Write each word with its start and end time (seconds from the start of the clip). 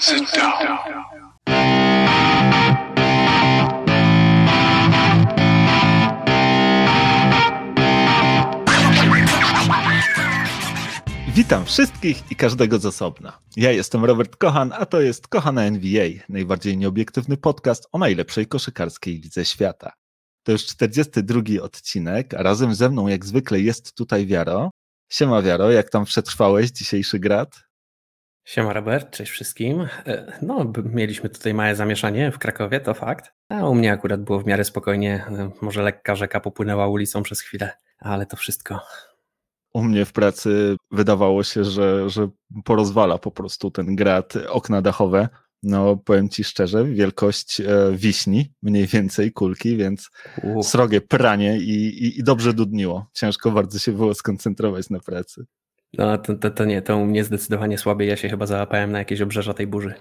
Sit 0.00 0.30
down. 0.36 0.78
Witam 11.34 11.64
wszystkich 11.64 12.30
i 12.30 12.36
każdego 12.36 12.78
z 12.78 12.86
osobna. 12.86 13.38
Ja 13.56 13.72
jestem 13.72 14.04
Robert 14.04 14.36
Kochan, 14.36 14.72
a 14.72 14.86
to 14.86 15.00
jest 15.00 15.28
Kochana 15.28 15.62
NBA, 15.62 16.08
najbardziej 16.28 16.76
nieobiektywny 16.76 17.36
podcast 17.36 17.88
o 17.92 17.98
najlepszej 17.98 18.46
koszykarskiej 18.46 19.20
lidze 19.20 19.44
świata. 19.44 19.92
To 20.42 20.52
już 20.52 20.66
42 20.66 21.40
odcinek, 21.62 22.34
a 22.34 22.42
razem 22.42 22.74
ze 22.74 22.90
mną 22.90 23.08
jak 23.08 23.24
zwykle 23.24 23.60
jest 23.60 23.94
tutaj 23.94 24.26
Wiaro. 24.26 24.70
Siema 25.12 25.42
Wiaro, 25.42 25.70
jak 25.70 25.90
tam 25.90 26.04
przetrwałeś 26.04 26.70
dzisiejszy 26.70 27.18
grad? 27.18 27.67
Siema 28.48 28.72
Robert, 28.72 29.10
cześć 29.10 29.32
wszystkim. 29.32 29.86
E, 30.06 30.38
no, 30.42 30.72
mieliśmy 30.84 31.30
tutaj 31.30 31.54
małe 31.54 31.76
zamieszanie 31.76 32.32
w 32.32 32.38
Krakowie, 32.38 32.80
to 32.80 32.94
fakt. 32.94 33.32
A 33.48 33.68
u 33.68 33.74
mnie 33.74 33.92
akurat 33.92 34.22
było 34.22 34.40
w 34.40 34.46
miarę 34.46 34.64
spokojnie. 34.64 35.24
E, 35.30 35.50
może 35.60 35.82
lekka 35.82 36.14
rzeka 36.14 36.40
popłynęła 36.40 36.88
ulicą 36.88 37.22
przez 37.22 37.40
chwilę, 37.40 37.72
ale 37.98 38.26
to 38.26 38.36
wszystko. 38.36 38.80
U 39.74 39.82
mnie 39.82 40.04
w 40.04 40.12
pracy 40.12 40.76
wydawało 40.90 41.42
się, 41.42 41.64
że, 41.64 42.10
że 42.10 42.28
porozwala 42.64 43.18
po 43.18 43.30
prostu 43.30 43.70
ten 43.70 43.96
grad 43.96 44.34
okna 44.48 44.82
dachowe. 44.82 45.28
No, 45.62 45.96
powiem 45.96 46.28
ci 46.28 46.44
szczerze, 46.44 46.84
wielkość 46.84 47.60
e, 47.60 47.66
wiśni, 47.92 48.52
mniej 48.62 48.86
więcej 48.86 49.32
kulki, 49.32 49.76
więc 49.76 50.10
Uf. 50.42 50.66
srogie 50.66 51.00
pranie 51.00 51.58
i, 51.58 52.04
i, 52.04 52.18
i 52.18 52.22
dobrze 52.22 52.52
dudniło. 52.52 53.06
Ciężko 53.12 53.50
bardzo 53.50 53.78
się 53.78 53.92
było 53.92 54.14
skoncentrować 54.14 54.90
na 54.90 55.00
pracy. 55.00 55.44
No 55.92 56.18
to, 56.18 56.34
to, 56.34 56.50
to 56.50 56.64
nie, 56.64 56.82
to 56.82 56.96
u 56.96 57.06
mnie 57.06 57.24
zdecydowanie 57.24 57.78
słabiej. 57.78 58.08
Ja 58.08 58.16
się 58.16 58.28
chyba 58.28 58.46
załapałem 58.46 58.92
na 58.92 58.98
jakieś 58.98 59.20
obrzeża 59.20 59.54
tej 59.54 59.66
burzy. 59.66 59.94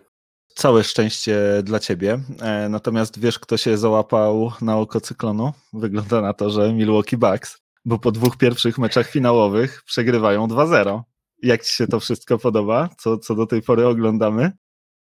Całe 0.47 0.83
szczęście 0.83 1.39
dla 1.63 1.79
ciebie. 1.79 2.19
E, 2.41 2.69
natomiast 2.69 3.19
wiesz, 3.19 3.39
kto 3.39 3.57
się 3.57 3.77
załapał 3.77 4.51
na 4.61 4.77
oko 4.77 5.01
cyklonu? 5.01 5.53
Wygląda 5.73 6.21
na 6.21 6.33
to, 6.33 6.49
że 6.49 6.73
Milwaukee 6.73 7.17
Bucks, 7.17 7.57
bo 7.85 7.99
po 7.99 8.11
dwóch 8.11 8.37
pierwszych 8.37 8.77
meczach 8.77 9.09
finałowych 9.09 9.83
przegrywają 9.85 10.47
2-0. 10.47 11.01
Jak 11.43 11.63
ci 11.63 11.75
się 11.75 11.87
to 11.87 11.99
wszystko 11.99 12.37
podoba? 12.37 12.89
Co, 12.97 13.17
co 13.17 13.35
do 13.35 13.45
tej 13.45 13.61
pory 13.61 13.87
oglądamy? 13.87 14.51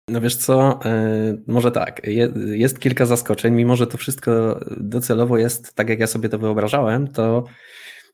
No 0.09 0.21
wiesz 0.21 0.37
co, 0.37 0.81
yy, 0.85 1.43
może 1.47 1.73
tak, 1.73 2.07
je, 2.07 2.33
jest 2.47 2.81
kilka 2.81 3.07
zaskoczeń, 3.07 3.55
mimo 3.55 3.77
że 3.77 3.87
to 3.87 3.99
wszystko 3.99 4.61
docelowo 4.77 5.39
jest 5.39 5.75
tak, 5.75 5.89
jak 5.89 6.01
ja 6.01 6.07
sobie 6.07 6.29
to 6.29 6.39
wyobrażałem, 6.39 7.09
to 7.09 7.45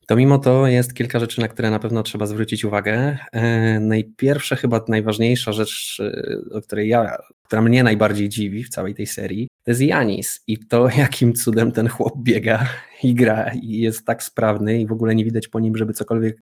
to 0.06 0.16
mimo 0.16 0.38
to 0.38 0.66
jest 0.66 0.94
kilka 0.94 1.18
rzeczy, 1.18 1.40
na 1.40 1.48
które 1.48 1.70
na 1.70 1.78
pewno 1.78 2.02
trzeba 2.02 2.26
zwrócić 2.26 2.64
uwagę. 2.64 3.18
E, 3.32 3.80
najpierwsza, 3.80 4.56
chyba 4.56 4.84
najważniejsza 4.88 5.52
rzecz, 5.52 6.00
e, 6.00 6.56
o 6.56 6.60
której 6.60 6.88
ja, 6.88 7.16
która 7.42 7.62
mnie 7.62 7.82
najbardziej 7.82 8.28
dziwi 8.28 8.64
w 8.64 8.68
całej 8.68 8.94
tej 8.94 9.06
serii, 9.06 9.48
to 9.64 9.70
jest 9.70 9.80
Janis 9.80 10.40
i 10.46 10.58
to, 10.58 10.88
jakim 10.98 11.32
cudem 11.32 11.72
ten 11.72 11.88
chłop 11.88 12.14
biega 12.22 12.66
i 13.02 13.14
gra 13.14 13.50
i 13.62 13.78
jest 13.78 14.06
tak 14.06 14.22
sprawny 14.22 14.80
i 14.80 14.86
w 14.86 14.92
ogóle 14.92 15.14
nie 15.14 15.24
widać 15.24 15.48
po 15.48 15.60
nim, 15.60 15.76
żeby 15.76 15.92
cokolwiek 15.92 16.40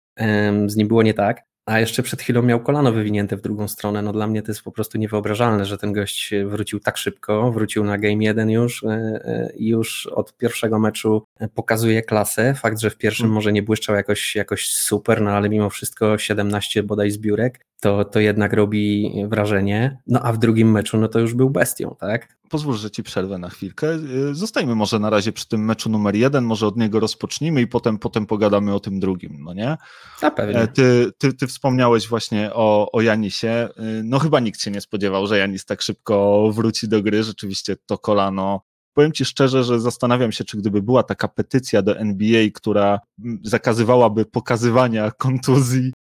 z 0.67 0.77
nim 0.77 0.89
było 0.89 1.03
nie 1.03 1.15
tak. 1.15 1.43
A 1.67 1.81
jeszcze 1.81 2.03
przed 2.03 2.23
chwilą 2.23 2.43
miał 2.43 2.61
kolano 2.61 2.93
wywinięte 2.93 3.37
w 3.37 3.41
drugą 3.41 3.69
stronę. 3.69 4.03
No 4.03 4.13
dla 4.13 4.27
mnie 4.27 4.43
to 4.43 4.51
jest 4.51 4.63
po 4.63 4.73
prostu 4.73 4.99
niewyobrażalne, 4.99 5.65
że 5.65 5.79
ten 5.79 5.93
gość 5.93 6.35
wrócił 6.47 6.81
tak 6.81 6.97
szybko, 6.97 7.53
wrócił 7.53 7.85
na 7.85 7.99
game 7.99 8.25
1 8.25 8.51
już 8.51 8.85
e, 8.85 8.89
e, 8.89 9.53
i 9.57 9.69
już 9.69 10.07
od 10.07 10.37
pierwszego 10.37 10.79
meczu 10.79 11.27
pokazuje 11.55 12.03
klasę. 12.03 12.55
Fakt, 12.55 12.81
że 12.81 12.91
w 12.91 12.97
pierwszym 12.97 13.25
hmm. 13.25 13.35
może 13.35 13.53
nie 13.53 13.63
błyszczał 13.63 13.97
jakoś, 13.97 14.37
jakoś 14.37 14.71
super, 14.71 15.23
no 15.23 15.31
ale 15.31 15.49
mimo 15.49 15.71
wszystko 15.71 16.19
17 16.19 16.83
bodaj 16.83 17.11
zbiórek, 17.11 17.67
to, 17.81 18.05
to 18.05 18.21
jednak 18.21 18.53
robi 18.53 19.13
wrażenie. 19.29 19.99
No 20.07 20.21
a 20.23 20.33
w 20.33 20.39
drugim 20.39 20.71
meczu, 20.71 20.99
no 20.99 21.09
to 21.09 21.19
już 21.19 21.35
był 21.35 21.51
bestią, 21.51 21.97
tak? 22.01 22.37
Pozwól, 22.49 22.75
że 22.75 22.91
ci 22.91 23.03
przerwę 23.03 23.39
na 23.39 23.49
chwilkę. 23.49 23.93
Y, 24.31 24.35
zostajmy 24.35 24.75
może 24.75 24.99
na 24.99 25.11
razie 25.11 25.33
przy 25.33 25.49
tym 25.49 25.65
meczu 25.65 25.91
numer 25.91 26.15
jeden, 26.15 26.45
może 26.45 26.67
od 26.67 26.77
niego 26.77 27.01
rozpocznijmy 27.01 27.61
i 27.61 27.67
potem, 27.67 27.99
potem 27.99 28.27
pogadamy 28.27 28.75
o 28.75 28.81
tym 28.81 29.01
drugim, 29.01 29.37
no 29.45 29.55
nie? 29.55 29.77
A 30.23 30.31
pewnie. 30.31 30.61
E, 30.61 30.69
ty, 30.69 31.13
ty, 31.19 31.33
ty 31.33 31.47
wspomniałeś 31.47 32.09
właśnie 32.09 32.51
o, 32.55 32.93
o 32.93 33.01
Janisie. 33.01 33.69
Y, 33.79 34.03
no 34.05 34.19
chyba 34.19 34.41
nikt 34.41 34.61
się 34.61 34.71
nie 34.71 34.81
spodziewał, 34.81 35.27
że 35.27 35.39
Janis 35.39 35.65
tak 35.65 35.83
szybko 35.83 36.49
wróci 36.53 36.89
do 36.89 37.03
gry. 37.03 37.23
Rzeczywiście 37.23 37.77
to 37.87 37.99
kolano 37.99 38.61
powiem 38.97 39.13
Ci 39.13 39.25
szczerze, 39.25 39.65
że 39.65 39.81
zastanawiam 39.81 40.33
się, 40.33 40.45
czy 40.45 40.57
gdyby 40.57 40.83
była 40.83 41.03
taka 41.03 41.29
petycja 41.29 41.83
do 41.83 41.99
NBA, 41.99 42.47
która 42.55 43.01
zakazywałaby 43.43 44.25
pokazywania 44.25 45.11
kontuzji 45.11 45.93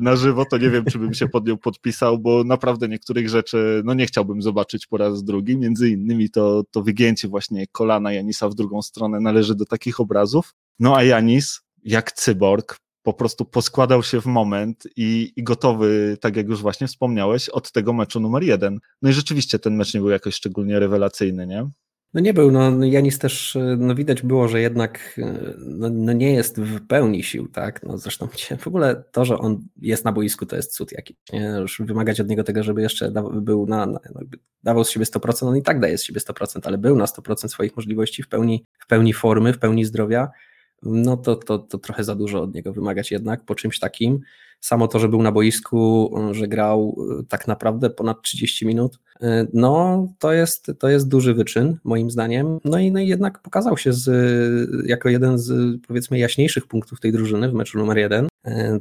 na 0.00 0.16
żywo, 0.16 0.44
to 0.44 0.58
nie 0.58 0.70
wiem, 0.70 0.84
czy 0.84 0.98
bym 0.98 1.14
się 1.14 1.28
pod 1.28 1.46
nią 1.46 1.56
podpisał, 1.56 2.18
bo 2.18 2.44
naprawdę 2.44 2.88
niektórych 2.88 3.28
rzeczy 3.28 3.82
no 3.84 3.94
nie 3.94 4.06
chciałbym 4.06 4.42
zobaczyć 4.42 4.86
po 4.86 4.96
raz 4.96 5.24
drugi. 5.24 5.56
Między 5.56 5.90
innymi 5.90 6.30
to, 6.30 6.62
to 6.70 6.82
wygięcie 6.82 7.28
właśnie 7.28 7.66
kolana 7.66 8.12
Janisa 8.12 8.48
w 8.48 8.54
drugą 8.54 8.82
stronę 8.82 9.20
należy 9.20 9.54
do 9.54 9.64
takich 9.64 10.00
obrazów. 10.00 10.54
No 10.78 10.96
a 10.96 11.02
Janis, 11.02 11.60
jak 11.84 12.12
cyborg, 12.12 12.76
po 13.02 13.12
prostu 13.12 13.44
poskładał 13.44 14.02
się 14.02 14.20
w 14.20 14.26
moment 14.26 14.88
i, 14.96 15.32
i, 15.36 15.42
gotowy, 15.42 16.16
tak 16.20 16.36
jak 16.36 16.48
już 16.48 16.62
właśnie 16.62 16.86
wspomniałeś, 16.86 17.48
od 17.48 17.72
tego 17.72 17.92
meczu 17.92 18.20
numer 18.20 18.42
jeden. 18.42 18.78
No 19.02 19.10
i 19.10 19.12
rzeczywiście 19.12 19.58
ten 19.58 19.76
mecz 19.76 19.94
nie 19.94 20.00
był 20.00 20.10
jakoś 20.10 20.34
szczególnie 20.34 20.78
rewelacyjny, 20.78 21.46
nie? 21.46 21.70
No 22.14 22.20
nie 22.20 22.34
był, 22.34 22.50
no 22.50 22.84
Janis 22.84 23.18
też, 23.18 23.58
no 23.78 23.94
widać 23.94 24.22
było, 24.22 24.48
że 24.48 24.60
jednak 24.60 25.20
no, 25.58 25.90
no, 25.90 26.12
nie 26.12 26.32
jest 26.32 26.60
w 26.60 26.86
pełni 26.86 27.22
sił, 27.22 27.48
tak, 27.48 27.82
no 27.82 27.98
zresztą 27.98 28.28
w 28.58 28.66
ogóle 28.66 29.04
to, 29.12 29.24
że 29.24 29.38
on 29.38 29.64
jest 29.76 30.04
na 30.04 30.12
boisku 30.12 30.46
to 30.46 30.56
jest 30.56 30.74
cud 30.74 30.92
jakiś, 30.92 31.16
nie, 31.32 31.40
już 31.40 31.82
wymagać 31.84 32.20
od 32.20 32.28
niego 32.28 32.44
tego, 32.44 32.62
żeby 32.62 32.82
jeszcze 32.82 33.12
był 33.32 33.66
na, 33.66 33.86
na 33.86 34.00
no, 34.14 34.20
dawał 34.62 34.84
z 34.84 34.90
siebie 34.90 35.06
100%, 35.06 35.46
on 35.48 35.56
i 35.56 35.62
tak 35.62 35.80
daje 35.80 35.98
z 35.98 36.04
siebie 36.04 36.20
100%, 36.20 36.60
ale 36.64 36.78
był 36.78 36.96
na 36.96 37.04
100% 37.04 37.48
swoich 37.48 37.76
możliwości, 37.76 38.22
w 38.22 38.28
pełni, 38.28 38.66
w 38.78 38.86
pełni 38.86 39.12
formy, 39.12 39.52
w 39.52 39.58
pełni 39.58 39.84
zdrowia, 39.84 40.28
no 40.82 41.16
to, 41.16 41.36
to, 41.36 41.58
to 41.58 41.78
trochę 41.78 42.04
za 42.04 42.14
dużo 42.14 42.42
od 42.42 42.54
niego 42.54 42.72
wymagać 42.72 43.10
jednak 43.10 43.44
po 43.44 43.54
czymś 43.54 43.78
takim, 43.78 44.20
Samo 44.60 44.88
to, 44.88 44.98
że 44.98 45.08
był 45.08 45.22
na 45.22 45.32
boisku, 45.32 46.14
że 46.30 46.48
grał 46.48 46.96
e, 47.20 47.24
tak 47.24 47.48
naprawdę 47.48 47.90
ponad 47.90 48.22
30 48.22 48.66
minut, 48.66 48.94
e, 48.96 48.98
no 49.52 50.06
to 50.18 50.32
jest, 50.32 50.72
to 50.78 50.88
jest 50.88 51.08
duży 51.08 51.34
wyczyn, 51.34 51.76
moim 51.84 52.10
zdaniem. 52.10 52.58
No 52.64 52.78
i, 52.78 52.92
no 52.92 53.00
i 53.00 53.08
jednak 53.08 53.38
pokazał 53.42 53.76
się 53.76 53.92
z, 53.92 54.08
jako 54.86 55.08
jeden 55.08 55.38
z 55.38 55.80
powiedzmy 55.86 56.18
jaśniejszych 56.18 56.66
punktów 56.66 57.00
tej 57.00 57.12
drużyny 57.12 57.48
w 57.48 57.54
meczu 57.54 57.78
numer 57.78 57.98
jeden. 57.98 58.28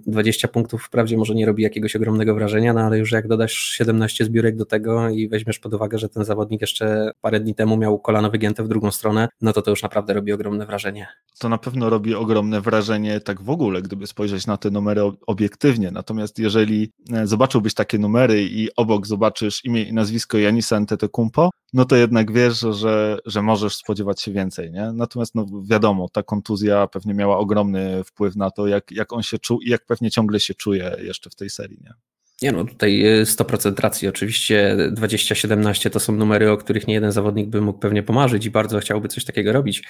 20 0.07 0.47
punktów 0.47 0.83
wprawdzie 0.83 1.17
może 1.17 1.35
nie 1.35 1.45
robi 1.45 1.63
jakiegoś 1.63 1.95
ogromnego 1.95 2.35
wrażenia, 2.35 2.73
no 2.73 2.81
ale 2.81 2.97
już 2.97 3.11
jak 3.11 3.27
dodasz 3.27 3.53
17 3.53 4.25
zbiórek 4.25 4.55
do 4.55 4.65
tego 4.65 5.09
i 5.09 5.29
weźmiesz 5.29 5.59
pod 5.59 5.73
uwagę, 5.73 5.97
że 5.97 6.09
ten 6.09 6.25
zawodnik 6.25 6.61
jeszcze 6.61 7.11
parę 7.21 7.39
dni 7.39 7.55
temu 7.55 7.77
miał 7.77 7.99
kolano 7.99 8.31
wygięte 8.31 8.63
w 8.63 8.67
drugą 8.67 8.91
stronę, 8.91 9.27
no 9.41 9.53
to 9.53 9.61
to 9.61 9.71
już 9.71 9.83
naprawdę 9.83 10.13
robi 10.13 10.33
ogromne 10.33 10.65
wrażenie. 10.65 11.07
To 11.39 11.49
na 11.49 11.57
pewno 11.57 11.89
robi 11.89 12.15
ogromne 12.15 12.61
wrażenie 12.61 13.19
tak 13.19 13.41
w 13.41 13.49
ogóle, 13.49 13.81
gdyby 13.81 14.07
spojrzeć 14.07 14.47
na 14.47 14.57
te 14.57 14.71
numery 14.71 15.01
obiektywnie. 15.27 15.91
Natomiast 15.91 16.39
jeżeli 16.39 16.91
e, 17.13 17.27
zobaczyłbyś 17.27 17.73
takie 17.73 17.97
numery 17.97 18.43
i 18.43 18.69
obok 18.75 19.07
zobaczysz 19.07 19.65
imię 19.65 19.83
i 19.83 19.93
nazwisko 19.93 20.37
Janisa 20.37 20.75
Antetokounmpo, 20.75 21.49
no 21.75 21.85
to 21.85 21.95
jednak 21.95 22.31
wiesz, 22.31 22.59
że, 22.59 23.17
że 23.25 23.41
możesz 23.41 23.75
spodziewać 23.75 24.21
się 24.21 24.31
więcej, 24.31 24.71
nie? 24.71 24.91
Natomiast 24.93 25.35
no 25.35 25.45
wiadomo, 25.63 26.09
ta 26.09 26.23
kontuzja 26.23 26.87
pewnie 26.87 27.13
miała 27.13 27.37
ogromny 27.37 28.03
wpływ 28.03 28.35
na 28.35 28.51
to, 28.51 28.67
jak, 28.67 28.91
jak 28.91 29.13
on 29.13 29.23
się 29.23 29.39
czuł 29.39 29.54
i 29.61 29.69
jak 29.69 29.85
pewnie 29.85 30.11
ciągle 30.11 30.39
się 30.39 30.53
czuje 30.53 30.95
jeszcze 30.99 31.29
w 31.29 31.35
tej 31.35 31.49
serii, 31.49 31.77
nie? 31.81 31.93
Nie 32.41 32.51
no, 32.51 32.65
tutaj 32.65 33.03
100% 33.23 33.79
racji. 33.79 34.07
Oczywiście 34.07 34.77
2017 34.91 35.89
to 35.89 35.99
są 35.99 36.13
numery, 36.13 36.51
o 36.51 36.57
których 36.57 36.87
nie 36.87 36.93
jeden 36.93 37.11
zawodnik 37.11 37.47
by 37.47 37.61
mógł 37.61 37.79
pewnie 37.79 38.03
pomarzyć 38.03 38.45
i 38.45 38.51
bardzo 38.51 38.79
chciałby 38.79 39.07
coś 39.07 39.25
takiego 39.25 39.53
robić, 39.53 39.83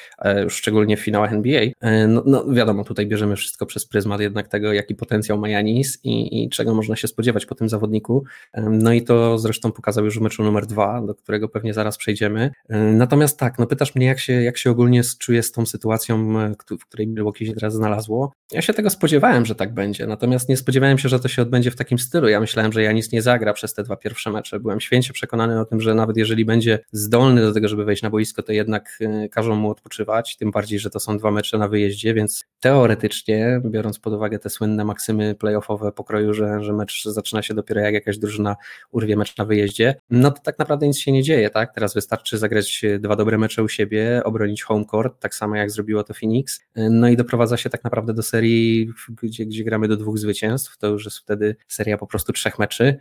już 0.44 0.56
szczególnie 0.56 0.97
w 0.97 1.00
finałach 1.00 1.33
NBA. 1.33 1.61
E, 1.81 2.07
no, 2.07 2.23
no, 2.25 2.45
wiadomo, 2.53 2.83
tutaj 2.83 3.07
bierzemy 3.07 3.35
wszystko 3.35 3.66
przez 3.66 3.85
pryzmat 3.85 4.22
jednak 4.22 4.47
tego, 4.47 4.73
jaki 4.73 4.95
potencjał 4.95 5.38
ma 5.38 5.50
Janis 5.50 6.00
i, 6.03 6.44
i, 6.44 6.50
czego 6.50 6.73
można 6.73 6.95
się 6.95 7.07
spodziewać 7.07 7.45
po 7.45 7.56
tym 7.56 7.69
zawodniku. 7.69 8.23
E, 8.53 8.62
no 8.62 8.94
i 8.94 9.01
to 9.01 9.39
zresztą 9.39 9.72
pokazał 9.72 10.06
już 10.06 10.19
w 10.19 10.22
meczu 10.22 10.44
numer 10.44 10.66
dwa, 10.66 11.01
do 11.01 11.15
którego 11.15 11.50
pewnie 11.50 11.74
zaraz 11.74 11.98
przejdziemy. 11.98 12.51
E, 12.69 12.80
natomiast 12.80 13.39
tak, 13.39 13.59
no 13.59 13.68
pytasz 13.68 13.95
mnie, 13.95 14.06
jak 14.06 14.19
się, 14.19 14.33
jak 14.33 14.57
się 14.57 14.71
ogólnie 14.71 15.01
czuję 15.19 15.44
z 15.44 15.51
tą 15.51 15.65
sytuacją, 15.65 16.33
w 16.80 16.86
której 16.86 17.07
Milwaukee 17.07 17.45
się 17.45 17.53
teraz 17.53 17.74
znalazło. 17.74 18.31
Ja 18.51 18.62
się 18.62 18.74
tego 18.74 18.89
spodziewałem, 18.89 19.45
że 19.45 19.56
tak 19.56 19.74
będzie, 19.74 20.07
natomiast 20.07 20.50
nie 20.50 20.57
spodziewałem 20.57 20.98
się, 20.98 21.09
że 21.09 21.19
to 21.19 21.27
się 21.27 21.41
odbędzie 21.41 21.71
w 21.71 21.75
takim 21.75 22.00
stylu. 22.00 22.27
Ja 22.36 22.40
myślałem, 22.40 22.74
że 22.74 22.84
Janis 22.84 23.12
nie 23.12 23.22
zagra 23.22 23.54
przez 23.54 23.74
te 23.74 23.84
dwa 23.84 23.96
pierwsze 23.96 24.32
mecze. 24.32 24.60
Byłem 24.60 24.80
święcie 24.80 25.14
przekonany 25.14 25.60
o 25.60 25.66
tym, 25.66 25.82
że 25.82 25.96
nawet 25.96 26.18
jeżeli 26.18 26.46
będzie 26.46 26.80
zdolny 26.92 27.42
do 27.42 27.54
tego, 27.54 27.68
żeby 27.68 27.86
wejść 27.86 28.04
na 28.04 28.10
boisko, 28.10 28.44
to 28.44 28.52
jednak 28.52 28.98
e, 29.02 29.30
każą 29.30 29.56
mu 29.56 29.70
odpoczywać, 29.70 30.38
tym 30.38 30.52
bardziej, 30.52 30.80
że 30.80 30.90
to 30.90 31.00
są 31.00 31.18
dwa 31.18 31.32
mecze 31.32 31.58
na 31.58 31.68
wyjeździe, 31.68 32.14
więc 32.14 32.46
teoretycznie, 32.60 33.62
biorąc 33.66 34.00
pod 34.00 34.14
uwagę 34.14 34.40
te 34.40 34.50
słynne 34.50 34.86
maksymy 34.86 35.36
playoffowe 35.36 35.92
pokroju, 35.92 36.34
że, 36.34 36.64
że 36.64 36.74
mecz 36.74 37.04
zaczyna 37.04 37.42
się 37.42 37.54
dopiero 37.54 37.82
jak 37.82 37.94
jakaś 37.94 38.18
drużyna 38.18 38.56
urwie 38.92 39.16
mecz 39.18 39.38
na 39.38 39.46
wyjeździe, 39.46 39.96
no 40.10 40.32
to 40.32 40.42
tak 40.42 40.60
naprawdę 40.60 40.88
nic 40.88 40.98
się 40.98 41.12
nie 41.12 41.24
dzieje, 41.24 41.50
tak? 41.50 41.74
Teraz 41.74 41.94
wystarczy 41.94 42.38
zagrać 42.38 42.82
dwa 43.00 43.16
dobre 43.16 43.38
mecze 43.38 43.64
u 43.64 43.68
siebie, 43.68 44.22
obronić 44.24 44.64
home 44.64 44.86
court, 44.86 45.20
tak 45.20 45.36
samo 45.36 45.56
jak 45.56 45.72
zrobiło 45.72 46.04
to 46.04 46.14
Phoenix, 46.14 46.60
no 46.76 47.08
i 47.08 47.18
doprowadza 47.18 47.58
się 47.58 47.70
tak 47.70 47.84
naprawdę 47.84 48.14
do 48.14 48.24
serii, 48.24 48.90
gdzie, 49.24 49.46
gdzie 49.46 49.64
gramy 49.64 49.88
do 49.88 49.98
dwóch 49.98 50.18
zwycięstw, 50.18 50.78
to 50.78 50.88
już 50.88 51.06
jest 51.06 51.18
wtedy 51.18 51.56
seria 51.68 51.98
po 51.98 52.08
prostu 52.08 52.25
prostu 52.25 52.33
trzech 52.33 52.60
meczy, 52.60 52.98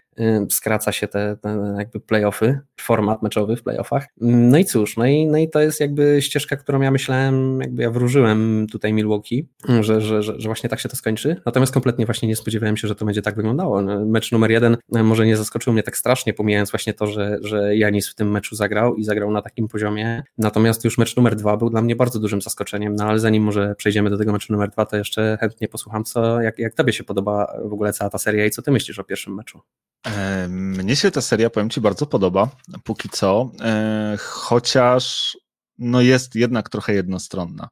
skraca 0.50 0.92
się 0.92 1.08
te, 1.08 1.36
te 1.42 1.74
jakby 1.78 2.00
playoffy, 2.00 2.60
format 2.80 3.22
meczowy 3.22 3.56
w 3.56 3.62
playoffach. 3.62 4.06
No 4.20 4.58
i 4.58 4.64
cóż, 4.64 4.96
no 4.96 5.06
i, 5.06 5.26
no 5.26 5.38
i 5.38 5.50
to 5.50 5.60
jest 5.60 5.80
jakby 5.80 6.22
ścieżka, 6.22 6.56
którą 6.56 6.80
ja 6.80 6.90
myślałem, 6.90 7.60
jakby 7.60 7.82
ja 7.82 7.90
wróżyłem 7.90 8.66
tutaj 8.72 8.92
Milwaukee, 8.92 9.48
że, 9.80 10.00
że, 10.00 10.22
że, 10.22 10.40
że 10.40 10.48
właśnie 10.48 10.70
tak 10.70 10.80
się 10.80 10.88
to 10.88 10.96
skończy, 10.96 11.36
natomiast 11.46 11.72
kompletnie 11.72 12.06
właśnie 12.06 12.28
nie 12.28 12.36
spodziewałem 12.36 12.76
się, 12.76 12.88
że 12.88 12.94
to 12.94 13.04
będzie 13.04 13.22
tak 13.22 13.36
wyglądało. 13.36 13.82
No, 13.82 14.04
mecz 14.06 14.32
numer 14.32 14.50
jeden 14.50 14.76
może 14.88 15.26
nie 15.26 15.36
zaskoczył 15.36 15.72
mnie 15.72 15.82
tak 15.82 15.96
strasznie, 15.96 16.34
pomijając 16.34 16.70
właśnie 16.70 16.94
to, 16.94 17.06
że, 17.06 17.38
że 17.42 17.76
Janis 17.76 18.08
w 18.08 18.14
tym 18.14 18.30
meczu 18.30 18.56
zagrał 18.56 18.94
i 18.94 19.04
zagrał 19.04 19.30
na 19.30 19.42
takim 19.42 19.68
poziomie, 19.68 20.22
natomiast 20.38 20.84
już 20.84 20.98
mecz 20.98 21.16
numer 21.16 21.36
dwa 21.36 21.56
był 21.56 21.70
dla 21.70 21.82
mnie 21.82 21.96
bardzo 21.96 22.20
dużym 22.20 22.42
zaskoczeniem, 22.42 22.96
no 22.96 23.04
ale 23.04 23.18
zanim 23.18 23.42
może 23.42 23.74
przejdziemy 23.74 24.10
do 24.10 24.18
tego 24.18 24.32
meczu 24.32 24.52
numer 24.52 24.70
dwa, 24.70 24.86
to 24.86 24.96
jeszcze 24.96 25.38
chętnie 25.40 25.68
posłucham, 25.68 26.04
co, 26.04 26.40
jak, 26.40 26.58
jak 26.58 26.74
tobie 26.74 26.92
się 26.92 27.04
podoba 27.04 27.54
w 27.64 27.72
ogóle 27.72 27.92
cała 27.92 28.10
ta 28.10 28.18
seria 28.18 28.46
i 28.46 28.50
co 28.50 28.62
ty 28.62 28.70
myślisz 28.70 28.98
o 28.98 29.04
pierwszym 29.14 29.34
meczu? 29.34 29.60
E, 30.06 30.48
mnie 30.48 30.96
się 30.96 31.10
ta 31.10 31.20
seria, 31.20 31.50
powiem 31.50 31.70
Ci, 31.70 31.80
bardzo 31.80 32.06
podoba, 32.06 32.48
póki 32.84 33.08
co, 33.08 33.50
e, 33.60 34.16
chociaż 34.20 35.36
no 35.78 36.00
jest 36.00 36.34
jednak 36.34 36.68
trochę 36.68 36.94
jednostronna. 36.94 37.68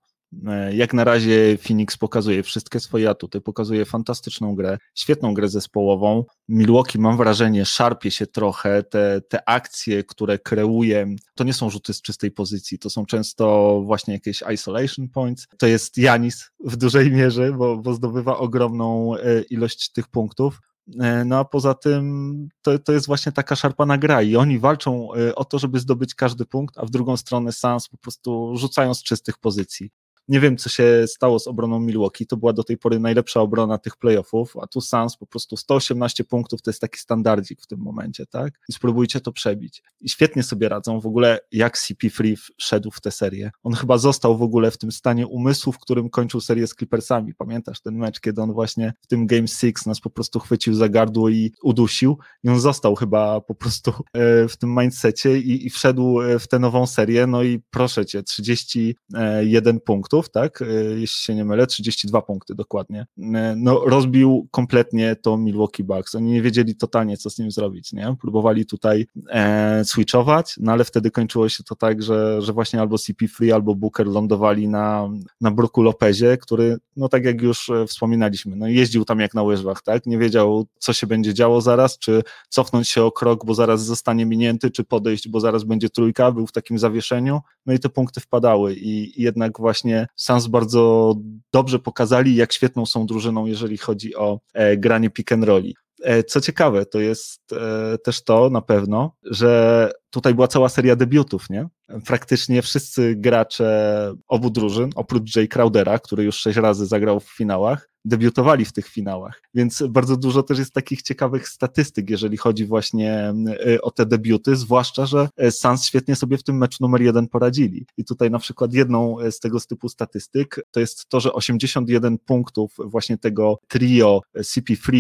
E, 0.46 0.74
jak 0.74 0.94
na 0.94 1.04
razie 1.04 1.58
Phoenix 1.58 1.96
pokazuje 1.96 2.42
wszystkie 2.42 2.80
swoje 2.80 3.10
atuty, 3.10 3.40
pokazuje 3.40 3.84
fantastyczną 3.84 4.54
grę, 4.54 4.78
świetną 4.94 5.34
grę 5.34 5.48
zespołową. 5.48 6.24
Milwaukee, 6.48 6.98
mam 6.98 7.16
wrażenie, 7.16 7.64
szarpie 7.64 8.10
się 8.10 8.26
trochę. 8.26 8.82
Te, 8.82 9.20
te 9.28 9.48
akcje, 9.48 10.04
które 10.04 10.38
kreuje, 10.38 11.06
to 11.34 11.44
nie 11.44 11.54
są 11.54 11.70
rzuty 11.70 11.94
z 11.94 12.02
czystej 12.02 12.30
pozycji, 12.30 12.78
to 12.78 12.90
są 12.90 13.06
często 13.06 13.80
właśnie 13.84 14.14
jakieś 14.14 14.42
isolation 14.54 15.08
points. 15.08 15.46
To 15.58 15.66
jest 15.66 15.98
Janis 15.98 16.50
w 16.64 16.76
dużej 16.76 17.10
mierze, 17.10 17.52
bo, 17.52 17.76
bo 17.76 17.94
zdobywa 17.94 18.38
ogromną 18.38 19.14
ilość 19.50 19.92
tych 19.92 20.08
punktów. 20.08 20.60
E, 21.00 21.25
no 21.25 21.38
a 21.38 21.44
poza 21.44 21.75
tym 21.75 22.49
to, 22.62 22.79
to 22.79 22.93
jest 22.93 23.06
właśnie 23.06 23.32
taka 23.32 23.56
szarpana 23.56 23.99
gra 23.99 24.23
i 24.23 24.37
oni 24.37 24.58
walczą 24.58 25.14
e, 25.14 25.34
o 25.34 25.44
to, 25.44 25.58
żeby 25.58 25.81
zdobyć 25.81 26.14
każdy 26.14 26.46
punkt, 26.46 26.79
a 26.79 26.87
w 26.87 26.90
drugą 26.90 27.17
stronę 27.17 27.52
Sans 27.52 27.88
po 27.88 27.96
prostu 27.96 28.56
rzucają 28.56 28.94
z 28.94 29.02
czystych 29.02 29.38
pozycji. 29.38 29.90
Nie 30.28 30.40
wiem, 30.40 30.56
co 30.56 30.69
się 30.69 31.04
stało 31.06 31.38
z 31.38 31.46
obroną 31.46 31.80
Milwaukee. 31.80 32.26
To 32.26 32.36
była 32.36 32.52
do 32.52 32.64
tej 32.64 32.78
pory 32.78 33.00
najlepsza 33.00 33.40
obrona 33.40 33.78
tych 33.78 33.96
playoffów, 33.96 34.56
a 34.56 34.66
tu 34.66 34.80
Suns 34.80 35.16
po 35.16 35.26
prostu 35.26 35.56
118 35.56 36.24
punktów 36.24 36.62
to 36.62 36.70
jest 36.70 36.80
taki 36.80 36.98
standardzik 36.98 37.62
w 37.62 37.66
tym 37.66 37.80
momencie, 37.80 38.26
tak? 38.26 38.60
I 38.69 38.72
spróbujcie 38.72 39.20
to 39.20 39.32
przebić. 39.32 39.82
I 40.00 40.08
świetnie 40.08 40.42
sobie 40.42 40.69
radzą 40.69 41.00
w 41.00 41.06
ogóle, 41.06 41.40
jak 41.52 41.78
CP3 41.78 42.34
szedł 42.58 42.90
w 42.90 43.00
tę 43.00 43.10
serię. 43.10 43.50
On 43.62 43.72
chyba 43.72 43.98
został 43.98 44.38
w 44.38 44.42
ogóle 44.42 44.70
w 44.70 44.78
tym 44.78 44.92
stanie 44.92 45.26
umysłu, 45.26 45.72
w 45.72 45.78
którym 45.78 46.10
kończył 46.10 46.40
serię 46.40 46.66
z 46.66 46.75
Clippersami. 46.75 47.34
Pamiętasz 47.34 47.80
ten 47.80 47.94
mecz, 47.94 48.20
kiedy 48.20 48.42
on 48.42 48.52
właśnie 48.52 48.92
w 49.00 49.06
tym 49.06 49.26
Game 49.26 49.48
6 49.48 49.86
nas 49.86 50.00
po 50.00 50.10
prostu 50.10 50.38
chwycił 50.38 50.75
za 50.75 50.88
gardło 50.88 51.28
i 51.28 51.52
udusił? 51.62 52.18
I 52.44 52.48
on 52.48 52.60
został 52.60 52.94
chyba 52.94 53.40
po 53.40 53.54
prostu 53.54 53.90
e, 53.90 54.48
w 54.48 54.56
tym 54.56 54.75
mindsetie 54.75 55.38
i, 55.38 55.66
i 55.66 55.70
wszedł 55.70 56.20
e, 56.20 56.38
w 56.38 56.48
tę 56.48 56.58
nową 56.58 56.86
serię. 56.86 57.26
No 57.26 57.42
i 57.42 57.60
proszę 57.70 58.06
cię, 58.06 58.22
31 58.22 59.80
punktów 59.80 60.12
punktów, 60.12 60.31
tak, 60.31 60.62
e, 60.62 60.67
jeśli 61.00 61.25
się 61.25 61.35
nie 61.35 61.44
mylę, 61.44 61.67
32 61.67 62.23
punkty 62.23 62.55
dokładnie, 62.55 63.06
e, 63.19 63.55
no 63.56 63.81
rozbił 63.87 64.49
kompletnie 64.50 65.17
to 65.17 65.37
Milwaukee 65.37 65.85
Bucks. 65.85 66.14
Oni 66.14 66.31
nie 66.31 66.43
wiedzieli 66.43 66.76
totalnie, 66.76 67.17
co 67.17 67.31
z 67.31 67.38
nim 67.38 67.50
zrobić, 67.50 67.93
nie? 67.93 68.17
Próbowali 68.20 68.67
tutaj 68.67 69.06
e, 69.31 69.85
switchować, 69.85 70.55
no 70.61 70.73
ale 70.73 70.85
wtedy 70.85 71.11
kończyło 71.11 71.49
się 71.49 71.64
to 71.64 71.75
tak, 71.75 72.03
że, 72.03 72.43
że 72.43 72.53
właśnie 72.53 72.81
albo 72.81 72.97
CP3, 72.97 73.50
albo 73.50 73.75
Booker 73.75 74.06
lądowali 74.06 74.69
na, 74.69 75.09
na 75.41 75.50
Broku 75.50 75.82
Lopezie, 75.82 76.37
który, 76.37 76.76
no 76.97 77.09
tak 77.09 77.25
jak 77.25 77.43
już 77.43 77.70
e, 77.70 77.87
wspominaliśmy, 77.87 78.56
no 78.56 78.69
jeździł 78.69 79.05
tam 79.05 79.20
jak 79.20 79.35
na 79.35 79.43
łyżwach, 79.43 79.82
tak? 79.82 80.06
Nie 80.06 80.19
wiedział, 80.19 80.67
co 80.79 80.93
się 80.93 81.06
będzie 81.06 81.35
działo 81.35 81.61
zaraz, 81.61 81.99
czy 81.99 82.23
cofnąć 82.49 82.88
się 82.88 83.03
o 83.03 83.12
krok, 83.12 83.47
bo 83.47 83.55
zaraz 83.55 83.85
zostanie 83.85 84.26
minięty, 84.26 84.70
czy 84.70 84.85
podejść, 84.85 85.29
bo 85.29 85.41
zaraz 85.41 85.64
będzie 85.64 85.91
trójka, 85.91 86.32
był 86.32 86.47
w 86.47 86.53
takim 86.53 86.79
zawieszeniu, 86.79 87.41
no 87.67 87.73
i 87.73 87.79
te 87.79 87.88
punkty 87.88 88.20
wpadały 88.20 88.75
i 88.75 89.23
jednak 89.23 89.59
właśnie 89.59 90.01
Sans 90.16 90.46
bardzo 90.46 91.14
dobrze 91.52 91.78
pokazali, 91.78 92.37
jak 92.37 92.52
świetną 92.52 92.87
są 92.87 93.06
drużyną, 93.06 93.46
jeżeli 93.46 93.78
chodzi 93.78 94.16
o 94.16 94.40
e, 94.54 94.76
granie 94.76 95.10
pick 95.10 95.32
and 95.32 95.44
rolli. 95.44 95.75
E, 96.02 96.25
co 96.25 96.40
ciekawe, 96.40 96.87
to 96.87 97.00
jest 97.00 97.52
e, 97.52 97.99
też 97.99 98.25
to 98.25 98.50
na 98.50 98.62
pewno, 98.62 99.16
że 99.22 99.90
tutaj 100.12 100.35
była 100.35 100.49
cała 100.49 100.69
seria 100.69 100.97
debiutów, 100.97 101.50
nie? 101.50 101.67
Praktycznie 102.06 102.62
wszyscy 102.62 103.14
gracze 103.17 104.14
obu 104.29 104.50
drużyn, 104.50 104.91
oprócz 104.94 105.37
Jay 105.37 105.49
Crowdera, 105.49 105.99
który 105.99 106.25
już 106.25 106.37
sześć 106.37 106.59
razy 106.59 106.87
zagrał 106.87 107.20
w 107.20 107.37
finałach, 107.37 107.93
debiutowali 108.05 108.64
w 108.64 108.73
tych 108.73 108.88
finałach. 108.88 109.43
Więc 109.55 109.82
bardzo 109.88 110.17
dużo 110.17 110.43
też 110.43 110.59
jest 110.59 110.73
takich 110.73 111.03
ciekawych 111.03 111.49
statystyk, 111.49 112.11
jeżeli 112.11 112.37
chodzi 112.37 112.67
właśnie 112.67 113.35
y, 113.67 113.82
o 113.82 113.91
te 113.91 114.06
debiuty, 114.06 114.56
zwłaszcza, 114.56 115.06
że 115.06 115.29
y, 115.43 115.50
Suns 115.50 115.85
świetnie 115.85 116.17
sobie 116.17 116.38
w 116.38 116.43
tym 116.43 116.56
meczu 116.56 116.76
numer 116.81 117.03
jeden 117.03 117.29
poradzili. 117.29 117.87
I 117.97 118.05
tutaj 118.05 118.31
na 118.31 118.38
przykład 118.38 118.75
jedną 118.75 119.20
y, 119.20 119.32
z 119.32 119.41
tego 119.41 119.61
typu 119.61 119.88
statystyk 119.88 120.61
to 120.70 120.81
jest 120.81 121.09
to, 121.09 121.20
że 121.20 121.32
81 121.32 122.19
punktów 122.19 122.76
właśnie 122.79 123.19
tego 123.19 123.59
trio 123.69 124.20
CP3, 124.37 124.93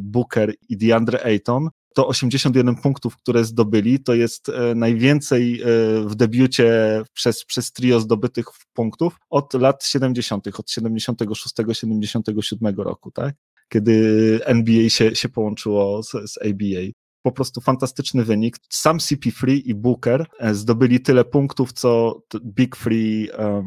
Booker 0.00 0.54
i 0.68 0.76
DeAndre 0.76 1.24
Ayton 1.24 1.68
to 1.96 2.08
81 2.08 2.76
punktów, 2.76 3.16
które 3.16 3.44
zdobyli, 3.44 4.00
to 4.00 4.14
jest 4.14 4.48
e, 4.48 4.74
najwięcej 4.74 5.62
e, 5.62 5.66
w 6.06 6.14
debiucie 6.14 7.02
przez, 7.12 7.44
przez 7.44 7.72
trio 7.72 8.00
zdobytych 8.00 8.46
punktów 8.72 9.16
od 9.30 9.54
lat 9.54 9.84
70., 9.84 10.46
od 10.46 10.70
76-77 10.70 12.78
roku, 12.78 13.10
tak? 13.10 13.34
Kiedy 13.68 14.40
NBA 14.44 14.88
się, 14.88 15.14
się 15.14 15.28
połączyło 15.28 16.02
z, 16.02 16.10
z 16.10 16.38
ABA 16.38 16.92
po 17.22 17.32
prostu 17.32 17.60
fantastyczny 17.60 18.24
wynik. 18.24 18.56
Sam 18.70 18.98
CP3 18.98 19.60
i 19.64 19.74
Booker 19.74 20.26
e, 20.38 20.54
zdobyli 20.54 21.00
tyle 21.00 21.24
punktów, 21.24 21.72
co 21.72 22.22
Big 22.44 22.76
Free 22.76 23.30
um, 23.38 23.66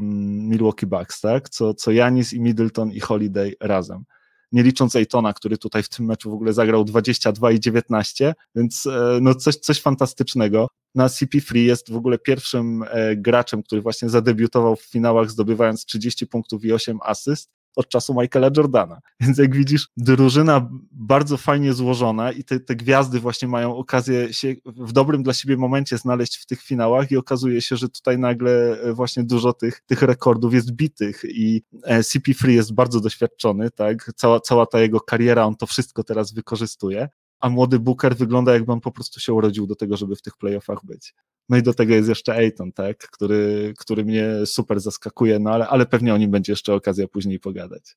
Milwaukee 0.50 0.86
Bucks, 0.86 1.22
tak? 1.22 1.50
Co, 1.50 1.74
co 1.74 1.92
Janis 1.92 2.34
i 2.34 2.42
Middleton 2.42 2.92
i 2.92 3.00
Holiday 3.00 3.54
razem 3.62 4.04
nie 4.52 4.64
licząc 4.64 4.96
Ejtona, 4.96 5.34
który 5.34 5.58
tutaj 5.58 5.84
w 5.84 5.90
tym 5.90 6.06
meczu 6.06 6.30
w 6.30 6.34
ogóle 6.34 6.54
zagrał 6.54 6.84
22 6.86 7.52
i 7.52 7.60
19, 7.60 8.36
więc 8.56 8.86
e, 8.86 9.20
no 9.22 9.36
coś, 9.36 9.56
coś 9.56 9.82
fantastycznego. 9.82 10.68
Na 10.96 11.08
CP3 11.08 11.58
jest 11.58 11.92
w 11.92 11.96
ogóle 11.96 12.18
pierwszym 12.18 12.84
e, 12.88 13.16
graczem, 13.16 13.64
który 13.64 13.82
właśnie 13.82 14.10
zadebiutował 14.10 14.76
w 14.76 14.82
finałach, 14.82 15.32
zdobywając 15.32 15.86
30 15.86 16.28
punktów 16.28 16.66
i 16.66 16.74
8 16.74 17.00
asyst 17.04 17.59
od 17.76 17.90
czasu 17.90 18.14
Michaela 18.14 18.50
Jordana. 18.58 19.00
Więc 19.22 19.38
jak 19.38 19.56
widzisz, 19.56 19.88
drużyna 19.98 20.70
bardzo 20.92 21.38
fajnie 21.38 21.74
złożona 21.74 22.32
i 22.32 22.44
te, 22.44 22.60
te 22.60 22.76
gwiazdy 22.76 23.20
właśnie 23.20 23.48
mają 23.48 23.76
okazję 23.76 24.34
się 24.34 24.56
w 24.66 24.92
dobrym 24.92 25.24
dla 25.24 25.34
siebie 25.34 25.58
momencie 25.58 25.98
znaleźć 25.98 26.38
w 26.38 26.46
tych 26.46 26.62
finałach 26.62 27.12
i 27.12 27.18
okazuje 27.18 27.62
się, 27.62 27.76
że 27.76 27.90
tutaj 27.90 28.18
nagle 28.18 28.82
e, 28.82 28.94
właśnie 28.94 29.24
dużo 29.24 29.54
tych, 29.54 29.82
tych 29.86 30.02
rekordów 30.02 30.54
jest 30.54 30.72
bitych 30.72 31.22
i 31.24 31.64
e, 31.84 32.00
CP3 32.00 32.50
jest 32.50 32.74
bardzo 32.74 33.00
doświadczony, 33.00 33.72
tak, 33.72 34.12
cała, 34.16 34.40
cała 34.40 34.66
ta 34.66 34.80
jego 34.80 35.02
kariera, 35.02 35.46
on 35.46 35.56
to 35.56 35.66
wszystko 35.66 36.04
teraz 36.04 36.34
wykorzystuje, 36.34 37.10
a 37.40 37.50
młody 37.50 37.80
Booker 37.80 38.16
wygląda 38.16 38.54
jakby 38.54 38.72
on 38.72 38.82
po 38.82 38.92
prostu 38.92 39.20
się 39.20 39.34
urodził 39.34 39.68
do 39.68 39.76
tego, 39.76 39.98
żeby 39.98 40.16
w 40.16 40.22
tych 40.22 40.38
playoffach 40.38 40.80
być. 40.84 41.14
No 41.50 41.58
i 41.58 41.64
do 41.64 41.74
tego 41.74 41.94
jest 41.94 42.10
jeszcze 42.10 42.34
Ayton, 42.34 42.72
tak, 42.72 42.98
który, 42.98 43.74
który 43.80 44.06
mnie 44.06 44.26
super 44.46 44.80
zaskakuje, 44.80 45.40
no 45.40 45.52
ale, 45.52 45.68
ale 45.68 45.86
pewnie 45.86 46.14
o 46.14 46.18
nim 46.18 46.32
będzie 46.32 46.52
jeszcze 46.52 46.74
okazja 46.74 47.08
później 47.08 47.40
pogadać. 47.40 47.96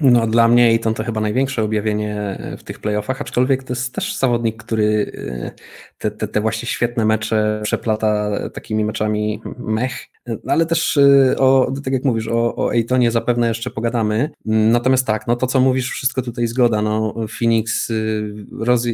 No, 0.00 0.26
dla 0.26 0.48
mnie 0.48 0.66
Ayton 0.66 0.94
to 0.94 1.04
chyba 1.04 1.20
największe 1.20 1.62
objawienie 1.62 2.38
w 2.58 2.62
tych 2.62 2.78
playoffach, 2.78 3.20
aczkolwiek 3.20 3.64
to 3.64 3.72
jest 3.72 3.94
też 3.94 4.16
zawodnik, 4.16 4.62
który 4.62 5.12
e, 5.14 5.50
te, 5.98 6.10
te, 6.10 6.28
te 6.28 6.40
właśnie 6.40 6.68
świetne 6.68 7.04
mecze 7.04 7.60
przeplata 7.64 8.30
takimi 8.50 8.84
meczami 8.84 9.40
mech, 9.58 9.92
no, 10.26 10.52
ale 10.52 10.66
też 10.66 10.96
e, 10.96 11.36
o, 11.38 11.72
tak 11.84 11.92
jak 11.92 12.04
mówisz, 12.04 12.28
o, 12.28 12.56
o 12.56 12.70
Aytonie 12.70 13.10
zapewne 13.10 13.48
jeszcze 13.48 13.70
pogadamy. 13.70 14.30
Natomiast 14.44 15.06
tak, 15.06 15.26
no 15.26 15.36
to 15.36 15.46
co 15.46 15.60
mówisz, 15.60 15.90
wszystko 15.90 16.22
tutaj 16.22 16.46
zgoda. 16.46 16.82
No, 16.82 17.14
Phoenix, 17.38 17.90
e, 17.90 17.94
roz, 18.64 18.86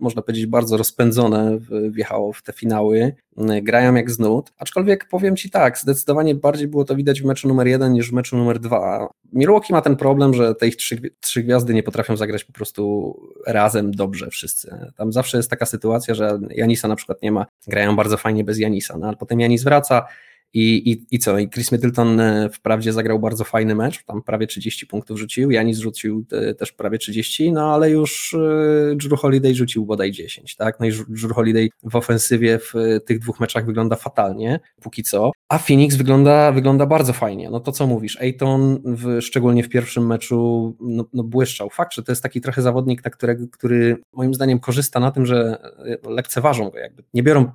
można 0.00 0.22
powiedzieć, 0.22 0.46
bardzo 0.46 0.76
rozpędzone 0.76 1.58
wjechało 1.90 2.32
w 2.32 2.42
te 2.42 2.52
finały. 2.52 3.14
Grają 3.62 3.94
jak 3.94 4.10
z 4.10 4.18
nut, 4.18 4.52
aczkolwiek 4.58 5.08
powiem 5.08 5.36
Ci 5.36 5.50
tak, 5.50 5.78
zdecydowanie 5.78 6.34
bardziej 6.34 6.68
było 6.68 6.84
to 6.84 6.96
widać 6.96 7.22
w 7.22 7.24
meczu 7.24 7.48
numer 7.48 7.66
jeden 7.66 7.92
niż 7.92 8.10
w 8.10 8.12
meczu 8.12 8.36
numer 8.36 8.58
dwa. 8.58 9.08
Milwaukee 9.32 9.72
ma 9.72 9.82
ten 9.82 9.96
problem, 9.96 10.34
że 10.34 10.54
te 10.54 10.68
ich 10.68 10.76
trzy, 10.76 11.00
trzy 11.20 11.42
gwiazdy 11.42 11.74
nie 11.74 11.82
potrafią 11.82 12.16
zagrać 12.16 12.44
po 12.44 12.52
prostu 12.52 13.14
razem 13.46 13.90
dobrze 13.92 14.30
wszyscy. 14.30 14.76
Tam 14.96 15.12
zawsze 15.12 15.36
jest 15.36 15.50
taka 15.50 15.66
sytuacja, 15.66 16.14
że 16.14 16.38
Janisa 16.50 16.88
na 16.88 16.96
przykład 16.96 17.22
nie 17.22 17.32
ma, 17.32 17.46
grają 17.66 17.96
bardzo 17.96 18.16
fajnie 18.16 18.44
bez 18.44 18.58
Janisa, 18.58 18.98
no 18.98 19.06
ale 19.06 19.16
potem 19.16 19.40
Janis 19.40 19.64
wraca 19.64 20.06
I, 20.54 20.90
i, 20.90 21.06
I 21.10 21.18
co? 21.18 21.38
I 21.38 21.50
Chris 21.50 21.72
Middleton 21.72 22.20
e, 22.20 22.50
wprawdzie 22.50 22.92
zagrał 22.92 23.18
bardzo 23.18 23.44
fajny 23.44 23.74
mecz, 23.74 24.04
tam 24.04 24.22
prawie 24.22 24.46
30 24.46 24.86
punktów 24.86 25.18
rzucił, 25.18 25.50
Janis 25.50 25.78
rzucił 25.78 26.24
te, 26.24 26.54
też 26.54 26.72
prawie 26.72 26.98
30, 26.98 27.52
no 27.52 27.74
ale 27.74 27.90
już 27.90 28.34
e, 28.34 28.96
Drew 28.96 29.20
Holiday 29.20 29.54
rzucił 29.54 29.86
bodaj 29.86 30.12
10, 30.12 30.56
tak? 30.56 30.80
No 30.80 30.86
i 30.86 30.92
Drew 31.08 31.32
Holiday 31.32 31.68
w 31.82 31.96
ofensywie 31.96 32.58
w 32.58 32.72
tych 33.06 33.18
dwóch 33.18 33.40
meczach 33.40 33.66
wygląda 33.66 33.96
fatalnie, 33.96 34.60
póki 34.80 35.02
co, 35.02 35.30
a 35.48 35.58
Phoenix 35.58 35.96
wygląda, 35.96 36.52
wygląda 36.52 36.86
bardzo 36.86 37.12
fajnie. 37.12 37.50
No 37.50 37.60
to 37.60 37.72
co 37.72 37.86
mówisz? 37.86 38.20
Aiton 38.20 38.80
w, 38.84 39.22
szczególnie 39.22 39.62
w 39.62 39.68
pierwszym 39.68 40.06
meczu 40.06 40.76
no, 40.80 41.04
no 41.12 41.22
błyszczał. 41.22 41.70
Fakt, 41.70 41.94
że 41.94 42.02
to 42.02 42.12
jest 42.12 42.22
taki 42.22 42.40
trochę 42.40 42.62
zawodnik, 42.62 43.04
na 43.04 43.10
którego, 43.10 43.44
który 43.52 43.96
moim 44.12 44.34
zdaniem 44.34 44.60
korzysta 44.60 45.00
na 45.00 45.10
tym, 45.10 45.26
że 45.26 45.58
e, 46.06 46.10
lekceważą 46.10 46.70
go 46.70 46.78
jakby. 46.78 47.04
Nie 47.14 47.22
biorą 47.22 47.50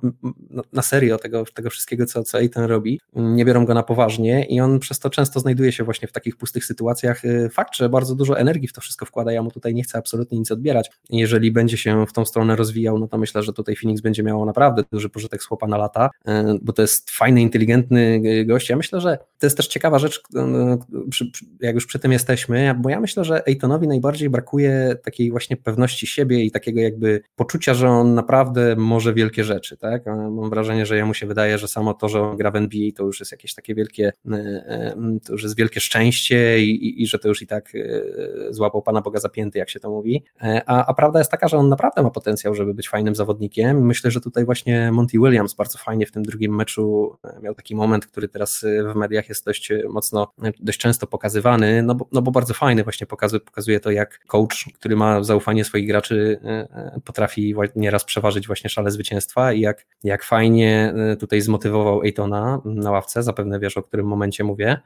na 0.72 0.82
serio 0.82 1.18
tego, 1.18 1.44
tego 1.54 1.70
wszystkiego, 1.70 2.06
co, 2.06 2.22
co 2.22 2.38
Aiton 2.38 2.64
robi, 2.64 2.83
nie 3.14 3.44
biorą 3.44 3.64
go 3.64 3.74
na 3.74 3.82
poważnie 3.82 4.44
i 4.44 4.60
on 4.60 4.78
przez 4.78 4.98
to 4.98 5.10
często 5.10 5.40
znajduje 5.40 5.72
się 5.72 5.84
właśnie 5.84 6.08
w 6.08 6.12
takich 6.12 6.36
pustych 6.36 6.64
sytuacjach. 6.64 7.24
E, 7.24 7.48
fakt, 7.48 7.76
że 7.76 7.88
bardzo 7.88 8.14
dużo 8.14 8.38
energii 8.38 8.68
w 8.68 8.72
to 8.72 8.80
wszystko 8.80 9.06
wkłada, 9.06 9.32
ja 9.32 9.42
mu 9.42 9.50
tutaj 9.50 9.74
nie 9.74 9.82
chcę 9.82 9.98
absolutnie 9.98 10.38
nic 10.38 10.50
odbierać. 10.50 10.90
Jeżeli 11.10 11.52
będzie 11.52 11.76
się 11.76 12.06
w 12.06 12.12
tą 12.12 12.24
stronę 12.24 12.56
rozwijał, 12.56 12.98
no 12.98 13.08
to 13.08 13.18
myślę, 13.18 13.42
że 13.42 13.52
tutaj 13.52 13.76
Phoenix 13.76 14.00
będzie 14.00 14.22
miało 14.22 14.46
naprawdę 14.46 14.84
duży 14.92 15.08
pożytek 15.08 15.42
z 15.42 15.46
chłopa 15.46 15.66
na 15.66 15.76
lata, 15.76 16.10
e, 16.26 16.58
bo 16.62 16.72
to 16.72 16.82
jest 16.82 17.10
fajny, 17.10 17.42
inteligentny 17.42 18.22
gość. 18.44 18.68
Ja 18.68 18.76
myślę, 18.76 19.00
że 19.00 19.18
to 19.38 19.46
jest 19.46 19.56
też 19.56 19.66
ciekawa 19.66 19.98
rzecz, 19.98 20.22
jak 21.60 21.74
już 21.74 21.86
przy 21.86 21.98
tym 21.98 22.12
jesteśmy, 22.12 22.74
bo 22.80 22.88
ja 22.88 23.00
myślę, 23.00 23.24
że 23.24 23.42
Aitonowi 23.48 23.88
najbardziej 23.88 24.30
brakuje 24.30 24.96
takiej 25.04 25.30
właśnie 25.30 25.56
pewności 25.56 26.06
siebie 26.06 26.44
i 26.44 26.50
takiego 26.50 26.80
jakby 26.80 27.22
poczucia, 27.36 27.74
że 27.74 27.88
on 27.88 28.14
naprawdę 28.14 28.76
może 28.76 29.14
wielkie 29.14 29.44
rzeczy, 29.44 29.76
tak? 29.76 30.06
Mam 30.06 30.50
wrażenie, 30.50 30.86
że 30.86 30.96
jemu 30.96 31.14
się 31.14 31.26
wydaje, 31.26 31.58
że 31.58 31.68
samo 31.68 31.94
to, 31.94 32.08
że 32.08 32.22
on 32.22 32.36
gra 32.36 32.50
w 32.50 32.56
NBA 32.56 32.73
to 32.96 33.04
już 33.04 33.20
jest 33.20 33.32
jakieś 33.32 33.54
takie 33.54 33.74
wielkie, 33.74 34.12
e, 34.32 34.36
e, 34.36 34.96
to 35.24 35.32
już 35.32 35.42
jest 35.42 35.56
wielkie 35.56 35.80
szczęście 35.80 36.60
i, 36.60 36.86
i, 36.86 37.02
i 37.02 37.06
że 37.06 37.18
to 37.18 37.28
już 37.28 37.42
i 37.42 37.46
tak 37.46 37.72
e, 37.74 38.52
złapał 38.52 38.82
Pana 38.82 39.00
Boga 39.00 39.20
zapięty, 39.20 39.58
jak 39.58 39.70
się 39.70 39.80
to 39.80 39.90
mówi. 39.90 40.24
A, 40.66 40.86
a 40.86 40.94
prawda 40.94 41.18
jest 41.18 41.30
taka, 41.30 41.48
że 41.48 41.56
on 41.56 41.68
naprawdę 41.68 42.02
ma 42.02 42.10
potencjał, 42.10 42.54
żeby 42.54 42.74
być 42.74 42.88
fajnym 42.88 43.14
zawodnikiem. 43.14 43.86
Myślę, 43.86 44.10
że 44.10 44.20
tutaj 44.20 44.44
właśnie 44.44 44.92
Monty 44.92 45.18
Williams 45.18 45.54
bardzo 45.54 45.78
fajnie 45.78 46.06
w 46.06 46.12
tym 46.12 46.22
drugim 46.22 46.56
meczu 46.56 47.16
miał 47.42 47.54
taki 47.54 47.74
moment, 47.74 48.06
który 48.06 48.28
teraz 48.28 48.64
w 48.92 48.94
mediach 48.94 49.28
jest 49.28 49.44
dość 49.44 49.72
mocno, 49.88 50.32
dość 50.60 50.78
często 50.78 51.06
pokazywany, 51.06 51.82
no 51.82 51.94
bo, 51.94 52.08
no 52.12 52.22
bo 52.22 52.30
bardzo 52.30 52.54
fajny 52.54 52.84
właśnie 52.84 53.06
pokazuje, 53.06 53.40
pokazuje 53.40 53.80
to, 53.80 53.90
jak 53.90 54.20
coach, 54.26 54.64
który 54.74 54.96
ma 54.96 55.22
zaufanie 55.22 55.64
swoich 55.64 55.88
graczy, 55.88 56.40
potrafi 57.04 57.54
nieraz 57.76 58.04
przeważyć 58.04 58.46
właśnie 58.46 58.70
szale 58.70 58.90
zwycięstwa 58.90 59.52
i 59.52 59.60
jak, 59.60 59.86
jak 60.04 60.24
fajnie 60.24 60.94
tutaj 61.20 61.40
zmotywował 61.40 62.00
Aitona 62.00 62.60
na 62.64 62.90
ławce, 62.90 63.22
zapewne 63.22 63.60
wiesz 63.60 63.76
o 63.76 63.82
którym 63.82 64.06
momencie 64.06 64.44
mówię, 64.44 64.80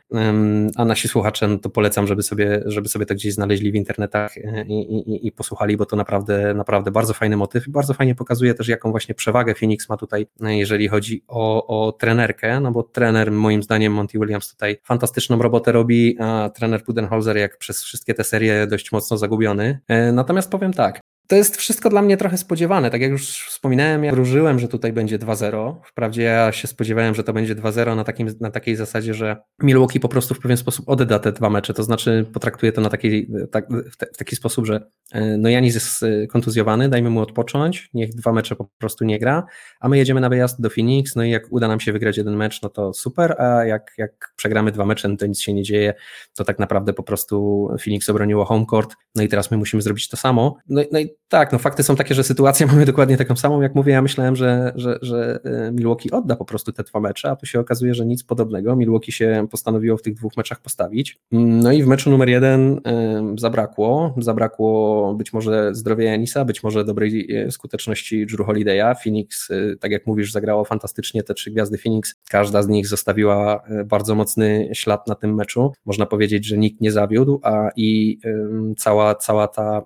a 0.77 0.85
nasi 0.85 1.09
słuchacze 1.09 1.49
no 1.49 1.59
to 1.59 1.71
polecam, 1.71 2.07
żeby 2.07 2.23
sobie, 2.23 2.63
żeby 2.67 2.89
sobie 2.89 3.07
to 3.07 3.15
gdzieś 3.15 3.35
znaleźli 3.35 3.73
w 3.73 3.75
internetach 3.75 4.35
i, 4.67 4.75
i, 4.75 5.27
i 5.27 5.33
posłuchali, 5.33 5.77
bo 5.77 5.87
to 5.87 5.97
naprawdę, 5.97 6.55
naprawdę 6.55 6.91
bardzo 6.91 7.15
fajny 7.15 7.37
motyw 7.37 7.69
i 7.69 7.71
bardzo 7.71 7.95
fajnie 7.95 8.15
pokazuje 8.15 8.55
też 8.55 8.69
jaką 8.69 8.91
właśnie 8.91 9.15
przewagę 9.15 9.55
Phoenix 9.55 9.89
ma 9.89 9.97
tutaj, 9.97 10.27
jeżeli 10.41 10.89
chodzi 10.89 11.25
o, 11.29 11.67
o 11.67 11.93
trenerkę, 11.93 12.61
no 12.61 12.73
bo 12.73 12.83
trener 12.83 13.33
moim 13.33 13.63
zdaniem 13.63 13.93
Monty 13.93 14.19
Williams 14.19 14.51
tutaj 14.51 14.79
fantastyczną 14.85 15.43
robotę 15.43 15.73
robi, 15.73 16.17
a 16.21 16.51
trener 16.55 16.85
Pudenholzer 16.85 17.37
jak 17.37 17.59
przez 17.59 17.85
wszystkie 17.85 18.15
te 18.15 18.25
serie 18.25 18.67
dość 18.67 18.93
mocno 18.93 19.17
zagubiony. 19.17 19.81
E, 19.89 20.13
natomiast 20.13 20.51
powiem 20.51 20.73
tak, 20.73 21.01
to 21.29 21.37
jest 21.37 21.57
wszystko 21.57 21.91
dla 21.91 22.03
mnie 22.03 22.17
trochę 22.17 22.39
spodziewane. 22.39 22.91
Tak 22.91 23.01
jak 23.01 23.11
już 23.11 23.49
wspominałem, 23.49 24.05
ja 24.05 24.13
wróżyłem, 24.13 24.59
że 24.59 24.69
tutaj 24.69 24.93
będzie 24.93 25.19
2-0. 25.19 25.75
Wprawdzie 25.85 26.23
ja 26.23 26.53
się 26.53 26.69
spodziewałem, 26.69 27.15
że 27.15 27.25
to 27.25 27.33
będzie 27.33 27.55
2-0 27.55 27.97
na, 27.97 28.05
takim, 28.05 28.29
na 28.41 28.51
takiej 28.51 28.77
zasadzie, 28.77 29.15
że 29.15 29.37
Milwaukee 29.63 30.01
po 30.01 30.09
prostu 30.09 30.35
w 30.35 30.41
pewien 30.41 30.57
sposób 30.57 30.89
odda 30.89 31.19
te 31.19 31.33
dwa 31.33 31.51
mecze. 31.51 31.75
To 31.75 31.83
znaczy 31.83 32.27
potraktuje 32.33 32.73
to 32.73 32.81
na 32.81 32.91
taki, 32.91 33.27
tak, 33.51 33.69
w, 33.71 34.17
taki 34.17 34.37
sposób, 34.37 34.67
że 34.67 34.91
e, 35.13 35.37
no 35.37 35.49
Janis 35.49 35.75
jest 35.75 36.03
e, 36.03 36.27
kontuzjowany, 36.27 36.89
dajmy 36.89 37.11
mu 37.11 37.21
odpocząć, 37.21 37.91
niech 37.95 38.15
dwa 38.15 38.33
mecze 38.33 38.57
po 38.57 38.69
prostu 38.79 39.05
nie 39.05 39.19
gra, 39.19 39.47
a 39.81 39.89
my 39.89 39.99
jedziemy 39.99 40.21
na 40.21 40.29
wyjazd 40.29 40.61
do 40.61 40.71
Phoenix, 40.71 41.17
no 41.17 41.25
i 41.25 41.31
jak 41.31 41.47
uda 41.51 41.69
nam 41.69 41.81
się 41.81 41.93
wygrać 41.93 42.17
jeden 42.17 42.37
mecz, 42.37 42.63
no 42.63 42.69
to 42.69 42.93
super, 42.93 43.43
a 43.43 43.65
jak, 43.65 43.93
jak 43.99 44.33
przegramy 44.37 44.73
dwa 44.73 44.87
mecze, 44.87 45.09
no 45.09 45.17
to 45.17 45.27
nic 45.27 45.41
się 45.41 45.55
nie 45.55 45.63
dzieje, 45.63 45.95
to 46.35 46.45
tak 46.45 46.59
naprawdę 46.59 46.93
po 46.93 47.03
prostu 47.03 47.69
Phoenix 47.85 48.11
obroniło 48.11 48.45
home 48.45 48.67
court, 48.71 48.95
no 49.15 49.23
i 49.23 49.29
teraz 49.29 49.51
my 49.51 49.57
musimy 49.57 49.83
zrobić 49.83 50.09
to 50.09 50.17
samo. 50.17 50.57
No, 50.69 50.83
no 50.93 50.99
i 50.99 51.18
tak, 51.29 51.53
no 51.53 51.59
fakty 51.59 51.83
są 51.83 51.97
takie, 51.97 52.15
że 52.15 52.25
sytuację 52.25 52.67
mamy 52.67 52.85
dokładnie 52.85 53.17
taką 53.17 53.37
samą, 53.37 53.61
jak 53.61 53.75
mówię, 53.75 53.93
ja 53.93 54.03
myślałem, 54.03 54.37
że, 54.37 54.73
że, 54.75 54.99
że 55.03 55.41
e, 55.45 55.73
Milwaukee 55.73 56.11
odda 56.11 56.37
po 56.37 56.45
prostu 56.45 56.73
te 56.73 56.83
dwa 56.83 57.01
mecze, 57.01 57.31
a 57.31 57.37
tu 57.37 57.47
się 57.47 57.61
okazuje, 57.61 57.95
że 57.95 58.07
nic 58.07 58.25
podobnego. 58.25 58.77
Milwaukee 58.77 59.13
się 59.13 59.47
postanowiło 59.51 59.97
w 59.97 60.03
tych 60.03 60.15
dwóch 60.15 60.37
meczach 60.37 60.61
postawić. 60.61 61.19
No 61.33 61.73
i 61.73 61.83
w 61.83 61.87
meczu 61.87 62.11
numer 62.11 62.29
jeden 62.29 62.81
e, 62.87 63.35
zabrakło, 63.39 64.15
zabrakło 64.19 65.15
być 65.15 65.33
może 65.33 65.75
zdrowia 65.75 66.11
Janisa, 66.11 66.45
być 66.45 66.63
może 66.63 66.85
dobrej 66.85 67.37
e, 67.37 67.51
skuteczności 67.51 68.27
Drew 68.27 68.49
Holiday'a. 68.49 68.95
Phoenix, 69.05 69.49
tak 69.81 69.91
jak 69.91 70.07
mówisz, 70.07 70.33
zagrało 70.33 70.65
fantastycznie, 70.65 71.23
te 71.23 71.35
trzy 71.35 71.51
gwiazdy 71.51 71.79
Phoenix, 71.79 72.15
każda 72.31 72.63
z 72.63 72.69
nich 72.69 72.87
zostawiła 72.87 73.63
bardzo 73.87 74.15
mocny 74.15 74.71
ślad 74.73 75.07
na 75.07 75.15
tym 75.15 75.35
meczu. 75.35 75.73
Można 75.87 76.07
powiedzieć, 76.07 76.47
że 76.47 76.59
nikt 76.59 76.81
nie 76.81 76.93
zawiódł, 76.93 77.41
a 77.43 77.71
i 77.77 78.19
cała, 78.77 79.15
cała 79.15 79.49
ta 79.49 79.83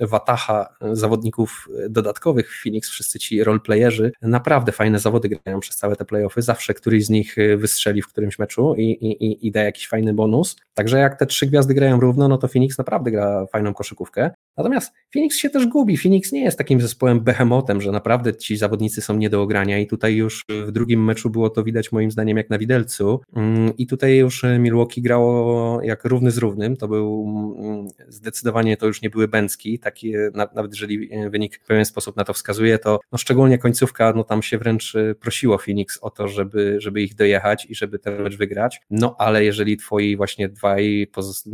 watacha 0.00 0.65
zawodników 0.92 1.68
dodatkowych 1.90 2.52
w 2.52 2.62
Phoenix, 2.62 2.90
wszyscy 2.90 3.18
ci 3.18 3.44
roleplayerzy, 3.44 4.12
naprawdę 4.22 4.72
fajne 4.72 4.98
zawody 4.98 5.28
grają 5.28 5.60
przez 5.60 5.76
całe 5.76 5.96
te 5.96 6.04
playoffy, 6.04 6.42
zawsze 6.42 6.74
któryś 6.74 7.06
z 7.06 7.10
nich 7.10 7.36
wystrzeli 7.56 8.02
w 8.02 8.08
którymś 8.08 8.38
meczu 8.38 8.74
i, 8.74 8.90
i, 8.90 9.46
i 9.46 9.50
da 9.50 9.62
jakiś 9.62 9.88
fajny 9.88 10.14
bonus. 10.14 10.56
Także 10.74 10.98
jak 10.98 11.18
te 11.18 11.26
trzy 11.26 11.46
gwiazdy 11.46 11.74
grają 11.74 12.00
równo, 12.00 12.28
no 12.28 12.38
to 12.38 12.48
Phoenix 12.48 12.78
naprawdę 12.78 13.10
gra 13.10 13.46
fajną 13.46 13.74
koszykówkę. 13.74 14.30
Natomiast 14.56 14.92
Phoenix 15.12 15.36
się 15.36 15.50
też 15.50 15.66
gubi. 15.66 15.96
Phoenix 15.96 16.32
nie 16.32 16.44
jest 16.44 16.58
takim 16.58 16.80
zespołem 16.80 17.20
behemotem, 17.20 17.80
że 17.80 17.92
naprawdę 17.92 18.36
ci 18.36 18.56
zawodnicy 18.56 19.02
są 19.02 19.16
nie 19.16 19.30
do 19.30 19.42
ogrania 19.42 19.78
i 19.78 19.86
tutaj 19.86 20.14
już 20.14 20.44
w 20.66 20.72
drugim 20.72 21.04
meczu 21.04 21.30
było 21.30 21.50
to 21.50 21.64
widać 21.64 21.92
moim 21.92 22.10
zdaniem 22.10 22.36
jak 22.36 22.50
na 22.50 22.58
widelcu 22.58 23.20
mm, 23.36 23.76
i 23.76 23.86
tutaj 23.86 24.16
już 24.16 24.44
Milwaukee 24.58 25.02
grało 25.02 25.82
jak 25.82 26.04
równy 26.04 26.30
z 26.30 26.38
równym. 26.38 26.76
To 26.76 26.88
był 26.88 27.26
mm, 27.58 27.88
zdecydowanie 28.08 28.76
to 28.76 28.86
już 28.86 29.02
nie 29.02 29.10
były 29.10 29.28
bęcki, 29.28 29.78
taki, 29.78 30.12
nawet 30.56 30.72
jeżeli 30.72 31.10
wynik 31.30 31.56
w 31.56 31.66
pewien 31.66 31.84
sposób 31.84 32.16
na 32.16 32.24
to 32.24 32.32
wskazuje, 32.32 32.78
to 32.78 33.00
no 33.12 33.18
szczególnie 33.18 33.58
końcówka, 33.58 34.12
no 34.16 34.24
tam 34.24 34.42
się 34.42 34.58
wręcz 34.58 34.92
prosiło 35.20 35.58
Phoenix 35.58 35.98
o 36.02 36.10
to, 36.10 36.28
żeby, 36.28 36.76
żeby 36.80 37.02
ich 37.02 37.14
dojechać 37.14 37.66
i 37.70 37.74
żeby 37.74 37.98
ten 37.98 38.22
mecz 38.22 38.36
wygrać. 38.36 38.80
No 38.90 39.16
ale 39.18 39.44
jeżeli 39.44 39.76
twoi 39.76 40.16
właśnie 40.16 40.48
dwaj 40.48 41.06
poz 41.12 41.48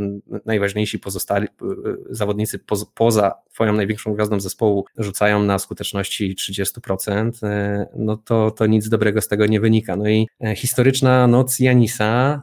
najważniejsi 0.47 0.99
pozostali 0.99 1.49
zawodnicy 2.11 2.59
poz 2.59 2.87
poza 2.95 3.35
twoją 3.53 3.73
największą 3.73 4.15
gwiazdą 4.15 4.41
zespołu 4.41 4.85
rzucają 4.99 5.43
na 5.43 5.59
skuteczności 5.59 6.37
30%, 6.37 7.31
e, 7.43 7.87
no 7.97 8.17
to, 8.17 8.51
to 8.51 8.67
nic 8.67 8.89
dobrego 8.89 9.21
z 9.21 9.29
tego 9.29 9.47
nie 9.47 9.61
wynika. 9.61 9.97
No 9.97 10.09
i 10.09 10.29
e, 10.45 10.57
historyczna 10.57 11.27
noc 11.27 11.59
Janisa 11.59 12.43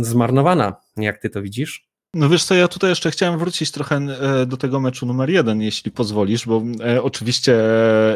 zmarnowana. 0.00 0.76
Jak 0.96 1.18
ty 1.18 1.30
to 1.30 1.42
widzisz? 1.42 1.93
No 2.14 2.28
wiesz 2.28 2.44
co, 2.44 2.54
ja 2.54 2.68
tutaj 2.68 2.90
jeszcze 2.90 3.10
chciałem 3.10 3.38
wrócić 3.38 3.70
trochę 3.70 3.96
e, 3.96 4.46
do 4.46 4.56
tego 4.56 4.80
meczu 4.80 5.06
numer 5.06 5.30
jeden, 5.30 5.62
jeśli 5.62 5.90
pozwolisz, 5.90 6.46
bo 6.46 6.62
e, 6.84 7.02
oczywiście 7.02 7.56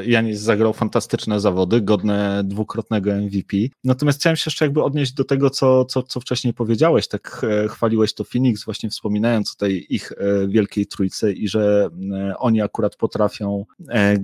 Janis 0.07 0.41
zagrał 0.41 0.73
fantastyczne 0.73 1.41
zawody, 1.41 1.81
godne 1.81 2.43
dwukrotnego 2.45 3.11
MVP. 3.15 3.57
Natomiast 3.85 4.21
chciałem 4.21 4.37
się 4.37 4.43
jeszcze 4.47 4.65
jakby 4.65 4.83
odnieść 4.83 5.13
do 5.13 5.25
tego, 5.25 5.51
co, 5.51 5.85
co, 5.85 6.03
co 6.03 6.21
wcześniej 6.21 6.55
powiedziałeś, 6.55 7.09
tak 7.09 7.47
e, 7.65 7.69
chwaliłeś 7.69 8.15
to 8.15 8.25
Phoenix, 8.25 8.65
właśnie 8.65 8.91
wspominając 8.91 9.53
o 9.53 9.57
tej 9.59 9.95
ich 9.95 10.13
wielkiej 10.49 10.87
trójce 10.87 11.33
i 11.33 11.49
że 11.49 11.89
oni 12.39 12.63
akurat 12.63 12.97
potrafią 12.97 13.65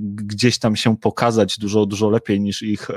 gdzieś 0.01 0.59
tam 0.59 0.77
się 0.77 0.97
pokazać 0.97 1.59
dużo, 1.59 1.87
dużo 1.87 2.11
lepiej 2.11 2.41
niż 2.41 2.63
ich 2.63 2.89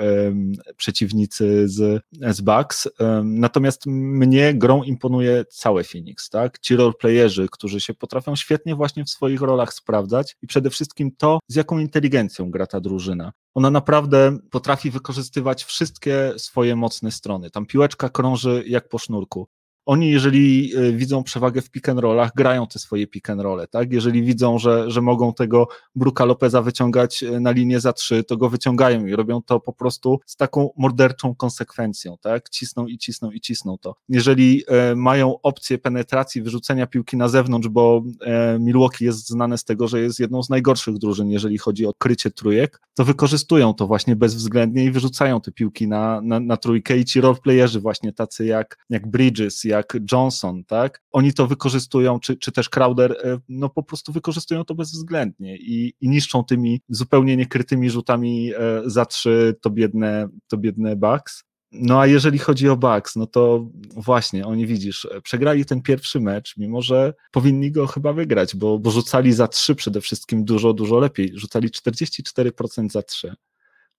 przeciwnicy 0.78 1.70
z, 1.70 2.04
z 2.22 2.42
Bucks. 2.42 2.90
Natomiast 3.24 3.86
mnie 3.86 4.54
grą 4.54 4.84
imponuje 4.84 5.46
całe 5.46 5.84
Phoenix, 5.84 6.30
tak? 6.30 6.60
Ci 6.68 6.76
roleplayerzy, 6.76 7.48
którzy 7.52 7.82
się 7.82 7.94
potrafią 7.94 8.36
świetnie 8.36 8.76
właśnie 8.76 9.04
w 9.04 9.10
swoich 9.10 9.42
rolach 9.42 9.74
sprawdzać 9.74 10.36
i 10.42 10.48
przede 10.48 10.70
wszystkim 10.70 11.12
to, 11.18 11.40
z 11.48 11.56
jaką 11.56 11.80
inteligencją 11.80 12.52
gra 12.52 12.68
ta 12.68 12.80
drużyna. 12.80 13.32
Ona 13.56 13.72
naprawdę 13.72 14.38
potrafi 14.52 14.92
wykorzystywać 14.92 15.64
wszystkie 15.64 16.34
swoje 16.38 16.76
mocne 16.76 17.12
strony. 17.12 17.50
Tam 17.50 17.66
piłeczka 17.66 18.10
krąży 18.10 18.64
jak 18.68 18.90
po 18.90 18.98
sznurku. 18.98 19.48
Oni 19.88 20.12
jeżeli 20.12 20.76
e, 20.76 20.92
widzą 20.92 21.24
przewagę 21.24 21.62
w 21.62 21.70
pick 21.70 21.90
and 21.90 22.00
rollach, 22.00 22.32
grają 22.36 22.68
te 22.68 22.80
swoje 22.80 23.08
pick 23.08 23.30
and 23.30 23.42
rolle, 23.42 23.68
tak? 23.68 23.94
Jeżeli 23.94 24.24
widzą, 24.24 24.60
że, 24.60 24.92
że 24.92 25.02
mogą 25.02 25.34
tego 25.34 25.68
Bruka 25.96 26.26
Lopeza 26.26 26.62
wyciągać 26.62 27.24
e, 27.24 27.40
na 27.40 27.52
linię 27.52 27.80
za 27.80 27.94
trzy, 27.94 28.24
to 28.24 28.38
go 28.38 28.50
wyciągają 28.50 29.06
i 29.06 29.16
robią 29.16 29.42
to 29.42 29.60
po 29.60 29.74
prostu 29.74 30.20
z 30.26 30.36
taką 30.36 30.70
morderczą 30.78 31.36
konsekwencją, 31.36 32.18
tak? 32.22 32.50
Cisną 32.50 32.88
i 32.88 32.98
cisną 32.98 33.32
i 33.32 33.42
cisną 33.42 33.78
to. 33.78 33.96
Jeżeli 34.10 34.64
e, 34.68 34.96
mają 34.96 35.42
opcję 35.42 35.78
penetracji, 35.78 36.42
wyrzucenia 36.42 36.88
piłki 36.88 37.18
na 37.18 37.28
zewnątrz, 37.28 37.68
bo 37.68 38.04
Milwaukee 38.60 39.06
jest 39.06 39.30
znane 39.30 39.58
z 39.58 39.64
tego, 39.64 39.88
że 39.88 40.02
jest 40.02 40.20
jedną 40.20 40.44
z 40.44 40.50
najgorszych 40.50 40.98
drużyn, 40.98 41.30
jeżeli 41.30 41.58
chodzi 41.58 41.86
o 41.86 41.94
krycie 41.94 42.32
trójek, 42.32 42.82
to 42.94 43.06
wykorzystują 43.06 43.74
to 43.74 43.88
właśnie 43.88 44.16
bezwzględnie 44.16 44.86
i 44.86 44.92
wyrzucają 44.92 45.42
te 45.42 45.52
piłki 45.52 45.88
na, 45.88 46.22
na, 46.22 46.40
na 46.40 46.58
trójkę 46.58 46.98
i 46.98 47.06
ci 47.06 47.22
roleplayerzy 47.22 47.80
właśnie 47.80 48.14
tacy 48.14 48.46
jak, 48.46 48.78
jak 48.90 49.08
Bridges, 49.08 49.64
jak 49.64 49.77
Johnson, 50.12 50.64
tak? 50.64 51.02
Oni 51.12 51.34
to 51.34 51.48
wykorzystują, 51.48 52.20
czy, 52.20 52.38
czy 52.38 52.52
też 52.52 52.70
Crowder, 52.70 53.12
e, 53.12 53.40
no 53.50 53.70
po 53.70 53.84
prostu 53.84 54.12
wykorzystują 54.12 54.66
to 54.66 54.76
bezwzględnie 54.76 55.58
i, 55.58 55.94
i 56.02 56.10
niszczą 56.10 56.44
tymi 56.44 56.82
zupełnie 56.90 57.38
niekrytymi 57.38 57.90
rzutami 57.90 58.52
e, 58.54 58.82
za 58.86 59.06
trzy 59.06 59.56
to 59.62 59.70
biedne, 59.70 60.28
to 60.48 60.58
biedne 60.58 60.96
Bucks. 60.96 61.44
No 61.72 62.00
a 62.00 62.08
jeżeli 62.08 62.40
chodzi 62.40 62.70
o 62.70 62.78
Bucks, 62.78 63.16
no 63.16 63.28
to 63.28 63.70
właśnie, 63.96 64.46
oni 64.46 64.68
widzisz, 64.68 65.08
przegrali 65.24 65.66
ten 65.66 65.82
pierwszy 65.82 66.20
mecz, 66.20 66.58
mimo 66.58 66.82
że 66.82 67.14
powinni 67.32 67.72
go 67.72 67.88
chyba 67.88 68.14
wygrać, 68.14 68.56
bo, 68.56 68.80
bo 68.80 68.92
rzucali 68.92 69.34
za 69.34 69.48
trzy 69.48 69.76
przede 69.76 70.02
wszystkim 70.02 70.46
dużo, 70.46 70.74
dużo 70.74 71.00
lepiej. 71.00 71.32
Rzucali 71.36 71.70
44% 71.70 72.90
za 72.92 73.02
trzy 73.02 73.36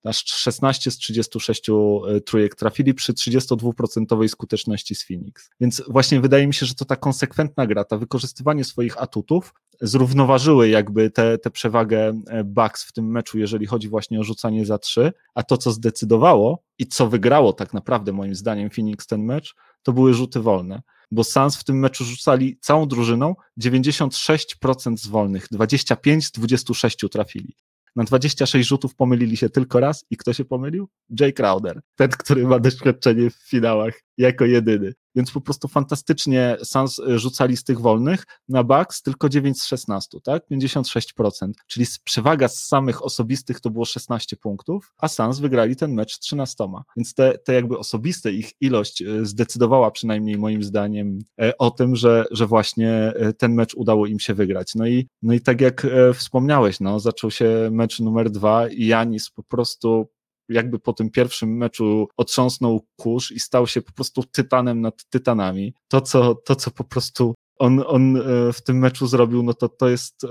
aż 0.04 0.24
16 0.26 0.90
z 0.90 0.96
36 0.96 1.68
e, 1.70 2.20
trójek 2.20 2.54
trafili 2.54 2.94
przy 2.94 3.12
32% 3.12 4.28
skuteczności 4.28 4.94
z 4.94 5.06
Phoenix. 5.06 5.50
Więc 5.60 5.82
właśnie 5.88 6.20
wydaje 6.20 6.46
mi 6.46 6.54
się, 6.54 6.66
że 6.66 6.74
to 6.74 6.84
ta 6.84 6.96
konsekwentna 6.96 7.66
gra, 7.66 7.84
to 7.84 7.98
wykorzystywanie 7.98 8.64
swoich 8.64 9.02
atutów 9.02 9.54
zrównoważyły 9.80 10.68
jakby 10.68 11.10
tę 11.10 11.50
przewagę 11.52 12.22
e, 12.26 12.44
Bucks 12.44 12.84
w 12.84 12.92
tym 12.92 13.10
meczu, 13.10 13.38
jeżeli 13.38 13.66
chodzi 13.66 13.88
właśnie 13.88 14.20
o 14.20 14.24
rzucanie 14.24 14.66
za 14.66 14.78
trzy, 14.78 15.12
a 15.34 15.42
to, 15.42 15.56
co 15.56 15.72
zdecydowało 15.72 16.62
i 16.78 16.86
co 16.86 17.08
wygrało 17.08 17.52
tak 17.52 17.74
naprawdę 17.74 18.12
moim 18.12 18.34
zdaniem 18.34 18.70
Phoenix 18.70 19.06
ten 19.06 19.24
mecz, 19.24 19.54
to 19.82 19.92
były 19.92 20.14
rzuty 20.14 20.40
wolne 20.40 20.82
bo 21.10 21.24
Suns 21.24 21.56
w 21.56 21.64
tym 21.64 21.78
meczu 21.78 22.04
rzucali 22.04 22.58
całą 22.60 22.88
drużyną 22.88 23.34
96% 23.60 24.96
z 24.96 25.06
wolnych, 25.06 25.46
25 25.50 26.26
z 26.26 26.32
26 26.32 26.98
trafili. 27.12 27.56
Na 27.98 28.04
26 28.04 28.68
rzutów 28.68 28.94
pomylili 28.94 29.36
się 29.36 29.50
tylko 29.50 29.80
raz 29.80 30.04
i 30.10 30.16
kto 30.16 30.32
się 30.32 30.44
pomylił? 30.44 30.88
Jay 31.20 31.32
Crowder, 31.32 31.80
ten, 31.96 32.08
który 32.08 32.46
ma 32.46 32.58
doświadczenie 32.58 33.30
w 33.30 33.34
finałach 33.34 33.94
jako 34.18 34.44
jedyny. 34.44 34.92
Więc 35.18 35.30
po 35.30 35.40
prostu 35.40 35.68
fantastycznie 35.68 36.56
Suns 36.62 36.98
e, 36.98 37.18
rzucali 37.18 37.56
z 37.56 37.64
tych 37.64 37.80
wolnych 37.80 38.24
na 38.48 38.64
Bucks 38.64 39.02
tylko 39.02 39.28
9 39.28 39.62
z 39.62 39.64
16, 39.64 40.18
tak? 40.24 40.42
56%. 40.50 41.50
Czyli 41.66 41.86
przewaga 42.04 42.48
z 42.48 42.64
samych 42.64 43.04
osobistych 43.04 43.60
to 43.60 43.70
było 43.70 43.84
16 43.84 44.36
punktów, 44.36 44.92
a 44.98 45.08
Suns 45.08 45.38
wygrali 45.38 45.76
ten 45.76 45.94
mecz 45.94 46.18
13. 46.18 46.64
Więc 46.96 47.14
te, 47.14 47.38
te 47.38 47.54
jakby 47.54 47.78
osobiste 47.78 48.32
ich 48.32 48.52
ilość 48.60 49.02
e, 49.02 49.26
zdecydowała 49.26 49.90
przynajmniej 49.90 50.38
moim 50.38 50.62
zdaniem 50.62 51.18
e, 51.40 51.58
o 51.58 51.70
tym, 51.70 51.96
że, 51.96 52.24
że 52.30 52.46
właśnie 52.46 53.12
ten 53.38 53.54
mecz 53.54 53.74
udało 53.74 54.06
im 54.06 54.20
się 54.20 54.34
wygrać. 54.34 54.74
No 54.74 54.86
i, 54.86 55.08
no 55.22 55.34
i 55.34 55.40
tak 55.40 55.60
jak 55.60 55.86
wspomniałeś, 56.14 56.80
no, 56.80 57.00
zaczął 57.00 57.30
się 57.30 57.68
mecz 57.72 58.00
numer 58.00 58.30
dwa 58.30 58.68
i 58.68 58.86
Janis 58.86 59.30
po 59.30 59.42
prostu 59.42 60.08
jakby 60.48 60.78
po 60.78 60.92
tym 60.92 61.10
pierwszym 61.10 61.56
meczu 61.56 62.08
otrząsnął 62.16 62.86
kurz 62.96 63.30
i 63.30 63.40
stał 63.40 63.66
się 63.66 63.82
po 63.82 63.92
prostu 63.92 64.22
tytanem 64.22 64.80
nad 64.80 65.04
tytanami. 65.10 65.74
To, 65.88 66.00
co, 66.00 66.34
to, 66.34 66.56
co 66.56 66.70
po 66.70 66.84
prostu 66.84 67.34
on, 67.58 67.84
on 67.86 68.16
e, 68.16 68.52
w 68.52 68.62
tym 68.62 68.78
meczu 68.78 69.06
zrobił, 69.06 69.42
no 69.42 69.54
to 69.54 69.68
to 69.68 69.88
jest 69.88 70.24
e, 70.24 70.28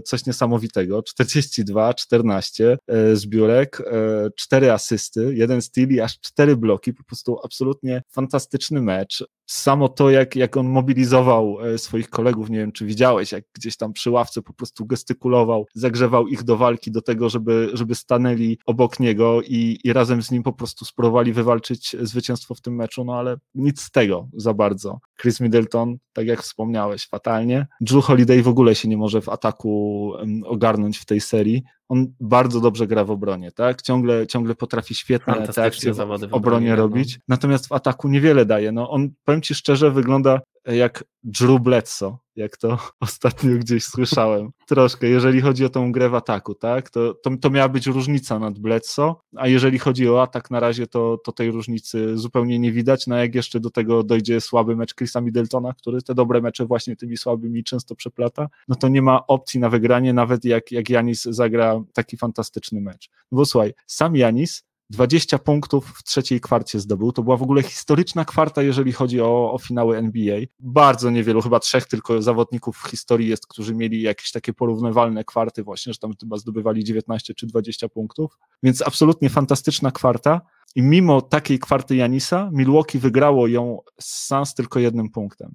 coś 0.00 0.26
niesamowitego. 0.26 1.02
42, 1.02 1.94
14 1.94 2.78
e, 2.88 3.16
zbiórek, 3.16 3.82
4 4.36 4.72
asysty, 4.72 5.34
jeden 5.34 5.62
steal 5.62 5.88
i 5.88 6.00
aż 6.00 6.20
4 6.20 6.56
bloki, 6.56 6.92
po 6.92 7.04
prostu 7.04 7.38
absolutnie 7.44 8.02
fantastyczny 8.10 8.82
mecz 8.82 9.24
samo 9.46 9.88
to, 9.88 10.10
jak, 10.10 10.36
jak 10.36 10.56
on 10.56 10.68
mobilizował 10.68 11.58
e, 11.60 11.78
swoich 11.78 12.10
kolegów, 12.10 12.50
nie 12.50 12.58
wiem, 12.58 12.72
czy 12.72 12.86
widziałeś, 12.86 13.32
jak 13.32 13.44
gdzieś 13.54 13.76
tam 13.76 13.92
przy 13.92 14.10
ławce 14.10 14.42
po 14.42 14.52
prostu 14.52 14.86
gestykulował, 14.86 15.66
zagrzewał 15.74 16.26
ich 16.26 16.42
do 16.42 16.56
walki, 16.56 16.90
do 16.90 17.02
tego, 17.02 17.28
żeby, 17.28 17.70
żeby 17.72 17.94
stanęli 17.94 18.58
obok 18.66 19.00
niego 19.00 19.42
i, 19.42 19.78
i 19.84 19.92
razem 19.92 20.22
z 20.22 20.30
nim 20.30 20.42
po 20.42 20.52
prostu 20.52 20.84
spróbowali 20.84 21.32
wywalczyć 21.32 21.96
zwycięstwo 22.00 22.54
w 22.54 22.60
tym 22.60 22.74
meczu, 22.74 23.04
no 23.04 23.14
ale 23.14 23.36
nic 23.54 23.80
z 23.80 23.90
tego 23.90 24.28
za 24.36 24.54
bardzo. 24.54 24.98
Chris 25.20 25.40
Middleton, 25.40 25.96
tak 26.12 26.26
jak 26.26 26.42
wspomniałeś, 26.42 27.08
fatalnie. 27.08 27.66
Drew 27.80 28.04
Holiday 28.04 28.42
w 28.42 28.48
ogóle 28.48 28.74
się 28.74 28.88
nie 28.88 28.96
może 28.96 29.20
w 29.20 29.28
ataku 29.28 30.12
ogarnąć 30.44 30.98
w 30.98 31.06
tej 31.06 31.20
serii 31.20 31.62
on 31.88 32.06
bardzo 32.20 32.60
dobrze 32.60 32.86
gra 32.86 33.04
w 33.04 33.10
obronie, 33.10 33.52
tak? 33.52 33.82
Ciągle, 33.82 34.26
ciągle 34.26 34.54
potrafi 34.54 34.94
świetne 34.94 35.48
te 35.48 35.64
akcje 35.64 35.92
w, 35.92 36.00
obronie 36.30 36.70
no. 36.70 36.76
robić, 36.76 37.18
natomiast 37.28 37.68
w 37.68 37.72
ataku 37.72 38.08
niewiele 38.08 38.46
daje. 38.46 38.72
No 38.72 38.90
on, 38.90 39.10
powiem 39.24 39.42
ci 39.42 39.54
szczerze, 39.54 39.90
wygląda 39.90 40.40
jak 40.66 41.04
Drew 41.24 41.60
Bledsoe, 41.60 42.16
jak 42.36 42.56
to 42.56 42.78
ostatnio 43.00 43.58
gdzieś 43.58 43.84
słyszałem. 43.84 44.50
Troszkę, 44.66 45.06
jeżeli 45.06 45.40
chodzi 45.40 45.64
o 45.64 45.68
tą 45.68 45.92
grę 45.92 46.08
w 46.08 46.14
ataku, 46.14 46.54
tak? 46.54 46.90
To, 46.90 47.14
to, 47.14 47.30
to 47.40 47.50
miała 47.50 47.68
być 47.68 47.86
różnica 47.86 48.38
nad 48.38 48.58
Bledsoe, 48.58 49.14
a 49.36 49.48
jeżeli 49.48 49.78
chodzi 49.78 50.08
o 50.08 50.22
atak 50.22 50.50
na 50.50 50.60
razie, 50.60 50.86
to, 50.86 51.18
to 51.24 51.32
tej 51.32 51.50
różnicy 51.50 52.18
zupełnie 52.18 52.58
nie 52.58 52.72
widać. 52.72 53.06
No 53.06 53.16
jak 53.16 53.34
jeszcze 53.34 53.60
do 53.60 53.70
tego 53.70 54.02
dojdzie 54.02 54.40
słaby 54.40 54.76
mecz 54.76 54.94
Chrisa 54.94 55.20
Middletona, 55.20 55.72
który 55.72 56.02
te 56.02 56.14
dobre 56.14 56.40
mecze 56.40 56.66
właśnie 56.66 56.96
tymi 56.96 57.16
słabymi 57.16 57.64
często 57.64 57.94
przeplata, 57.94 58.48
no 58.68 58.76
to 58.76 58.88
nie 58.88 59.02
ma 59.02 59.26
opcji 59.26 59.60
na 59.60 59.70
wygranie, 59.70 60.12
nawet 60.12 60.44
jak, 60.44 60.72
jak 60.72 60.90
Janis 60.90 61.22
zagra 61.22 61.80
taki 61.92 62.16
fantastyczny 62.16 62.80
mecz. 62.80 63.10
No 63.32 63.36
bo 63.36 63.44
słuchaj, 63.44 63.74
sam 63.86 64.16
Janis 64.16 64.64
20 64.90 65.38
punktów 65.38 65.92
w 65.98 66.02
trzeciej 66.02 66.40
kwarcie 66.40 66.80
zdobył. 66.80 67.12
To 67.12 67.22
była 67.22 67.36
w 67.36 67.42
ogóle 67.42 67.62
historyczna 67.62 68.24
kwarta, 68.24 68.62
jeżeli 68.62 68.92
chodzi 68.92 69.20
o, 69.20 69.52
o 69.52 69.58
finały 69.58 69.96
NBA. 69.96 70.40
Bardzo 70.58 71.10
niewielu, 71.10 71.42
chyba 71.42 71.60
trzech 71.60 71.86
tylko 71.86 72.22
zawodników 72.22 72.76
w 72.76 72.90
historii 72.90 73.28
jest, 73.28 73.46
którzy 73.46 73.74
mieli 73.74 74.02
jakieś 74.02 74.30
takie 74.30 74.52
porównywalne 74.52 75.24
kwarty 75.24 75.62
właśnie, 75.62 75.92
że 75.92 75.98
tam 75.98 76.12
chyba 76.20 76.36
zdobywali 76.36 76.84
19 76.84 77.34
czy 77.34 77.46
20 77.46 77.88
punktów. 77.88 78.38
Więc 78.62 78.82
absolutnie 78.82 79.30
fantastyczna 79.30 79.90
kwarta. 79.90 80.40
I 80.74 80.82
mimo 80.82 81.22
takiej 81.22 81.58
kwarty 81.58 81.96
Janisa, 81.96 82.50
Milwaukee 82.52 82.98
wygrało 82.98 83.46
ją 83.46 83.78
z 84.00 84.26
Suns 84.26 84.54
tylko 84.54 84.78
jednym 84.80 85.10
punktem. 85.10 85.54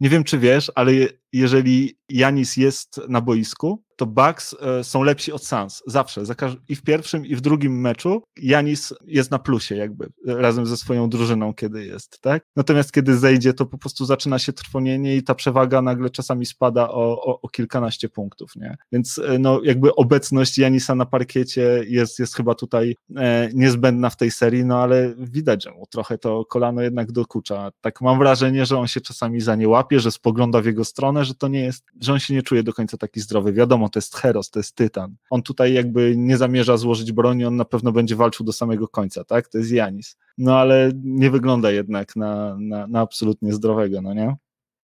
Nie 0.00 0.08
wiem, 0.08 0.24
czy 0.24 0.38
wiesz, 0.38 0.72
ale 0.74 0.92
jeżeli 1.32 1.98
Janis 2.08 2.56
jest 2.56 3.00
na 3.08 3.20
boisku, 3.20 3.82
to 4.00 4.06
Bucks 4.06 4.56
e, 4.60 4.84
są 4.84 5.02
lepsi 5.02 5.32
od 5.32 5.44
Suns. 5.44 5.82
Zawsze. 5.86 6.22
I 6.68 6.76
w 6.76 6.82
pierwszym, 6.82 7.26
i 7.26 7.36
w 7.36 7.40
drugim 7.40 7.80
meczu 7.80 8.22
Janis 8.36 8.94
jest 9.06 9.30
na 9.30 9.38
plusie 9.38 9.76
jakby, 9.76 10.08
razem 10.26 10.66
ze 10.66 10.76
swoją 10.76 11.10
drużyną, 11.10 11.54
kiedy 11.54 11.86
jest, 11.86 12.20
tak? 12.20 12.42
Natomiast 12.56 12.92
kiedy 12.92 13.18
zejdzie, 13.18 13.54
to 13.54 13.66
po 13.66 13.78
prostu 13.78 14.04
zaczyna 14.04 14.38
się 14.38 14.52
trwonienie 14.52 15.16
i 15.16 15.22
ta 15.22 15.34
przewaga 15.34 15.82
nagle 15.82 16.10
czasami 16.10 16.46
spada 16.46 16.88
o, 16.90 17.24
o, 17.24 17.40
o 17.40 17.48
kilkanaście 17.48 18.08
punktów, 18.08 18.56
nie? 18.56 18.76
Więc 18.92 19.18
e, 19.18 19.38
no 19.38 19.60
jakby 19.64 19.94
obecność 19.94 20.58
Janisa 20.58 20.94
na 20.94 21.06
parkiecie 21.06 21.84
jest, 21.88 22.18
jest 22.18 22.36
chyba 22.36 22.54
tutaj 22.54 22.96
e, 23.16 23.48
niezbędna 23.54 24.10
w 24.10 24.16
tej 24.16 24.30
serii, 24.30 24.64
no 24.64 24.78
ale 24.78 25.14
widać, 25.18 25.64
że 25.64 25.70
mu 25.70 25.86
trochę 25.86 26.18
to 26.18 26.44
kolano 26.44 26.82
jednak 26.82 27.12
dokucza. 27.12 27.70
Tak 27.80 28.00
mam 28.00 28.18
wrażenie, 28.18 28.66
że 28.66 28.78
on 28.78 28.86
się 28.86 29.00
czasami 29.00 29.40
za 29.40 29.56
nie 29.56 29.68
łapie, 29.68 30.00
że 30.00 30.10
spogląda 30.10 30.60
w 30.60 30.66
jego 30.66 30.84
stronę, 30.84 31.19
że 31.24 31.34
to 31.34 31.48
nie 31.48 31.60
jest, 31.60 31.84
że 32.00 32.12
on 32.12 32.18
się 32.18 32.34
nie 32.34 32.42
czuje 32.42 32.62
do 32.62 32.72
końca 32.72 32.96
taki 32.96 33.20
zdrowy. 33.20 33.52
Wiadomo, 33.52 33.88
to 33.88 33.98
jest 33.98 34.16
Heros, 34.16 34.50
to 34.50 34.58
jest 34.58 34.74
Tytan. 34.74 35.16
On 35.30 35.42
tutaj 35.42 35.72
jakby 35.72 36.14
nie 36.16 36.36
zamierza 36.36 36.76
złożyć 36.76 37.12
broni, 37.12 37.44
on 37.44 37.56
na 37.56 37.64
pewno 37.64 37.92
będzie 37.92 38.16
walczył 38.16 38.46
do 38.46 38.52
samego 38.52 38.88
końca, 38.88 39.24
tak? 39.24 39.48
To 39.48 39.58
jest 39.58 39.72
Janis. 39.72 40.16
No 40.38 40.58
ale 40.58 40.92
nie 41.04 41.30
wygląda 41.30 41.70
jednak 41.70 42.16
na, 42.16 42.56
na, 42.60 42.86
na 42.86 43.00
absolutnie 43.00 43.52
zdrowego, 43.52 44.02
no 44.02 44.14
nie? 44.14 44.36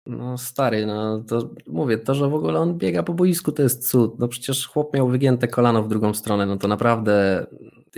No 0.06 0.38
stary, 0.38 0.86
no 0.86 1.20
to 1.20 1.50
mówię, 1.68 1.98
to, 1.98 2.16
że 2.16 2.30
w 2.30 2.34
ogóle 2.34 2.60
on 2.60 2.78
biega 2.78 3.04
po 3.04 3.14
boisku, 3.14 3.52
to 3.52 3.64
jest 3.64 3.90
cud. 3.90 4.20
No 4.20 4.28
przecież 4.28 4.68
chłop 4.68 4.94
miał 4.94 5.08
wygięte 5.08 5.48
kolano 5.48 5.84
w 5.84 5.88
drugą 5.88 6.14
stronę, 6.14 6.46
no 6.46 6.58
to 6.58 6.68
naprawdę 6.68 7.46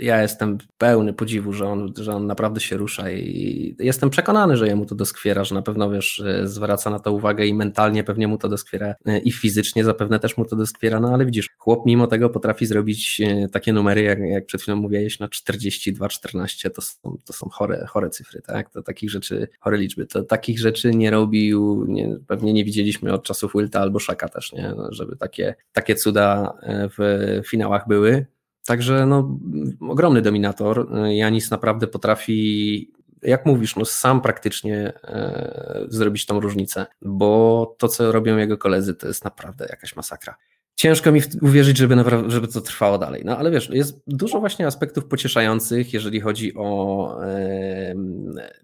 ja 0.00 0.22
jestem 0.22 0.58
pełny 0.78 1.12
podziwu, 1.12 1.52
że 1.52 1.66
on, 1.66 1.92
że 1.96 2.12
on 2.12 2.26
naprawdę 2.26 2.60
się 2.60 2.76
rusza 2.76 3.10
i 3.10 3.76
jestem 3.78 4.10
przekonany, 4.10 4.56
że 4.56 4.66
jemu 4.66 4.86
to 4.86 4.94
doskwiera, 4.94 5.44
że 5.44 5.54
na 5.54 5.62
pewno 5.62 5.90
wiesz, 5.90 6.22
zwraca 6.44 6.90
na 6.90 6.98
to 6.98 7.12
uwagę 7.12 7.46
i 7.46 7.54
mentalnie 7.54 8.04
pewnie 8.04 8.28
mu 8.28 8.38
to 8.38 8.48
doskwiera 8.48 8.94
e, 9.06 9.18
i 9.18 9.32
fizycznie 9.32 9.84
zapewne 9.84 10.20
też 10.20 10.36
mu 10.36 10.44
to 10.44 10.56
doskwiera, 10.56 11.00
no 11.00 11.14
ale 11.14 11.26
widzisz, 11.26 11.48
chłop 11.58 11.86
mimo 11.86 12.06
tego 12.06 12.30
potrafi 12.30 12.66
zrobić 12.66 13.20
e, 13.20 13.48
takie 13.48 13.72
numery, 13.72 14.02
jak, 14.02 14.18
jak 14.18 14.46
przed 14.46 14.62
chwilą 14.62 14.76
mówiłeś, 14.76 15.18
na 15.18 15.28
42-14, 15.28 16.70
to 16.70 16.82
są, 16.82 17.16
to 17.24 17.32
są 17.32 17.48
chore, 17.48 17.86
chore 17.86 18.10
cyfry, 18.10 18.42
tak? 18.42 18.70
To 18.70 18.82
takich 18.82 19.10
rzeczy, 19.10 19.48
chore 19.60 19.78
liczby, 19.78 20.06
to 20.06 20.22
takich 20.22 20.58
rzeczy 20.58 20.90
nie 20.90 21.10
robił, 21.10 21.84
nie, 21.88 22.16
pewnie 22.26 22.52
nie 22.52 22.64
widzieliśmy 22.64 23.12
od 23.12 23.22
czasów 23.22 23.52
Wilta 23.54 23.80
albo 23.80 23.98
Szaka 23.98 24.28
też, 24.28 24.52
nie? 24.52 24.74
żeby 24.90 25.16
takie, 25.16 25.54
takie 25.72 25.94
cuda 25.94 26.54
e, 26.62 26.88
w 26.98 27.48
finałach 27.48 27.88
były. 27.88 28.26
Także 28.70 29.06
no, 29.06 29.38
ogromny 29.80 30.22
dominator. 30.22 30.88
Janis 31.10 31.50
naprawdę 31.50 31.86
potrafi 31.86 32.90
jak 33.22 33.46
mówisz, 33.46 33.76
no 33.76 33.84
sam 33.84 34.20
praktycznie 34.20 34.92
e, 35.04 35.84
zrobić 35.88 36.26
tą 36.26 36.40
różnicę, 36.40 36.86
bo 37.02 37.74
to, 37.78 37.88
co 37.88 38.12
robią 38.12 38.36
jego 38.36 38.58
koledzy, 38.58 38.94
to 38.94 39.06
jest 39.06 39.24
naprawdę 39.24 39.66
jakaś 39.70 39.96
masakra 39.96 40.36
ciężko 40.80 41.12
mi 41.12 41.20
uwierzyć, 41.42 41.76
żeby, 41.76 41.96
żeby 42.26 42.48
to 42.48 42.60
trwało 42.60 42.98
dalej. 42.98 43.22
No 43.24 43.38
ale 43.38 43.50
wiesz, 43.50 43.70
jest 43.72 44.02
dużo 44.06 44.40
właśnie 44.40 44.66
aspektów 44.66 45.04
pocieszających, 45.04 45.92
jeżeli 45.92 46.20
chodzi 46.20 46.52
o 46.56 47.22
e, 47.24 47.94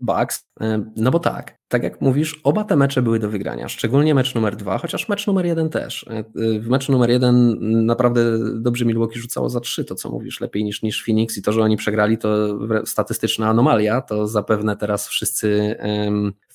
Bucks. 0.01 0.49
E, 0.61 0.85
no 0.97 1.11
bo 1.11 1.19
tak, 1.19 1.59
tak 1.69 1.83
jak 1.83 2.01
mówisz, 2.01 2.41
oba 2.45 2.65
te 2.65 2.77
mecze 2.77 3.03
były 3.03 3.19
do 3.19 3.31
wygrania, 3.31 3.69
szczególnie 3.69 4.15
mecz 4.15 4.35
numer 4.35 4.57
dwa, 4.57 4.79
chociaż 4.79 5.09
mecz 5.09 5.27
numer 5.27 5.47
jeden 5.47 5.69
też. 5.69 6.07
E, 6.11 6.25
w 6.61 6.69
meczu 6.69 6.93
numer 6.93 7.11
jeden 7.11 7.57
naprawdę 7.87 8.39
dobrze 8.61 8.85
Milwaukee 8.85 9.19
rzucało 9.19 9.49
za 9.49 9.61
trzy, 9.61 9.85
to 9.85 9.95
co 9.95 10.11
mówisz, 10.11 10.41
lepiej 10.41 10.65
niż, 10.65 10.83
niż 10.83 11.05
Phoenix 11.05 11.39
i 11.39 11.43
to, 11.43 11.53
że 11.53 11.63
oni 11.63 11.77
przegrali, 11.77 12.19
to 12.19 12.59
statystyczna 12.87 13.49
anomalia, 13.49 14.01
to 14.01 14.27
zapewne 14.27 14.77
teraz 14.77 15.09
wszyscy 15.09 15.77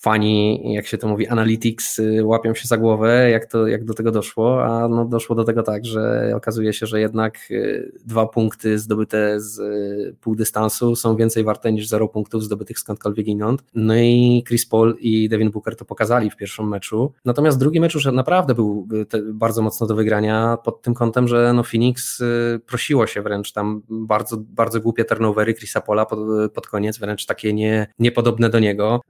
fani, 0.02 0.62
jak 0.74 0.88
się 0.88 0.98
to 0.98 1.08
mówi, 1.08 1.28
analytics 1.28 2.00
y, 2.00 2.26
łapią 2.26 2.54
się 2.54 2.68
za 2.68 2.78
głowę, 2.78 3.30
jak, 3.30 3.46
to, 3.46 3.68
jak 3.68 3.86
do 3.86 3.94
tego 3.94 4.12
doszło, 4.12 4.66
a 4.66 4.88
no 4.88 5.06
doszło 5.06 5.36
do 5.36 5.44
tego 5.44 5.64
tak, 5.64 5.86
że 5.86 6.34
okazuje 6.36 6.74
się, 6.74 6.86
że 6.86 7.00
jednak 7.00 7.40
y, 7.52 7.92
dwa 8.06 8.26
punkty 8.26 8.80
zdobyte 8.80 9.40
z 9.40 9.60
y, 9.60 10.16
pół 10.22 10.36
dystansu 10.36 10.96
są 10.96 11.16
więcej 11.16 11.44
warte 11.44 11.74
niż 11.74 11.88
zero 11.88 12.08
punktów 12.08 12.44
zdobytych 12.44 12.80
skądkolwiek 12.80 13.28
inąd. 13.28 13.64
No 13.76 13.96
i 13.96 14.44
Chris 14.48 14.66
Paul 14.66 14.98
i 15.00 15.30
Devin 15.30 15.52
Booker 15.52 15.76
to 15.76 15.86
pokazali 15.86 16.30
w 16.30 16.36
pierwszym 16.36 16.68
meczu. 16.68 17.14
Natomiast 17.26 17.60
drugi 17.60 17.80
mecz 17.80 17.94
już 17.94 18.06
naprawdę 18.06 18.56
był 18.56 18.88
bardzo 19.34 19.62
mocno 19.62 19.88
do 19.88 19.96
wygrania 19.96 20.58
pod 20.64 20.82
tym 20.82 20.94
kątem, 20.94 21.28
że 21.28 21.54
no 21.54 21.64
Phoenix 21.64 22.24
prosiło 22.66 23.08
się 23.08 23.22
wręcz 23.22 23.52
tam 23.52 23.82
bardzo, 23.90 24.38
bardzo 24.38 24.82
głupie 24.82 25.06
turnovery 25.06 25.54
Chrisa 25.54 25.82
Pola 25.82 26.06
pod, 26.06 26.20
pod 26.54 26.68
koniec, 26.68 26.98
wręcz 26.98 27.26
takie 27.26 27.54
nie, 27.54 27.88
niepodobne 28.00 28.50
do 28.50 28.60
niego. 28.60 29.02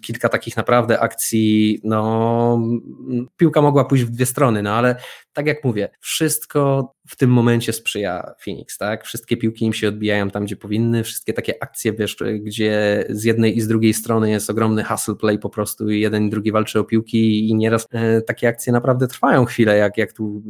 Kilka 0.00 0.28
takich 0.32 0.56
naprawdę 0.56 1.00
akcji, 1.00 1.80
no 1.84 2.58
piłka 3.36 3.62
mogła 3.62 3.84
pójść 3.84 4.04
w 4.04 4.10
dwie 4.10 4.26
strony, 4.26 4.62
no 4.62 4.74
ale 4.74 4.96
tak 5.32 5.46
jak 5.46 5.64
mówię, 5.64 5.88
wszystko 6.00 6.92
w 7.08 7.16
tym 7.16 7.30
momencie 7.30 7.72
sprzyja 7.72 8.34
Phoenix, 8.44 8.78
tak? 8.78 9.04
Wszystkie 9.04 9.36
piłki 9.36 9.64
im 9.64 9.72
się 9.72 9.88
odbijają 9.88 10.30
tam, 10.30 10.44
gdzie 10.44 10.56
powinny, 10.56 11.04
wszystkie 11.04 11.32
takie 11.32 11.62
akcje, 11.62 11.92
wiesz, 11.92 12.16
gdzie 12.40 13.04
z 13.10 13.24
jednej 13.24 13.56
i 13.56 13.60
z 13.60 13.68
drugiej 13.68 13.94
strony 13.94 14.30
jest 14.30 14.50
ogromny 14.50 14.84
hustle 14.84 15.14
play 15.14 15.38
po 15.38 15.50
prostu 15.50 15.90
i 15.90 16.00
jeden 16.00 16.26
i 16.26 16.30
drugi 16.30 16.52
walczy 16.52 16.78
o 16.78 16.84
piłki 16.84 17.48
i 17.48 17.54
nieraz 17.54 17.86
e, 17.92 18.20
takie 18.20 18.48
akcje 18.48 18.72
naprawdę 18.72 19.08
trwają 19.08 19.44
chwilę, 19.44 19.76
jak, 19.76 19.98
jak 19.98 20.12
tu 20.12 20.42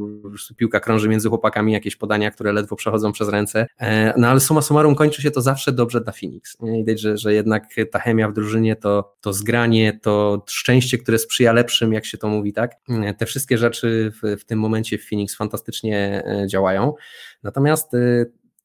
piłka 0.56 0.80
krąży 0.80 1.08
między 1.08 1.28
chłopakami, 1.28 1.72
jakieś 1.72 1.96
podania, 1.96 2.30
które 2.30 2.52
ledwo 2.52 2.76
przechodzą 2.76 3.12
przez 3.12 3.28
ręce, 3.28 3.66
e, 3.80 4.14
no 4.16 4.28
ale 4.28 4.40
suma 4.40 4.62
summarum 4.62 4.94
kończy 4.94 5.22
się 5.22 5.30
to 5.30 5.40
zawsze 5.40 5.72
dobrze 5.72 6.00
dla 6.00 6.12
Phoenix. 6.12 6.56
Widać, 6.62 7.00
że, 7.00 7.16
że 7.16 7.34
jednak 7.34 7.66
ta 7.90 7.98
chemia 7.98 8.28
w 8.28 8.32
drużynie, 8.32 8.76
to, 8.76 9.14
to 9.20 9.32
zgranie, 9.32 9.98
to 10.02 10.44
szczęście, 10.48 10.98
które 10.98 11.18
sprzyja 11.18 11.52
lepszym, 11.52 11.92
jak 11.92 12.04
się 12.04 12.18
to 12.18 12.28
mówi, 12.28 12.52
tak? 12.52 12.76
E, 12.88 13.14
te 13.14 13.26
wszystkie 13.26 13.58
rzeczy 13.58 14.12
w, 14.22 14.40
w 14.40 14.44
tym 14.44 14.58
momencie 14.58 14.98
w 14.98 15.08
Phoenix 15.08 15.36
fantastycznie 15.36 16.22
e, 16.24 16.41
działają. 16.46 16.94
Natomiast 17.42 17.94
e, 17.94 17.98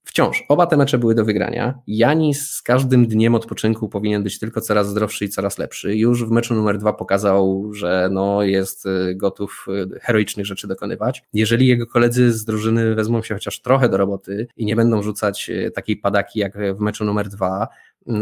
wciąż 0.04 0.44
oba 0.50 0.68
te 0.68 0.78
mecze 0.78 0.98
były 0.98 1.16
do 1.16 1.26
wygrania. 1.26 1.80
Janis 1.88 2.52
z 2.52 2.62
każdym 2.62 3.08
dniem 3.08 3.36
odpoczynku 3.36 3.90
powinien 3.90 4.24
być 4.24 4.40
tylko 4.40 4.62
coraz 4.62 4.90
zdrowszy 4.90 5.26
i 5.26 5.30
coraz 5.30 5.58
lepszy. 5.58 5.96
Już 5.96 6.26
w 6.26 6.32
meczu 6.32 6.56
numer 6.56 6.78
dwa 6.78 6.94
pokazał, 6.94 7.74
że 7.74 8.10
no 8.12 8.44
jest 8.44 8.88
gotów 9.16 9.66
heroicznych 10.02 10.46
rzeczy 10.46 10.68
dokonywać. 10.68 11.24
Jeżeli 11.34 11.68
jego 11.68 11.88
koledzy 11.88 12.32
z 12.32 12.46
drużyny 12.46 12.96
wezmą 12.96 13.22
się 13.22 13.34
chociaż 13.34 13.62
trochę 13.62 13.90
do 13.90 13.98
roboty 13.98 14.48
i 14.58 14.66
nie 14.66 14.76
będą 14.76 15.02
rzucać 15.02 15.52
takiej 15.76 15.98
padaki 15.98 16.40
jak 16.40 16.58
w 16.76 16.80
meczu 16.80 17.06
numer 17.06 17.30
dwa, 17.30 17.68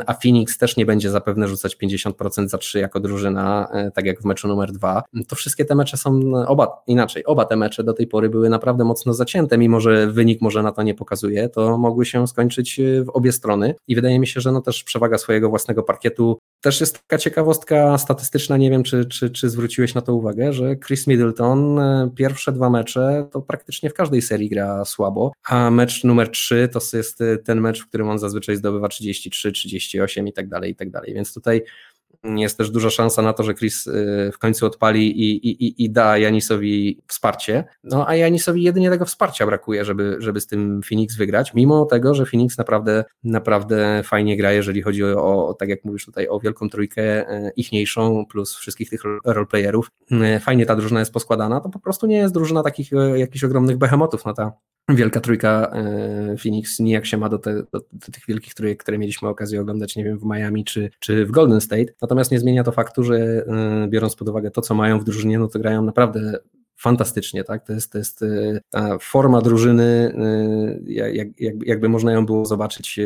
a 0.05 0.13
Phoenix 0.13 0.57
też 0.57 0.77
nie 0.77 0.85
będzie 0.85 1.09
zapewne 1.09 1.47
rzucać 1.47 1.77
50% 1.83 2.47
za 2.47 2.57
3 2.57 2.79
jako 2.79 2.99
drużyna, 2.99 3.67
e, 3.71 3.91
tak 3.91 4.05
jak 4.05 4.21
w 4.21 4.25
meczu 4.25 4.47
numer 4.47 4.71
2. 4.71 5.03
To 5.27 5.35
wszystkie 5.35 5.65
te 5.65 5.75
mecze 5.75 5.97
są 5.97 6.19
oba 6.47 6.83
inaczej. 6.87 7.25
Oba 7.25 7.45
te 7.45 7.55
mecze 7.55 7.83
do 7.83 7.93
tej 7.93 8.07
pory 8.07 8.29
były 8.29 8.49
naprawdę 8.49 8.83
mocno 8.83 9.13
zacięte, 9.13 9.57
mimo 9.57 9.79
że 9.79 10.07
wynik 10.07 10.41
może 10.41 10.63
na 10.63 10.71
to 10.71 10.83
nie 10.83 10.93
pokazuje, 10.93 11.49
to 11.49 11.77
mogły 11.77 12.05
się 12.05 12.27
skończyć 12.27 12.79
e, 12.79 13.03
w 13.03 13.09
obie 13.09 13.31
strony 13.31 13.75
i 13.87 13.95
wydaje 13.95 14.19
mi 14.19 14.27
się, 14.27 14.41
że 14.41 14.51
no 14.51 14.61
też 14.61 14.83
przewaga 14.83 15.17
swojego 15.17 15.49
własnego 15.49 15.83
parkietu 15.83 16.37
też 16.65 16.79
jest 16.79 16.99
taka 16.99 17.17
ciekawostka 17.17 17.97
statystyczna, 17.97 18.57
nie 18.57 18.69
wiem 18.69 18.83
czy, 18.83 19.05
czy, 19.05 19.29
czy 19.29 19.49
zwróciłeś 19.49 19.93
na 19.93 20.01
to 20.01 20.13
uwagę, 20.13 20.53
że 20.53 20.75
Chris 20.75 21.07
Middleton 21.07 21.79
e, 21.79 22.09
pierwsze 22.15 22.51
dwa 22.51 22.69
mecze 22.69 23.27
to 23.31 23.41
praktycznie 23.41 23.89
w 23.89 23.93
każdej 23.93 24.21
serii 24.21 24.49
gra 24.49 24.85
słabo, 24.85 25.31
a 25.43 25.71
mecz 25.71 26.03
numer 26.03 26.29
3 26.29 26.69
to 26.73 26.97
jest 26.97 27.19
ten 27.43 27.61
mecz, 27.61 27.83
w 27.83 27.87
którym 27.87 28.09
on 28.09 28.19
zazwyczaj 28.19 28.55
zdobywa 28.55 28.87
33, 28.87 29.51
30 29.51 29.95
38 29.95 30.27
i 30.27 30.33
tak 30.33 30.47
dalej, 30.47 30.71
i 30.71 30.75
tak 30.75 30.89
dalej. 30.89 31.13
Więc 31.13 31.33
tutaj 31.33 31.63
jest 32.35 32.57
też 32.57 32.71
duża 32.71 32.89
szansa 32.89 33.21
na 33.21 33.33
to, 33.33 33.43
że 33.43 33.53
Chris 33.53 33.87
y, 33.87 34.31
w 34.33 34.37
końcu 34.37 34.65
odpali 34.65 35.21
i, 35.21 35.49
i, 35.49 35.83
i 35.83 35.89
da 35.89 36.17
Janisowi 36.17 37.01
wsparcie. 37.07 37.63
No 37.83 38.07
a 38.07 38.15
Janisowi 38.15 38.63
jedynie 38.63 38.89
tego 38.89 39.05
wsparcia 39.05 39.45
brakuje, 39.45 39.85
żeby, 39.85 40.15
żeby 40.19 40.41
z 40.41 40.47
tym 40.47 40.81
Phoenix 40.89 41.15
wygrać, 41.15 41.53
mimo 41.53 41.85
tego, 41.85 42.13
że 42.13 42.25
Phoenix 42.25 42.57
naprawdę, 42.57 43.03
naprawdę 43.23 44.01
fajnie 44.03 44.37
gra, 44.37 44.51
jeżeli 44.51 44.81
chodzi 44.81 45.03
o, 45.03 45.55
tak 45.59 45.69
jak 45.69 45.85
mówisz 45.85 46.05
tutaj, 46.05 46.27
o 46.27 46.39
wielką 46.39 46.69
trójkę 46.69 47.31
y, 47.47 47.51
ichniejszą, 47.55 48.25
plus 48.25 48.55
wszystkich 48.55 48.89
tych 48.89 49.01
roleplayerów. 49.25 49.91
Y, 50.11 50.39
fajnie 50.39 50.65
ta 50.65 50.75
drużyna 50.75 50.99
jest 50.99 51.13
poskładana, 51.13 51.61
to 51.61 51.69
po 51.69 51.79
prostu 51.79 52.07
nie 52.07 52.17
jest 52.17 52.33
drużyna 52.33 52.63
takich 52.63 52.89
jakichś 53.15 53.43
ogromnych 53.43 53.77
behemotów, 53.77 54.25
no 54.25 54.33
ta 54.33 54.51
wielka 54.89 55.19
trójka 55.19 55.71
Phoenix 56.43 56.79
nijak 56.79 57.05
się 57.05 57.17
ma 57.17 57.29
do, 57.29 57.37
te, 57.37 57.53
do, 57.53 57.79
do 57.91 58.11
tych 58.11 58.25
wielkich 58.27 58.53
trójek, 58.53 58.83
które 58.83 58.97
mieliśmy 58.97 59.27
okazję 59.27 59.61
oglądać, 59.61 59.95
nie 59.95 60.03
wiem, 60.03 60.19
w 60.19 60.25
Miami 60.25 60.63
czy, 60.63 60.89
czy 60.99 61.25
w 61.25 61.31
Golden 61.31 61.61
State. 61.61 61.93
Natomiast 62.01 62.31
nie 62.31 62.39
zmienia 62.39 62.63
to 62.63 62.71
faktu, 62.71 63.03
że 63.03 63.15
e, 63.15 63.87
biorąc 63.89 64.15
pod 64.15 64.29
uwagę 64.29 64.51
to, 64.51 64.61
co 64.61 64.75
mają 64.75 64.99
w 64.99 65.03
drużynie, 65.03 65.39
no 65.39 65.47
to 65.47 65.59
grają 65.59 65.81
naprawdę 65.81 66.39
fantastycznie, 66.85 67.43
tak? 67.43 67.65
To 67.65 67.73
jest, 67.73 67.91
to 67.91 67.97
jest 67.97 68.21
e, 68.21 68.59
ta 68.69 68.97
forma 68.99 69.41
drużyny, 69.41 69.83
e, 69.83 70.91
jak, 70.91 71.41
jak, 71.41 71.55
jakby 71.65 71.89
można 71.89 72.11
ją 72.11 72.25
było 72.25 72.45
zobaczyć 72.45 72.99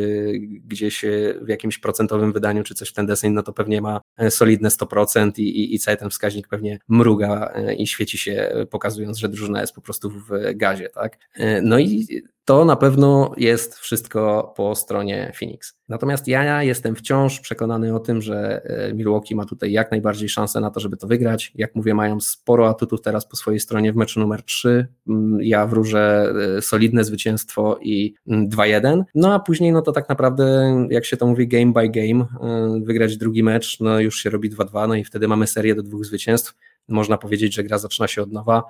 gdzieś 0.64 1.04
w 1.42 1.48
jakimś 1.48 1.78
procentowym 1.78 2.32
wydaniu, 2.32 2.62
czy 2.62 2.74
coś 2.74 2.88
w 2.88 2.92
ten 2.92 3.06
deseń, 3.06 3.32
no 3.32 3.42
to 3.42 3.52
pewnie 3.52 3.80
ma 3.80 4.00
solidne 4.30 4.68
100% 4.68 5.32
i, 5.38 5.42
i, 5.42 5.74
i 5.74 5.78
cały 5.78 5.96
ten 5.96 6.10
wskaźnik 6.10 6.48
pewnie 6.48 6.78
mruga 6.88 7.52
i 7.78 7.86
świeci 7.86 8.18
się, 8.18 8.52
pokazując, 8.70 9.18
że 9.18 9.28
drużyna 9.28 9.60
jest 9.60 9.74
po 9.74 9.80
prostu 9.80 10.10
w 10.10 10.30
gazie, 10.54 10.88
tak? 10.88 11.18
No 11.62 11.78
i 11.78 12.06
to 12.50 12.64
na 12.64 12.76
pewno 12.76 13.32
jest 13.36 13.78
wszystko 13.78 14.52
po 14.56 14.74
stronie 14.74 15.32
Phoenix. 15.38 15.74
Natomiast 15.88 16.28
ja 16.28 16.62
jestem 16.62 16.96
wciąż 16.96 17.40
przekonany 17.40 17.94
o 17.94 18.00
tym, 18.00 18.22
że 18.22 18.62
e, 18.64 18.94
Milwaukee 18.94 19.34
ma 19.34 19.44
tutaj 19.44 19.72
jak 19.72 19.90
najbardziej 19.90 20.28
szansę 20.28 20.60
na 20.60 20.70
to, 20.70 20.80
żeby 20.80 20.96
to 20.96 21.06
wygrać. 21.06 21.52
Jak 21.54 21.74
mówię, 21.74 21.94
mają 21.94 22.20
sporo 22.20 22.68
atutów 22.68 23.02
teraz 23.02 23.28
po 23.28 23.36
swojej 23.36 23.60
stronie 23.60 23.92
w 23.92 23.96
meczu 23.96 24.20
numer 24.20 24.42
3. 24.42 24.86
Mm, 25.08 25.42
ja 25.42 25.66
wróżę 25.66 26.32
e, 26.58 26.62
solidne 26.62 27.04
zwycięstwo 27.04 27.78
i 27.82 28.14
2-1. 28.28 28.86
Mm, 28.86 29.04
no 29.14 29.34
a 29.34 29.38
później, 29.38 29.72
no 29.72 29.82
to 29.82 29.92
tak 29.92 30.08
naprawdę, 30.08 30.74
jak 30.90 31.04
się 31.04 31.16
to 31.16 31.26
mówi, 31.26 31.48
game 31.48 31.72
by 31.72 31.88
game, 31.88 32.26
e, 32.40 32.80
wygrać 32.84 33.16
drugi 33.16 33.42
mecz, 33.42 33.80
no 33.80 34.00
już 34.00 34.18
się 34.18 34.30
robi 34.30 34.50
2-2, 34.50 34.88
no 34.88 34.94
i 34.94 35.04
wtedy 35.04 35.28
mamy 35.28 35.46
serię 35.46 35.74
do 35.74 35.82
dwóch 35.82 36.04
zwycięstw. 36.04 36.54
Można 36.88 37.18
powiedzieć, 37.18 37.54
że 37.54 37.64
gra 37.64 37.78
zaczyna 37.78 38.08
się 38.08 38.22
od 38.22 38.32
nowa 38.32 38.62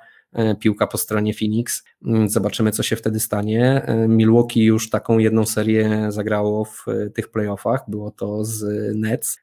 piłka 0.60 0.86
po 0.86 0.98
stronie 0.98 1.34
Phoenix. 1.34 1.84
Mm, 2.06 2.28
zobaczymy, 2.28 2.72
co 2.72 2.82
się 2.82 2.96
wtedy 2.96 3.20
stanie. 3.20 3.82
E, 3.84 4.08
Milwaukee 4.08 4.64
już 4.64 4.90
taką 4.90 5.18
jedną 5.18 5.46
serię 5.46 6.06
zagrało 6.08 6.64
w 6.64 6.88
e, 6.88 7.10
tych 7.10 7.28
playoffach, 7.28 7.80
było 7.88 8.10
to 8.10 8.44
z 8.44 8.64
Nets. 8.96 9.38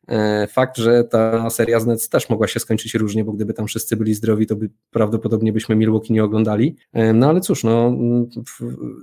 Fakt, 0.50 0.78
że 0.78 1.04
ta 1.04 1.50
seria 1.50 1.80
z 1.80 1.86
Nets 1.86 2.10
też 2.10 2.30
mogła 2.30 2.48
się 2.48 2.60
skończyć 2.60 2.96
różnie, 2.96 3.24
bo 3.24 3.34
gdyby 3.34 3.54
tam 3.54 3.68
wszyscy 3.68 3.98
byli 3.98 4.14
zdrowi, 4.14 4.48
to 4.48 4.56
by 4.56 4.70
prawdopodobnie 4.92 5.54
byśmy 5.54 5.76
Milwaukee 5.76 6.14
nie 6.14 6.24
oglądali. 6.24 6.76
No 7.14 7.30
ale 7.30 7.42
cóż, 7.42 7.64
no, 7.64 7.98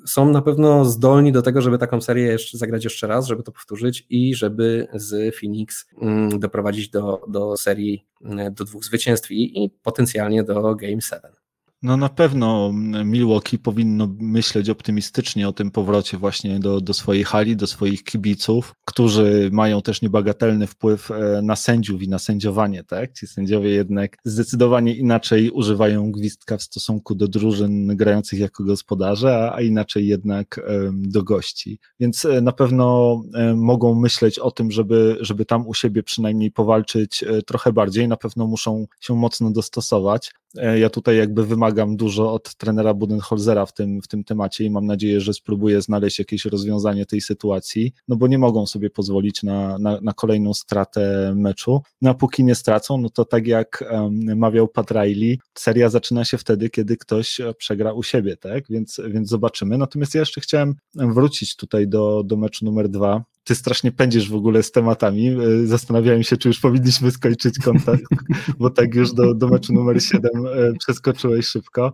są 0.06 0.28
na 0.28 0.42
pewno 0.42 0.84
zdolni 0.84 1.32
do 1.32 1.42
tego, 1.42 1.62
żeby 1.62 1.78
taką 1.78 2.00
serię 2.00 2.24
jeszcze 2.24 2.58
zagrać 2.58 2.84
jeszcze 2.84 3.06
raz, 3.06 3.26
żeby 3.26 3.42
to 3.42 3.52
powtórzyć 3.52 4.06
i 4.10 4.34
żeby 4.34 4.86
z 4.94 5.36
Phoenix 5.36 5.86
mm, 6.02 6.38
doprowadzić 6.38 6.90
do, 6.90 7.20
do 7.28 7.56
serii 7.56 8.06
do 8.50 8.64
dwóch 8.64 8.84
zwycięstw 8.84 9.30
i, 9.30 9.64
i 9.64 9.70
potencjalnie 9.70 10.44
do 10.44 10.74
Game 10.74 11.00
7. 11.00 11.43
No 11.84 11.96
na 11.96 12.08
pewno 12.08 12.72
Milwaukee 13.04 13.58
powinno 13.58 14.08
myśleć 14.18 14.70
optymistycznie 14.70 15.48
o 15.48 15.52
tym 15.52 15.70
powrocie 15.70 16.16
właśnie 16.16 16.58
do, 16.58 16.80
do 16.80 16.94
swojej 16.94 17.24
hali, 17.24 17.56
do 17.56 17.66
swoich 17.66 18.04
kibiców, 18.04 18.74
którzy 18.84 19.48
mają 19.52 19.82
też 19.82 20.02
niebagatelny 20.02 20.66
wpływ 20.66 21.10
e, 21.10 21.42
na 21.42 21.56
sędziów 21.56 22.02
i 22.02 22.08
na 22.08 22.18
sędziowanie, 22.18 22.84
tak? 22.84 23.12
Ci 23.12 23.26
sędziowie 23.26 23.70
jednak 23.70 24.16
zdecydowanie 24.24 24.94
inaczej 24.94 25.50
używają 25.50 26.12
gwizdka 26.12 26.56
w 26.56 26.62
stosunku 26.62 27.14
do 27.14 27.28
drużyn 27.28 27.96
grających 27.96 28.38
jako 28.38 28.64
gospodarze, 28.64 29.52
a 29.52 29.60
inaczej 29.60 30.06
jednak 30.06 30.60
do 30.92 31.22
gości. 31.22 31.78
Więc 32.00 32.24
e, 32.24 32.40
na 32.40 32.52
pewno 32.52 33.20
e, 33.34 33.54
mogą 33.54 33.94
myśleć 33.94 34.38
o 34.38 34.50
tym, 34.50 34.70
żeby, 34.70 35.16
żeby 35.20 35.44
tam 35.44 35.66
u 35.66 35.74
siebie 35.74 36.02
przynajmniej 36.02 36.50
powalczyć 36.50 37.24
trochę 37.46 37.72
bardziej. 37.72 38.08
Na 38.08 38.16
pewno 38.16 38.46
muszą 38.46 38.86
się 39.00 39.14
mocno 39.14 39.50
dostosować. 39.50 40.32
Ja 40.76 40.90
tutaj 40.90 41.16
jakby 41.16 41.46
wymagam 41.46 41.73
wymagam 41.74 41.96
dużo 41.96 42.32
od 42.32 42.54
trenera 42.54 42.94
Budenholzera 42.94 43.66
w 43.66 43.74
tym, 43.74 44.02
w 44.02 44.08
tym 44.08 44.24
temacie 44.24 44.64
i 44.64 44.70
mam 44.70 44.86
nadzieję, 44.86 45.20
że 45.20 45.34
spróbuję 45.34 45.82
znaleźć 45.82 46.18
jakieś 46.18 46.44
rozwiązanie 46.44 47.06
tej 47.06 47.20
sytuacji, 47.20 47.92
no 48.08 48.16
bo 48.16 48.26
nie 48.26 48.38
mogą 48.38 48.66
sobie 48.66 48.90
pozwolić 48.90 49.42
na, 49.42 49.78
na, 49.78 50.00
na 50.00 50.12
kolejną 50.12 50.54
stratę 50.54 51.32
meczu. 51.36 51.80
No 52.02 52.10
a 52.10 52.14
póki 52.14 52.44
nie 52.44 52.54
stracą, 52.54 52.98
no 52.98 53.10
to 53.10 53.24
tak 53.24 53.46
jak 53.46 53.84
um, 53.90 54.38
mawiał 54.38 54.68
Pat 54.68 54.90
Riley, 54.90 55.38
seria 55.54 55.88
zaczyna 55.88 56.24
się 56.24 56.38
wtedy, 56.38 56.70
kiedy 56.70 56.96
ktoś 56.96 57.40
przegra 57.58 57.92
u 57.92 58.02
siebie, 58.02 58.36
tak? 58.36 58.64
Więc, 58.70 59.00
więc 59.08 59.28
zobaczymy. 59.28 59.78
Natomiast 59.78 60.14
ja 60.14 60.20
jeszcze 60.20 60.40
chciałem 60.40 60.74
wrócić 60.94 61.56
tutaj 61.56 61.88
do, 61.88 62.22
do 62.24 62.36
meczu 62.36 62.64
numer 62.64 62.88
dwa, 62.88 63.24
ty 63.44 63.54
strasznie 63.54 63.92
pędzisz 63.92 64.30
w 64.30 64.34
ogóle 64.34 64.62
z 64.62 64.70
tematami. 64.70 65.28
E, 65.28 65.66
zastanawiałem 65.66 66.22
się, 66.22 66.36
czy 66.36 66.48
już 66.48 66.60
powinniśmy 66.60 67.10
skończyć 67.10 67.58
kontakt, 67.58 68.04
bo 68.58 68.70
tak 68.70 68.94
już 68.94 69.12
do, 69.12 69.34
do 69.34 69.48
meczu 69.48 69.72
numer 69.72 70.02
7 70.02 70.30
e, 70.46 70.72
przeskoczyłeś 70.78 71.46
szybko. 71.46 71.92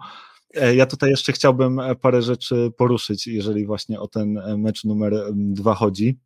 E, 0.55 0.75
ja 0.75 0.87
tutaj 0.87 1.11
jeszcze 1.11 1.33
chciałbym 1.33 1.81
parę 2.01 2.23
rzeczy 2.23 2.73
poruszyć, 2.77 3.27
jeżeli 3.27 3.67
właśnie 3.67 4.01
o 4.01 4.09
ten 4.09 4.41
mecz 4.59 4.85
numer 4.85 5.15
dwa 5.35 5.75
chodzi. 5.75 6.19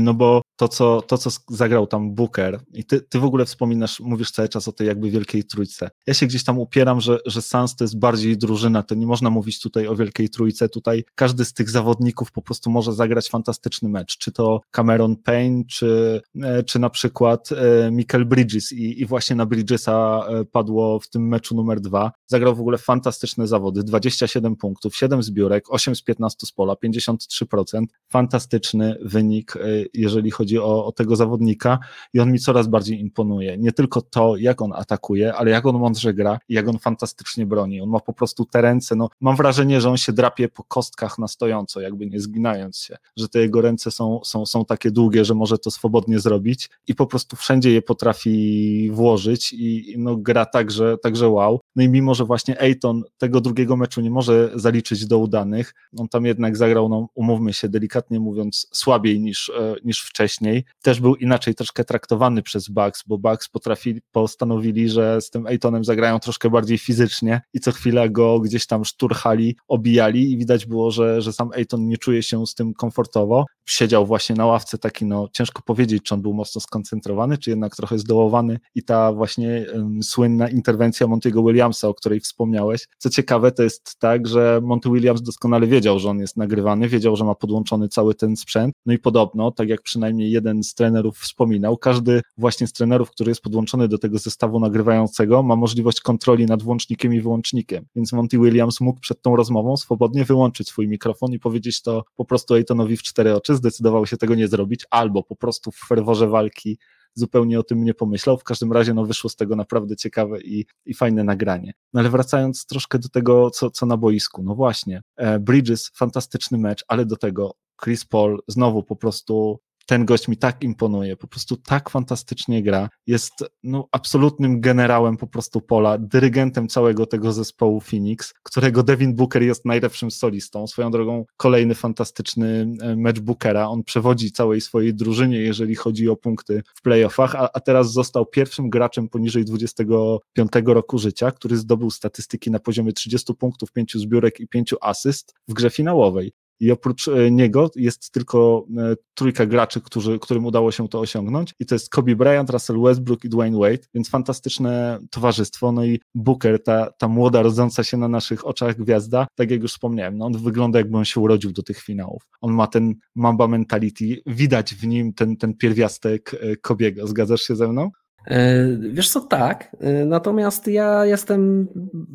No 0.00 0.14
bo 0.14 0.42
to, 0.56 0.68
co, 0.68 1.02
to, 1.02 1.18
co 1.18 1.30
zagrał 1.48 1.86
tam 1.86 2.14
Booker 2.14 2.60
i 2.72 2.84
ty, 2.84 3.00
ty 3.00 3.18
w 3.18 3.24
ogóle 3.24 3.44
wspominasz, 3.44 4.00
mówisz 4.00 4.30
cały 4.30 4.48
czas 4.48 4.68
o 4.68 4.72
tej 4.72 4.86
jakby 4.86 5.10
wielkiej 5.10 5.44
trójce. 5.44 5.90
Ja 6.06 6.14
się 6.14 6.26
gdzieś 6.26 6.44
tam 6.44 6.58
upieram, 6.58 7.00
że, 7.00 7.18
że 7.26 7.42
Suns 7.42 7.76
to 7.76 7.84
jest 7.84 7.98
bardziej 7.98 8.38
drużyna, 8.38 8.82
to 8.82 8.94
nie 8.94 9.06
można 9.06 9.30
mówić 9.30 9.60
tutaj 9.60 9.86
o 9.86 9.96
wielkiej 9.96 10.28
trójce, 10.28 10.68
tutaj 10.68 11.04
każdy 11.14 11.44
z 11.44 11.52
tych 11.52 11.70
zawodników 11.70 12.32
po 12.32 12.42
prostu 12.42 12.70
może 12.70 12.92
zagrać 12.92 13.28
fantastyczny 13.28 13.88
mecz, 13.88 14.18
czy 14.18 14.32
to 14.32 14.60
Cameron 14.70 15.16
Payne, 15.16 15.62
czy, 15.70 16.20
e, 16.42 16.62
czy 16.62 16.78
na 16.78 16.90
przykład 16.90 17.48
e, 17.52 17.90
Michael 17.90 18.26
Bridges. 18.26 18.72
I, 18.72 19.00
i 19.00 19.06
właśnie 19.06 19.36
na 19.36 19.46
Bridgesa 19.46 20.26
e, 20.28 20.44
padło 20.44 21.00
w 21.00 21.08
tym 21.08 21.28
meczu 21.28 21.54
numer 21.54 21.80
dwa, 21.80 22.12
zagrał 22.26 22.54
w 22.56 22.60
ogóle 22.60 22.78
fantastyczne 22.78 23.46
zawody, 23.46 23.84
27 23.84 24.56
punktów, 24.56 24.96
7 24.96 25.22
zbiórek, 25.22 25.64
8 25.68 25.96
z 25.96 26.02
15 26.02 26.46
z 26.46 26.52
pola, 26.52 26.74
53%, 26.74 27.84
fantastyczny 28.08 28.96
wynik, 29.02 29.51
jeżeli 29.94 30.30
chodzi 30.30 30.58
o, 30.58 30.86
o, 30.86 30.92
tego 30.92 31.16
zawodnika 31.16 31.78
i 32.14 32.20
on 32.20 32.32
mi 32.32 32.38
coraz 32.38 32.66
bardziej 32.66 33.00
imponuje. 33.00 33.58
Nie 33.58 33.72
tylko 33.72 34.02
to, 34.02 34.36
jak 34.36 34.62
on 34.62 34.72
atakuje, 34.72 35.34
ale 35.34 35.50
jak 35.50 35.66
on 35.66 35.78
mądrze 35.78 36.14
gra 36.14 36.38
i 36.48 36.54
jak 36.54 36.68
on 36.68 36.78
fantastycznie 36.78 37.46
broni. 37.46 37.80
On 37.80 37.88
ma 37.88 38.00
po 38.00 38.12
prostu 38.12 38.44
te 38.44 38.60
ręce, 38.60 38.96
no 38.96 39.08
mam 39.20 39.36
wrażenie, 39.36 39.80
że 39.80 39.90
on 39.90 39.96
się 39.96 40.12
drapie 40.12 40.48
po 40.48 40.64
kostkach 40.64 41.18
na 41.18 41.28
stojąco, 41.28 41.80
jakby 41.80 42.06
nie 42.06 42.20
zginając 42.20 42.78
się, 42.78 42.96
że 43.16 43.28
te 43.28 43.38
jego 43.38 43.60
ręce 43.60 43.90
są, 43.90 44.20
są, 44.24 44.46
są 44.46 44.64
takie 44.64 44.90
długie, 44.90 45.24
że 45.24 45.34
może 45.34 45.58
to 45.58 45.70
swobodnie 45.70 46.20
zrobić 46.20 46.70
i 46.88 46.94
po 46.94 47.06
prostu 47.06 47.36
wszędzie 47.36 47.70
je 47.72 47.82
potrafi 47.82 48.90
włożyć 48.92 49.52
i 49.52 49.94
no 49.98 50.16
gra 50.16 50.46
także, 50.46 50.96
także 51.02 51.28
wow. 51.28 51.60
No 51.76 51.82
i 51.82 51.88
mimo, 51.88 52.14
że 52.14 52.24
właśnie 52.24 52.60
Ejton 52.60 53.02
tego 53.18 53.40
drugiego 53.40 53.76
meczu 53.76 54.00
nie 54.00 54.10
może 54.10 54.50
zaliczyć 54.54 55.06
do 55.06 55.18
udanych, 55.18 55.74
on 55.98 56.08
tam 56.08 56.26
jednak 56.26 56.56
zagrał, 56.56 56.88
no 56.88 57.08
umówmy 57.14 57.52
się, 57.52 57.68
delikatnie 57.68 58.20
mówiąc, 58.20 58.66
słabiej 58.72 59.20
niż, 59.20 59.41
e, 59.50 59.74
niż 59.84 60.02
wcześniej 60.02 60.64
też 60.82 61.00
był 61.00 61.14
inaczej 61.14 61.54
troszkę 61.54 61.84
traktowany 61.84 62.42
przez 62.42 62.68
Bucks, 62.68 63.02
bo 63.06 63.18
Bucks 63.18 63.48
potrafili, 63.48 64.00
postanowili, 64.12 64.88
że 64.88 65.20
z 65.20 65.30
tym 65.30 65.46
Ejtonem 65.46 65.84
zagrają 65.84 66.18
troszkę 66.18 66.50
bardziej 66.50 66.78
fizycznie 66.78 67.40
i 67.54 67.60
co 67.60 67.72
chwilę 67.72 68.10
go 68.10 68.40
gdzieś 68.40 68.66
tam 68.66 68.84
szturchali, 68.84 69.56
obijali 69.68 70.32
i 70.32 70.38
widać 70.38 70.66
było, 70.66 70.90
że, 70.90 71.22
że 71.22 71.32
sam 71.32 71.50
Ejton 71.54 71.88
nie 71.88 71.98
czuje 71.98 72.22
się 72.22 72.46
z 72.46 72.54
tym 72.54 72.74
komfortowo. 72.74 73.44
Siedział 73.66 74.06
właśnie 74.06 74.36
na 74.36 74.46
ławce 74.46 74.78
taki, 74.78 75.04
no 75.04 75.28
ciężko 75.32 75.62
powiedzieć, 75.62 76.02
czy 76.02 76.14
on 76.14 76.22
był 76.22 76.34
mocno 76.34 76.60
skoncentrowany, 76.60 77.38
czy 77.38 77.50
jednak 77.50 77.76
trochę 77.76 77.98
zdołowany 77.98 78.58
i 78.74 78.82
ta 78.82 79.12
właśnie 79.12 79.66
um, 79.74 80.02
słynna 80.02 80.48
interwencja 80.48 81.06
Monty'ego 81.06 81.46
Williamsa, 81.46 81.88
o 81.88 81.94
której 81.94 82.20
wspomniałeś. 82.20 82.86
Co 82.98 83.10
ciekawe, 83.10 83.52
to 83.52 83.62
jest 83.62 83.96
tak, 83.98 84.28
że 84.28 84.60
Monty 84.62 84.90
Williams 84.90 85.22
doskonale 85.22 85.66
wiedział, 85.66 85.98
że 85.98 86.10
on 86.10 86.18
jest 86.18 86.36
nagrywany, 86.36 86.88
wiedział, 86.88 87.16
że 87.16 87.24
ma 87.24 87.34
podłączony 87.34 87.88
cały 87.88 88.14
ten 88.14 88.36
sprzęt, 88.36 88.74
no 88.86 88.92
i 88.92 88.98
podobno, 89.32 89.50
tak 89.50 89.68
jak 89.68 89.82
przynajmniej 89.82 90.30
jeden 90.30 90.62
z 90.62 90.74
trenerów 90.74 91.18
wspominał, 91.18 91.76
każdy 91.76 92.22
właśnie 92.38 92.66
z 92.66 92.72
trenerów, 92.72 93.10
który 93.10 93.30
jest 93.30 93.42
podłączony 93.42 93.88
do 93.88 93.98
tego 93.98 94.18
zestawu 94.18 94.60
nagrywającego, 94.60 95.42
ma 95.42 95.56
możliwość 95.56 96.00
kontroli 96.00 96.46
nad 96.46 96.62
włącznikiem 96.62 97.14
i 97.14 97.20
wyłącznikiem. 97.20 97.86
Więc 97.96 98.12
Monty 98.12 98.38
Williams 98.38 98.80
mógł 98.80 99.00
przed 99.00 99.22
tą 99.22 99.36
rozmową 99.36 99.76
swobodnie 99.76 100.24
wyłączyć 100.24 100.68
swój 100.68 100.88
mikrofon 100.88 101.32
i 101.32 101.38
powiedzieć 101.38 101.82
to 101.82 102.04
po 102.16 102.24
prostu 102.24 102.54
Ejtonowi 102.54 102.96
w 102.96 103.02
cztery 103.02 103.34
oczy. 103.34 103.56
Zdecydował 103.56 104.06
się 104.06 104.16
tego 104.16 104.34
nie 104.34 104.48
zrobić, 104.48 104.86
albo 104.90 105.22
po 105.22 105.36
prostu 105.36 105.70
w 105.70 105.76
ferworze 105.88 106.28
walki 106.28 106.78
zupełnie 107.14 107.60
o 107.60 107.62
tym 107.62 107.84
nie 107.84 107.94
pomyślał. 107.94 108.38
W 108.38 108.44
każdym 108.44 108.72
razie 108.72 108.94
no, 108.94 109.04
wyszło 109.04 109.30
z 109.30 109.36
tego 109.36 109.56
naprawdę 109.56 109.96
ciekawe 109.96 110.40
i, 110.40 110.66
i 110.86 110.94
fajne 110.94 111.24
nagranie. 111.24 111.72
No 111.92 112.00
ale 112.00 112.10
wracając 112.10 112.66
troszkę 112.66 112.98
do 112.98 113.08
tego, 113.08 113.50
co, 113.50 113.70
co 113.70 113.86
na 113.86 113.96
boisku. 113.96 114.42
No 114.42 114.54
właśnie, 114.54 115.00
e, 115.16 115.38
Bridges, 115.38 115.90
fantastyczny 115.94 116.58
mecz, 116.58 116.84
ale 116.88 117.06
do 117.06 117.16
tego 117.16 117.54
Chris 117.84 118.04
Paul 118.04 118.42
znowu 118.48 118.82
po 118.82 118.96
prostu 118.96 119.58
ten 119.86 120.04
gość 120.04 120.28
mi 120.28 120.36
tak 120.36 120.62
imponuje, 120.62 121.16
po 121.16 121.26
prostu 121.26 121.56
tak 121.56 121.90
fantastycznie 121.90 122.62
gra, 122.62 122.88
jest 123.06 123.32
no, 123.62 123.88
absolutnym 123.92 124.60
generałem 124.60 125.16
po 125.16 125.26
prostu 125.26 125.60
pola, 125.60 125.98
dyrygentem 125.98 126.68
całego 126.68 127.06
tego 127.06 127.32
zespołu 127.32 127.80
Phoenix, 127.80 128.34
którego 128.42 128.82
Devin 128.82 129.14
Booker 129.14 129.42
jest 129.42 129.64
najlepszym 129.64 130.10
solistą. 130.10 130.66
Swoją 130.66 130.90
drogą 130.90 131.24
kolejny 131.36 131.74
fantastyczny 131.74 132.66
e, 132.82 132.96
mecz 132.96 133.20
Bookera, 133.20 133.68
on 133.68 133.84
przewodzi 133.84 134.32
całej 134.32 134.60
swojej 134.60 134.94
drużynie, 134.94 135.38
jeżeli 135.38 135.74
chodzi 135.74 136.08
o 136.08 136.16
punkty 136.16 136.62
w 136.74 136.82
playoffach, 136.82 137.34
a, 137.34 137.48
a 137.52 137.60
teraz 137.60 137.92
został 137.92 138.26
pierwszym 138.26 138.70
graczem 138.70 139.08
poniżej 139.08 139.44
25 139.44 140.50
roku 140.66 140.98
życia, 140.98 141.30
który 141.30 141.56
zdobył 141.56 141.90
statystyki 141.90 142.50
na 142.50 142.58
poziomie 142.58 142.92
30 142.92 143.34
punktów, 143.34 143.72
5 143.72 143.94
zbiórek 143.94 144.40
i 144.40 144.48
5 144.48 144.74
asyst 144.80 145.34
w 145.48 145.52
grze 145.52 145.70
finałowej 145.70 146.32
i 146.62 146.70
oprócz 146.70 147.08
e, 147.08 147.30
niego 147.30 147.70
jest 147.76 148.10
tylko 148.10 148.66
e, 148.78 148.94
trójka 149.14 149.46
graczy, 149.46 149.80
którzy, 149.80 150.18
którym 150.18 150.46
udało 150.46 150.72
się 150.72 150.88
to 150.88 151.00
osiągnąć. 151.00 151.54
I 151.60 151.66
to 151.66 151.74
jest 151.74 151.90
Kobe 151.90 152.16
Bryant, 152.16 152.50
Russell 152.50 152.80
Westbrook 152.80 153.24
i 153.24 153.28
Dwayne 153.28 153.58
Wade, 153.58 153.82
więc 153.94 154.08
fantastyczne 154.08 154.98
towarzystwo, 155.10 155.72
no 155.72 155.84
i 155.84 156.00
Booker, 156.14 156.62
ta, 156.62 156.92
ta 156.98 157.08
młoda, 157.08 157.42
rodząca 157.42 157.84
się 157.84 157.96
na 157.96 158.08
naszych 158.08 158.46
oczach 158.46 158.76
gwiazda, 158.76 159.26
tak 159.34 159.50
jak 159.50 159.62
już 159.62 159.72
wspomniałem, 159.72 160.18
no 160.18 160.26
on 160.26 160.32
wygląda 160.38 160.78
jakby 160.78 160.96
on 160.98 161.04
się 161.04 161.20
urodził 161.20 161.52
do 161.52 161.62
tych 161.62 161.78
finałów. 161.78 162.22
On 162.40 162.52
ma 162.52 162.66
ten 162.66 162.94
Mamba 163.14 163.48
mentality, 163.48 164.22
widać 164.26 164.74
w 164.74 164.86
nim 164.86 165.12
ten, 165.12 165.36
ten 165.36 165.54
pierwiastek 165.54 166.34
e, 166.40 166.56
Kobiego, 166.56 167.06
zgadzasz 167.06 167.42
się 167.42 167.56
ze 167.56 167.68
mną? 167.68 167.90
E, 168.26 168.66
wiesz 168.80 169.10
co, 169.10 169.20
tak. 169.20 169.76
E, 169.80 170.04
natomiast 170.04 170.66
ja 170.66 171.06
jestem. 171.06 171.68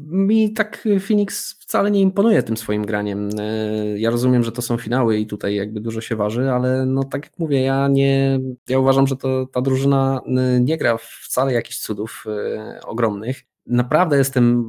Mi 0.08 0.54
tak 0.54 0.88
Phoenix 1.08 1.60
wcale 1.60 1.92
nie 1.92 2.02
imponuje 2.02 2.44
tym 2.44 2.58
swoim 2.58 2.86
graniem. 2.86 3.30
E, 3.40 4.00
ja 4.00 4.10
rozumiem, 4.10 4.44
że 4.44 4.52
to 4.52 4.62
są 4.62 4.78
finały 4.78 5.18
i 5.18 5.28
tutaj 5.28 5.56
jakby 5.56 5.80
dużo 5.80 6.02
się 6.02 6.16
waży, 6.16 6.52
ale 6.52 6.86
no 6.86 7.04
tak 7.04 7.24
jak 7.26 7.40
mówię, 7.40 7.62
ja 7.62 7.88
nie. 7.88 8.40
Ja 8.70 8.80
uważam, 8.80 9.08
że 9.08 9.16
to, 9.16 9.46
ta 9.46 9.62
drużyna 9.62 10.22
nie 10.60 10.78
gra 10.78 10.98
wcale 11.24 11.54
jakichś 11.54 11.80
cudów 11.80 12.26
ogromnych. 12.86 13.42
Naprawdę 13.66 14.18
jestem 14.18 14.66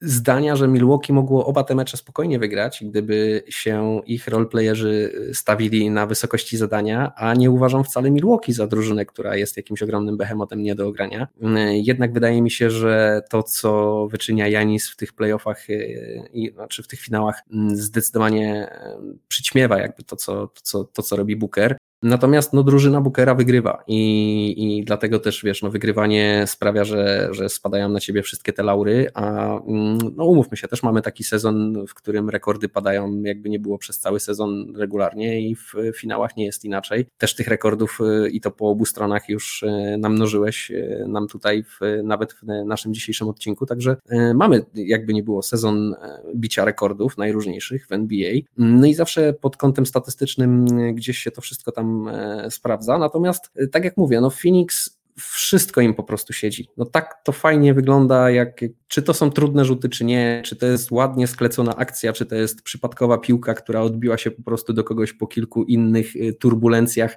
zdania, 0.00 0.56
że 0.56 0.68
Milwaukee 0.68 1.12
mogło 1.12 1.46
oba 1.46 1.64
te 1.64 1.74
mecze 1.74 1.96
spokojnie 1.96 2.38
wygrać, 2.38 2.84
gdyby 2.86 3.42
się 3.48 4.00
ich 4.06 4.28
roleplayerzy 4.28 5.12
stawili 5.32 5.90
na 5.90 6.06
wysokości 6.06 6.56
zadania, 6.56 7.12
a 7.16 7.34
nie 7.34 7.50
uważam 7.50 7.84
wcale 7.84 8.10
Milwaukee 8.10 8.52
za 8.52 8.66
drużynę, 8.66 9.06
która 9.06 9.36
jest 9.36 9.56
jakimś 9.56 9.82
ogromnym 9.82 10.16
behemotem 10.16 10.62
nie 10.62 10.74
do 10.74 10.88
ogrania. 10.88 11.28
Jednak 11.72 12.12
wydaje 12.12 12.42
mi 12.42 12.50
się, 12.50 12.70
że 12.70 13.22
to, 13.30 13.42
co 13.42 14.06
wyczynia 14.10 14.48
Janis 14.48 14.90
w 14.90 14.96
tych 14.96 15.12
playoffach, 15.12 15.70
y, 15.70 16.28
i, 16.32 16.52
znaczy 16.52 16.82
w 16.82 16.88
tych 16.88 17.00
finałach, 17.00 17.40
mm, 17.52 17.76
zdecydowanie 17.76 18.72
y, 19.14 19.18
przyćmiewa 19.28 19.78
jakby 19.78 20.02
to, 20.02 20.16
co, 20.16 20.46
to, 20.46 20.60
co, 20.62 20.84
to, 20.84 21.02
co 21.02 21.16
robi 21.16 21.36
Booker. 21.36 21.76
Natomiast 22.02 22.52
no, 22.52 22.62
drużyna 22.62 23.00
Bookera 23.00 23.34
wygrywa 23.34 23.84
i, 23.86 24.54
i 24.58 24.84
dlatego 24.84 25.18
też 25.18 25.44
wiesz, 25.44 25.62
no, 25.62 25.70
wygrywanie 25.70 26.44
sprawia, 26.46 26.84
że, 26.84 27.28
że 27.30 27.48
spadają 27.48 27.88
na 27.88 28.00
ciebie 28.00 28.22
wszystkie 28.22 28.52
te 28.52 28.62
laury, 28.62 29.10
a 29.14 29.56
mm, 29.60 29.98
no, 30.16 30.24
umówmy 30.24 30.56
się, 30.56 30.68
też 30.68 30.82
mamy 30.82 31.02
taki 31.02 31.24
sezon, 31.24 31.86
w 31.86 31.94
którym 31.94 32.30
rekordy 32.30 32.68
padają 32.68 33.22
jakby 33.22 33.50
nie 33.50 33.58
było 33.58 33.78
przez 33.78 33.98
cały 33.98 34.20
sezon 34.20 34.76
regularnie 34.76 35.40
i 35.40 35.54
w 35.54 35.74
finałach 35.96 36.36
nie 36.36 36.44
jest 36.44 36.64
inaczej. 36.64 37.06
Też 37.18 37.34
tych 37.34 37.48
rekordów 37.48 37.98
y, 38.00 38.30
i 38.30 38.40
to 38.40 38.50
po 38.50 38.68
obu 38.68 38.84
stronach 38.84 39.28
już 39.28 39.62
y, 39.62 39.96
namnożyłeś 39.98 40.70
y, 40.70 41.04
nam 41.08 41.28
tutaj 41.28 41.62
w, 41.64 41.80
nawet 42.04 42.32
w 42.32 42.42
naszym 42.64 42.94
dzisiejszym 42.94 43.28
odcinku, 43.28 43.66
także 43.66 43.96
mamy 44.34 44.64
jakby 44.74 45.14
nie 45.14 45.22
było 45.22 45.42
sezon 45.42 45.94
bicia 46.36 46.64
rekordów 46.64 47.18
najróżniejszych 47.18 47.86
w 47.86 47.92
NBA. 47.92 48.32
No 48.58 48.86
i 48.86 48.94
zawsze 48.94 49.32
pod 49.32 49.56
kątem 49.56 49.86
statystycznym 49.86 50.66
gdzieś 50.94 51.18
się 51.18 51.30
to 51.30 51.40
wszystko 51.40 51.72
tam 51.72 51.89
E, 52.08 52.50
sprawdza. 52.50 52.98
Natomiast, 52.98 53.50
e, 53.56 53.66
tak 53.66 53.84
jak 53.84 53.96
mówię, 53.96 54.20
no 54.20 54.30
Phoenix 54.30 55.00
wszystko 55.16 55.80
im 55.80 55.94
po 55.94 56.02
prostu 56.02 56.32
siedzi. 56.32 56.68
No 56.76 56.84
tak 56.84 57.14
to 57.24 57.32
fajnie 57.32 57.74
wygląda, 57.74 58.30
jak 58.30 58.60
czy 58.90 59.02
to 59.02 59.14
są 59.14 59.30
trudne 59.30 59.64
rzuty, 59.64 59.88
czy 59.88 60.04
nie, 60.04 60.42
czy 60.44 60.56
to 60.56 60.66
jest 60.66 60.90
ładnie 60.90 61.26
sklecona 61.26 61.76
akcja, 61.76 62.12
czy 62.12 62.26
to 62.26 62.34
jest 62.34 62.62
przypadkowa 62.62 63.18
piłka, 63.18 63.54
która 63.54 63.80
odbiła 63.80 64.18
się 64.18 64.30
po 64.30 64.42
prostu 64.42 64.72
do 64.72 64.84
kogoś 64.84 65.12
po 65.12 65.26
kilku 65.26 65.64
innych 65.64 66.16
y, 66.16 66.32
turbulencjach. 66.32 67.16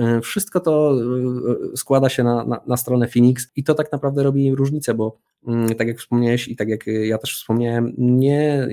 Y, 0.00 0.20
wszystko 0.20 0.60
to 0.60 0.96
y, 1.72 1.76
składa 1.76 2.08
się 2.08 2.24
na, 2.24 2.44
na, 2.44 2.60
na 2.66 2.76
stronę 2.76 3.08
Phoenix 3.08 3.48
i 3.56 3.64
to 3.64 3.74
tak 3.74 3.92
naprawdę 3.92 4.22
robi 4.22 4.54
różnicę, 4.54 4.94
bo 4.94 5.18
mm, 5.46 5.74
tak 5.74 5.88
jak 5.88 5.98
wspomniałeś 5.98 6.48
i 6.48 6.56
tak 6.56 6.68
jak 6.68 6.86
ja 6.86 7.18
też 7.18 7.36
wspomniałem, 7.36 7.92
nie, 7.98 8.68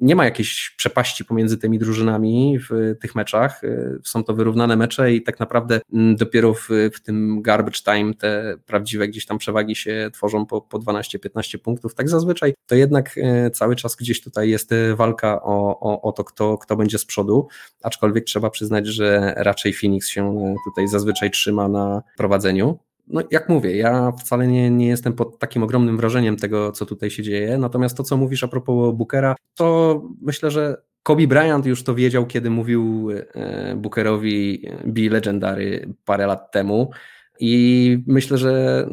nie 0.00 0.16
ma 0.16 0.24
jakiejś 0.24 0.74
przepaści 0.76 1.24
pomiędzy 1.24 1.58
tymi 1.58 1.78
drużynami 1.78 2.58
w 2.70 2.94
tych 3.00 3.14
meczach. 3.14 3.62
Są 4.04 4.24
to 4.24 4.34
wyrównane 4.34 4.76
mecze 4.76 5.14
i 5.14 5.22
tak 5.22 5.40
naprawdę 5.40 5.80
mm, 5.92 6.16
dopiero 6.16 6.54
w, 6.54 6.68
w 6.94 7.00
tym 7.00 7.42
garbage 7.42 7.80
time 7.84 8.14
te 8.14 8.54
prawdziwe 8.66 9.08
gdzieś 9.08 9.26
tam 9.26 9.38
przewagi 9.38 9.76
się 9.76 10.10
tworzą 10.12 10.46
po, 10.46 10.60
po 10.60 10.78
12-15 10.78 11.41
punktów. 11.58 11.94
Tak 11.94 12.08
zazwyczaj 12.08 12.54
to 12.66 12.74
jednak 12.74 13.18
e, 13.18 13.50
cały 13.50 13.76
czas 13.76 13.96
gdzieś 13.96 14.20
tutaj 14.20 14.50
jest 14.50 14.72
e, 14.72 14.96
walka 14.96 15.42
o, 15.42 15.80
o, 15.80 16.02
o 16.02 16.12
to, 16.12 16.24
kto, 16.24 16.58
kto 16.58 16.76
będzie 16.76 16.98
z 16.98 17.04
przodu, 17.04 17.48
aczkolwiek 17.82 18.24
trzeba 18.24 18.50
przyznać, 18.50 18.86
że 18.86 19.34
raczej 19.36 19.72
Phoenix 19.72 20.08
się 20.08 20.38
e, 20.38 20.54
tutaj 20.64 20.88
zazwyczaj 20.88 21.30
trzyma 21.30 21.68
na 21.68 22.02
prowadzeniu. 22.16 22.78
No 23.08 23.22
jak 23.30 23.48
mówię, 23.48 23.76
ja 23.76 24.12
wcale 24.12 24.46
nie, 24.46 24.70
nie 24.70 24.88
jestem 24.88 25.12
pod 25.12 25.38
takim 25.38 25.62
ogromnym 25.62 25.96
wrażeniem 25.96 26.36
tego, 26.36 26.72
co 26.72 26.86
tutaj 26.86 27.10
się 27.10 27.22
dzieje, 27.22 27.58
natomiast 27.58 27.96
to, 27.96 28.02
co 28.02 28.16
mówisz 28.16 28.44
a 28.44 28.48
propos 28.48 28.94
Bookera, 28.96 29.36
to 29.54 30.02
myślę, 30.20 30.50
że 30.50 30.82
Kobe 31.02 31.26
Bryant 31.26 31.66
już 31.66 31.84
to 31.84 31.94
wiedział, 31.94 32.26
kiedy 32.26 32.50
mówił 32.50 33.08
Bookerowi 33.76 34.68
Be 34.84 35.02
Legendary 35.02 35.94
parę 36.04 36.26
lat 36.26 36.52
temu. 36.52 36.90
I 37.40 37.98
myślę, 38.06 38.38
że 38.38 38.86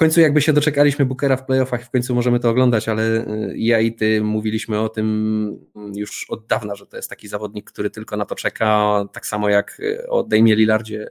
końcu 0.00 0.20
jakby 0.20 0.40
się 0.40 0.52
doczekaliśmy 0.52 1.04
Bookera 1.04 1.36
w 1.36 1.46
playoffach, 1.46 1.84
w 1.84 1.90
końcu 1.90 2.14
możemy 2.14 2.40
to 2.40 2.50
oglądać, 2.50 2.88
ale 2.88 3.02
y, 3.02 3.54
ja 3.56 3.80
i 3.80 3.92
ty 3.92 4.22
mówiliśmy 4.22 4.80
o 4.80 4.88
tym 4.88 5.06
mm, 5.76 5.92
już 5.94 6.26
od 6.28 6.46
dawna, 6.46 6.74
że 6.74 6.86
to 6.86 6.96
jest 6.96 7.10
taki 7.10 7.28
zawodnik, 7.28 7.70
który 7.70 7.90
tylko 7.90 8.16
na 8.16 8.24
to 8.24 8.34
czeka, 8.34 9.04
tak 9.12 9.26
samo 9.26 9.48
jak 9.48 9.80
y, 9.80 10.08
o 10.08 10.22
Damie 10.22 10.56
Lillardzie. 10.56 11.08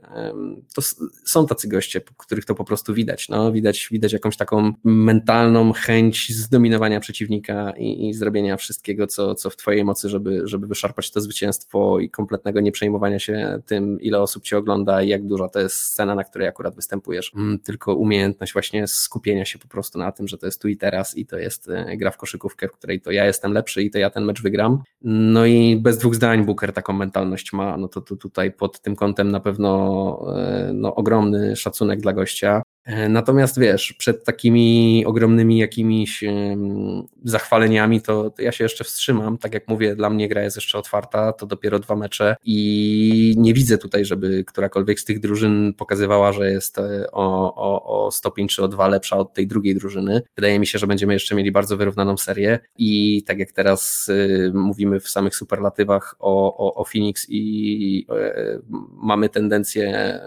To 0.74 0.82
są 1.24 1.46
tacy 1.46 1.68
goście, 1.68 2.00
których 2.16 2.44
to 2.44 2.54
po 2.54 2.64
prostu 2.64 2.94
widać. 2.94 3.28
No, 3.28 3.52
widać, 3.52 3.88
widać 3.90 4.12
jakąś 4.12 4.36
taką 4.36 4.72
mentalną 4.84 5.72
chęć 5.72 6.32
zdominowania 6.32 7.00
przeciwnika 7.00 7.72
i, 7.78 8.08
i 8.08 8.14
zrobienia 8.14 8.56
wszystkiego, 8.56 9.06
co, 9.06 9.34
co 9.34 9.50
w 9.50 9.56
twojej 9.56 9.84
mocy, 9.84 10.08
żeby, 10.08 10.40
żeby 10.44 10.66
wyszarpać 10.66 11.10
to 11.10 11.20
zwycięstwo 11.20 12.00
i 12.00 12.10
kompletnego 12.10 12.60
nieprzejmowania 12.60 13.18
się 13.18 13.62
tym, 13.66 14.00
ile 14.00 14.20
osób 14.20 14.42
cię 14.42 14.58
ogląda 14.58 15.02
i 15.02 15.08
jak 15.08 15.26
duża 15.26 15.48
to 15.48 15.60
jest 15.60 15.76
scena, 15.76 16.14
na 16.14 16.24
której 16.24 16.48
akurat 16.48 16.74
występujesz. 16.74 17.32
Mm, 17.34 17.58
tylko 17.58 17.94
umiejętność 17.94 18.52
właśnie 18.52 18.79
właśnie 18.80 19.00
skupienia 19.00 19.44
się 19.44 19.58
po 19.58 19.68
prostu 19.68 19.98
na 19.98 20.12
tym, 20.12 20.28
że 20.28 20.38
to 20.38 20.46
jest 20.46 20.62
tu 20.62 20.68
i 20.68 20.76
teraz 20.76 21.16
i 21.16 21.26
to 21.26 21.38
jest 21.38 21.68
e, 21.68 21.96
gra 21.96 22.10
w 22.10 22.16
koszykówkę, 22.16 22.68
w 22.68 22.72
której 22.72 23.00
to 23.00 23.10
ja 23.10 23.26
jestem 23.26 23.52
lepszy 23.52 23.82
i 23.82 23.90
to 23.90 23.98
ja 23.98 24.10
ten 24.10 24.24
mecz 24.24 24.42
wygram. 24.42 24.82
No 25.02 25.46
i 25.46 25.76
bez 25.76 25.98
dwóch 25.98 26.14
zdań 26.14 26.44
Booker 26.44 26.72
taką 26.72 26.92
mentalność 26.92 27.52
ma, 27.52 27.76
no 27.76 27.88
to, 27.88 28.00
tutaj 28.00 28.52
pod 28.52 28.80
tym 28.80 28.96
kątem 28.96 29.30
na 29.30 29.40
pewno 29.40 29.70
e, 30.36 30.70
no, 30.74 30.94
ogromny 30.94 31.56
szacunek 31.56 32.00
dla 32.00 32.12
gościa. 32.12 32.62
E, 32.90 33.08
natomiast 33.08 33.60
wiesz, 33.60 33.92
przed 33.92 34.24
takimi 34.24 35.04
ogromnymi 35.06 35.58
jakimiś 35.58 36.24
zachwaleniami, 37.24 38.00
to, 38.00 38.30
to, 38.30 38.42
ja 38.42 38.52
się 38.52 38.64
jeszcze 38.64 38.84
wstrzymam. 38.84 39.38
Tak 39.38 39.54
jak 39.54 39.68
mówię, 39.68 39.96
dla 39.96 40.10
mnie 40.10 40.28
gra 40.28 40.42
jest 40.42 40.56
jeszcze 40.56 40.78
otwarta, 40.78 41.32
to 41.32 41.46
dopiero 41.46 41.78
dwa 41.78 41.96
mecze 41.96 42.36
i 42.44 43.34
nie 43.38 43.54
widzę 43.54 43.78
tutaj, 43.78 44.04
żeby 44.04 44.44
którakolwiek 44.44 45.00
z 45.00 45.04
tych 45.04 45.20
drużyn 45.20 45.74
pokazywała, 45.74 46.32
że 46.32 46.50
jest 46.50 46.78
e, 46.78 47.10
o, 47.12 47.54
o, 47.54 48.06
o 48.06 48.10
stopień 48.10 48.48
czy 48.48 48.62
o 48.62 48.68
dwa 48.68 48.88
lepsza 48.88 49.16
od 49.16 49.34
tej 49.34 49.46
drugiej 49.46 49.74
drużyny. 49.74 50.22
Wydaje 50.36 50.58
mi 50.58 50.66
się, 50.66 50.78
że 50.78 50.86
będziemy 50.86 51.12
jeszcze 51.12 51.34
mieli 51.34 51.52
bardzo 51.52 51.76
wyrównaną 51.76 52.16
serię 52.16 52.58
i 52.78 53.22
tak 53.26 53.38
jak 53.38 53.52
teraz 53.52 54.08
y, 54.08 54.52
mówimy 54.54 55.00
w 55.00 55.08
samych 55.08 55.36
superlatywach 55.36 56.16
o, 56.18 56.56
o, 56.56 56.74
o 56.74 56.84
Phoenix 56.84 57.26
i 57.28 58.06
mamy 59.02 59.28
tendencję 59.28 60.20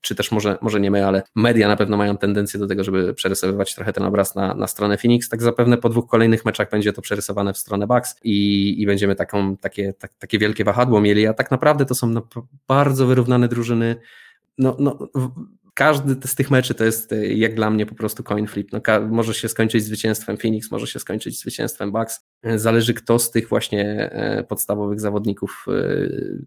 czy 0.00 0.14
też 0.14 0.32
może, 0.32 0.58
może 0.62 0.80
nie 0.80 0.90
my, 0.90 1.06
ale 1.06 1.22
media 1.34 1.68
na 1.68 1.76
pewno 1.76 1.96
mają 1.96 2.16
tendencję 2.16 2.60
do 2.60 2.66
tego, 2.66 2.84
żeby 2.84 3.14
przerysowywać 3.14 3.74
trochę 3.74 3.92
ten 3.92 4.04
obraz 4.04 4.34
na, 4.34 4.54
na 4.54 4.66
stronę 4.66 4.98
Phoenix, 4.98 5.28
tak 5.28 5.42
zapewne 5.42 5.76
po 5.76 5.88
dwóch 5.88 6.06
kolejnych 6.06 6.44
meczach 6.44 6.70
będzie 6.70 6.92
to 6.92 7.02
przerysowane 7.02 7.52
w 7.52 7.58
stronę 7.58 7.86
Bucks 7.86 8.16
i, 8.24 8.74
i 8.82 8.86
będziemy 8.86 9.16
taką, 9.16 9.56
takie, 9.56 9.92
tak, 9.92 10.12
takie 10.18 10.38
wielkie 10.38 10.64
wahadło 10.64 11.00
mieli, 11.00 11.26
a 11.26 11.34
tak 11.34 11.50
naprawdę 11.50 11.86
to 11.86 11.94
są 11.94 12.14
bardzo 12.68 13.06
wyrównane 13.06 13.48
drużyny, 13.48 13.96
no, 14.58 14.76
no, 14.78 15.08
każdy 15.74 16.28
z 16.28 16.34
tych 16.34 16.50
meczy 16.50 16.74
to 16.74 16.84
jest 16.84 17.12
e, 17.12 17.26
jak 17.26 17.54
dla 17.54 17.70
mnie 17.70 17.86
po 17.86 17.94
prostu 17.94 18.22
coin 18.22 18.46
flip. 18.46 18.72
No, 18.72 18.80
może 19.10 19.34
się 19.34 19.48
skończyć 19.48 19.84
zwycięstwem 19.84 20.36
Phoenix, 20.36 20.70
może 20.70 20.86
się 20.86 20.98
skończyć 20.98 21.40
zwycięstwem 21.40 21.92
Bucks. 21.92 22.29
E, 22.42 22.58
zależy 22.58 22.94
kto 22.94 23.18
z 23.18 23.30
tych 23.30 23.48
właśnie 23.48 24.10
e, 24.12 24.44
podstawowych 24.44 25.00
zawodników, 25.00 25.66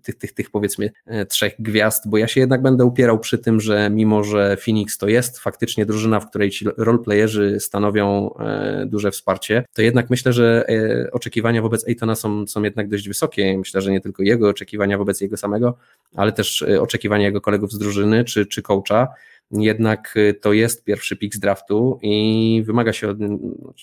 tych, 0.03 0.15
tych, 0.15 0.33
tych 0.33 0.51
powiedzmy 0.51 0.91
trzech 1.29 1.53
gwiazd, 1.59 2.09
bo 2.09 2.17
ja 2.17 2.27
się 2.27 2.39
jednak 2.39 2.61
będę 2.61 2.85
upierał 2.85 3.19
przy 3.19 3.37
tym, 3.37 3.59
że 3.61 3.89
mimo, 3.89 4.23
że 4.23 4.57
Phoenix 4.57 4.97
to 4.97 5.07
jest 5.07 5.39
faktycznie 5.39 5.85
drużyna, 5.85 6.19
w 6.19 6.29
której 6.29 6.49
ci 6.49 6.65
roleplayerzy 6.77 7.59
stanowią 7.59 8.35
duże 8.85 9.11
wsparcie, 9.11 9.65
to 9.73 9.81
jednak 9.81 10.09
myślę, 10.09 10.33
że 10.33 10.65
oczekiwania 11.11 11.61
wobec 11.61 11.87
Aytona 11.87 12.15
są, 12.15 12.47
są 12.47 12.63
jednak 12.63 12.89
dość 12.89 13.07
wysokie. 13.07 13.57
Myślę, 13.57 13.81
że 13.81 13.91
nie 13.91 14.01
tylko 14.01 14.23
jego 14.23 14.49
oczekiwania 14.49 14.97
wobec 14.97 15.21
jego 15.21 15.37
samego, 15.37 15.77
ale 16.15 16.31
też 16.31 16.65
oczekiwania 16.79 17.25
jego 17.25 17.41
kolegów 17.41 17.71
z 17.71 17.77
drużyny 17.77 18.23
czy, 18.23 18.45
czy 18.45 18.61
coacha 18.61 19.07
jednak 19.61 20.13
y, 20.17 20.33
to 20.33 20.53
jest 20.53 20.83
pierwszy 20.83 21.15
pik 21.15 21.35
z 21.35 21.39
draftu 21.39 21.99
i 22.01 22.63
wymaga 22.65 22.93
się 22.93 23.09
od 23.09 23.17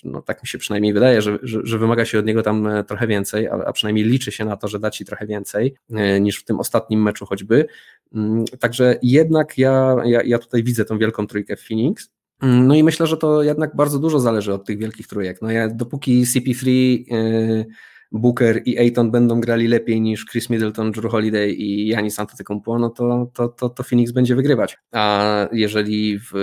no 0.03 0.21
tak 0.21 0.43
mi 0.43 0.47
się 0.47 0.57
przynajmniej 0.57 0.93
wydaje, 0.93 1.21
że, 1.21 1.39
że, 1.43 1.59
że, 1.63 1.77
wymaga 1.77 2.05
się 2.05 2.19
od 2.19 2.25
niego 2.25 2.43
tam 2.43 2.67
e, 2.67 2.83
trochę 2.83 3.07
więcej, 3.07 3.47
a, 3.47 3.51
a 3.51 3.73
przynajmniej 3.73 4.05
liczy 4.05 4.31
się 4.31 4.45
na 4.45 4.57
to, 4.57 4.67
że 4.67 4.79
da 4.79 4.91
ci 4.91 5.05
trochę 5.05 5.27
więcej 5.27 5.75
e, 5.93 6.19
niż 6.19 6.39
w 6.39 6.45
tym 6.45 6.59
ostatnim 6.59 7.03
meczu 7.03 7.25
choćby. 7.25 7.65
Mm, 8.13 8.45
także 8.59 8.99
jednak 9.01 9.57
ja, 9.57 9.95
ja, 10.05 10.21
ja 10.23 10.39
tutaj 10.39 10.63
widzę 10.63 10.85
tą 10.85 10.97
wielką 10.97 11.27
trójkę 11.27 11.55
w 11.55 11.61
Phoenix. 11.61 12.11
Mm, 12.41 12.67
no 12.67 12.75
i 12.75 12.83
myślę, 12.83 13.07
że 13.07 13.17
to 13.17 13.43
jednak 13.43 13.75
bardzo 13.75 13.99
dużo 13.99 14.19
zależy 14.19 14.53
od 14.53 14.65
tych 14.65 14.77
wielkich 14.77 15.07
trójek. 15.07 15.41
No 15.41 15.51
ja 15.51 15.69
dopóki 15.69 16.25
CP3 16.25 16.67
yy, 16.67 17.65
Booker 18.11 18.61
i 18.65 18.79
Ayton 18.79 19.11
będą 19.11 19.41
grali 19.41 19.67
lepiej 19.67 20.01
niż 20.01 20.25
Chris 20.25 20.49
Middleton, 20.49 20.91
Drew 20.91 21.11
Holiday 21.11 21.51
i 21.51 21.87
Janis 21.87 22.19
Antetokounmpo, 22.19 22.79
no 22.79 22.89
to, 22.89 23.31
to, 23.33 23.47
to, 23.47 23.69
to 23.69 23.83
Phoenix 23.83 24.11
będzie 24.11 24.35
wygrywać. 24.35 24.77
A 24.91 25.47
jeżeli 25.51 26.19
w 26.19 26.33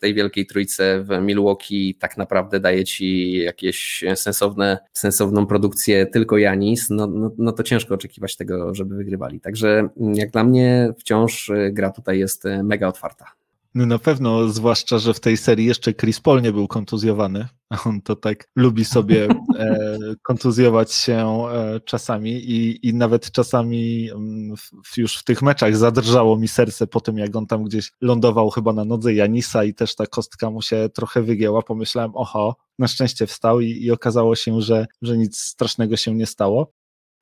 tej 0.00 0.14
wielkiej 0.14 0.46
trójce 0.46 1.02
w 1.02 1.22
Milwaukee 1.22 1.94
tak 1.94 2.16
naprawdę 2.16 2.60
daje 2.60 2.84
ci 2.84 3.32
jakieś 3.32 4.04
sensowne, 4.14 4.78
sensowną 4.92 5.46
produkcję 5.46 6.06
tylko 6.06 6.38
Janis, 6.38 6.90
no, 6.90 7.06
no, 7.06 7.30
no 7.38 7.52
to 7.52 7.62
ciężko 7.62 7.94
oczekiwać 7.94 8.36
tego, 8.36 8.74
żeby 8.74 8.96
wygrywali. 8.96 9.40
Także 9.40 9.88
jak 10.14 10.30
dla 10.30 10.44
mnie 10.44 10.92
wciąż 10.98 11.50
gra 11.72 11.90
tutaj 11.90 12.18
jest 12.18 12.44
mega 12.62 12.88
otwarta. 12.88 13.45
No 13.76 13.86
na 13.86 13.98
pewno, 13.98 14.48
zwłaszcza, 14.48 14.98
że 14.98 15.14
w 15.14 15.20
tej 15.20 15.36
serii 15.36 15.66
jeszcze 15.66 15.94
Chris 15.94 16.20
Paul 16.20 16.42
nie 16.42 16.52
był 16.52 16.68
kontuzjowany, 16.68 17.48
on 17.86 18.00
to 18.02 18.16
tak 18.16 18.48
lubi 18.56 18.84
sobie 18.84 19.28
e, 19.58 19.98
kontuzjować 20.22 20.92
się 20.92 21.46
e, 21.52 21.80
czasami 21.80 22.30
i, 22.30 22.88
i 22.88 22.94
nawet 22.94 23.30
czasami 23.30 24.10
mm, 24.10 24.56
w, 24.84 24.98
już 24.98 25.16
w 25.16 25.24
tych 25.24 25.42
meczach 25.42 25.76
zadrżało 25.76 26.38
mi 26.38 26.48
serce 26.48 26.86
po 26.86 27.00
tym, 27.00 27.18
jak 27.18 27.36
on 27.36 27.46
tam 27.46 27.64
gdzieś 27.64 27.92
lądował 28.00 28.50
chyba 28.50 28.72
na 28.72 28.84
nodze 28.84 29.14
Janisa 29.14 29.64
i 29.64 29.74
też 29.74 29.94
ta 29.94 30.06
kostka 30.06 30.50
mu 30.50 30.62
się 30.62 30.88
trochę 30.94 31.22
wygięła. 31.22 31.62
Pomyślałem, 31.62 32.10
oho, 32.14 32.56
na 32.78 32.88
szczęście 32.88 33.26
wstał 33.26 33.60
i, 33.60 33.84
i 33.84 33.90
okazało 33.90 34.36
się, 34.36 34.60
że, 34.60 34.86
że 35.02 35.18
nic 35.18 35.38
strasznego 35.38 35.96
się 35.96 36.14
nie 36.14 36.26
stało. 36.26 36.72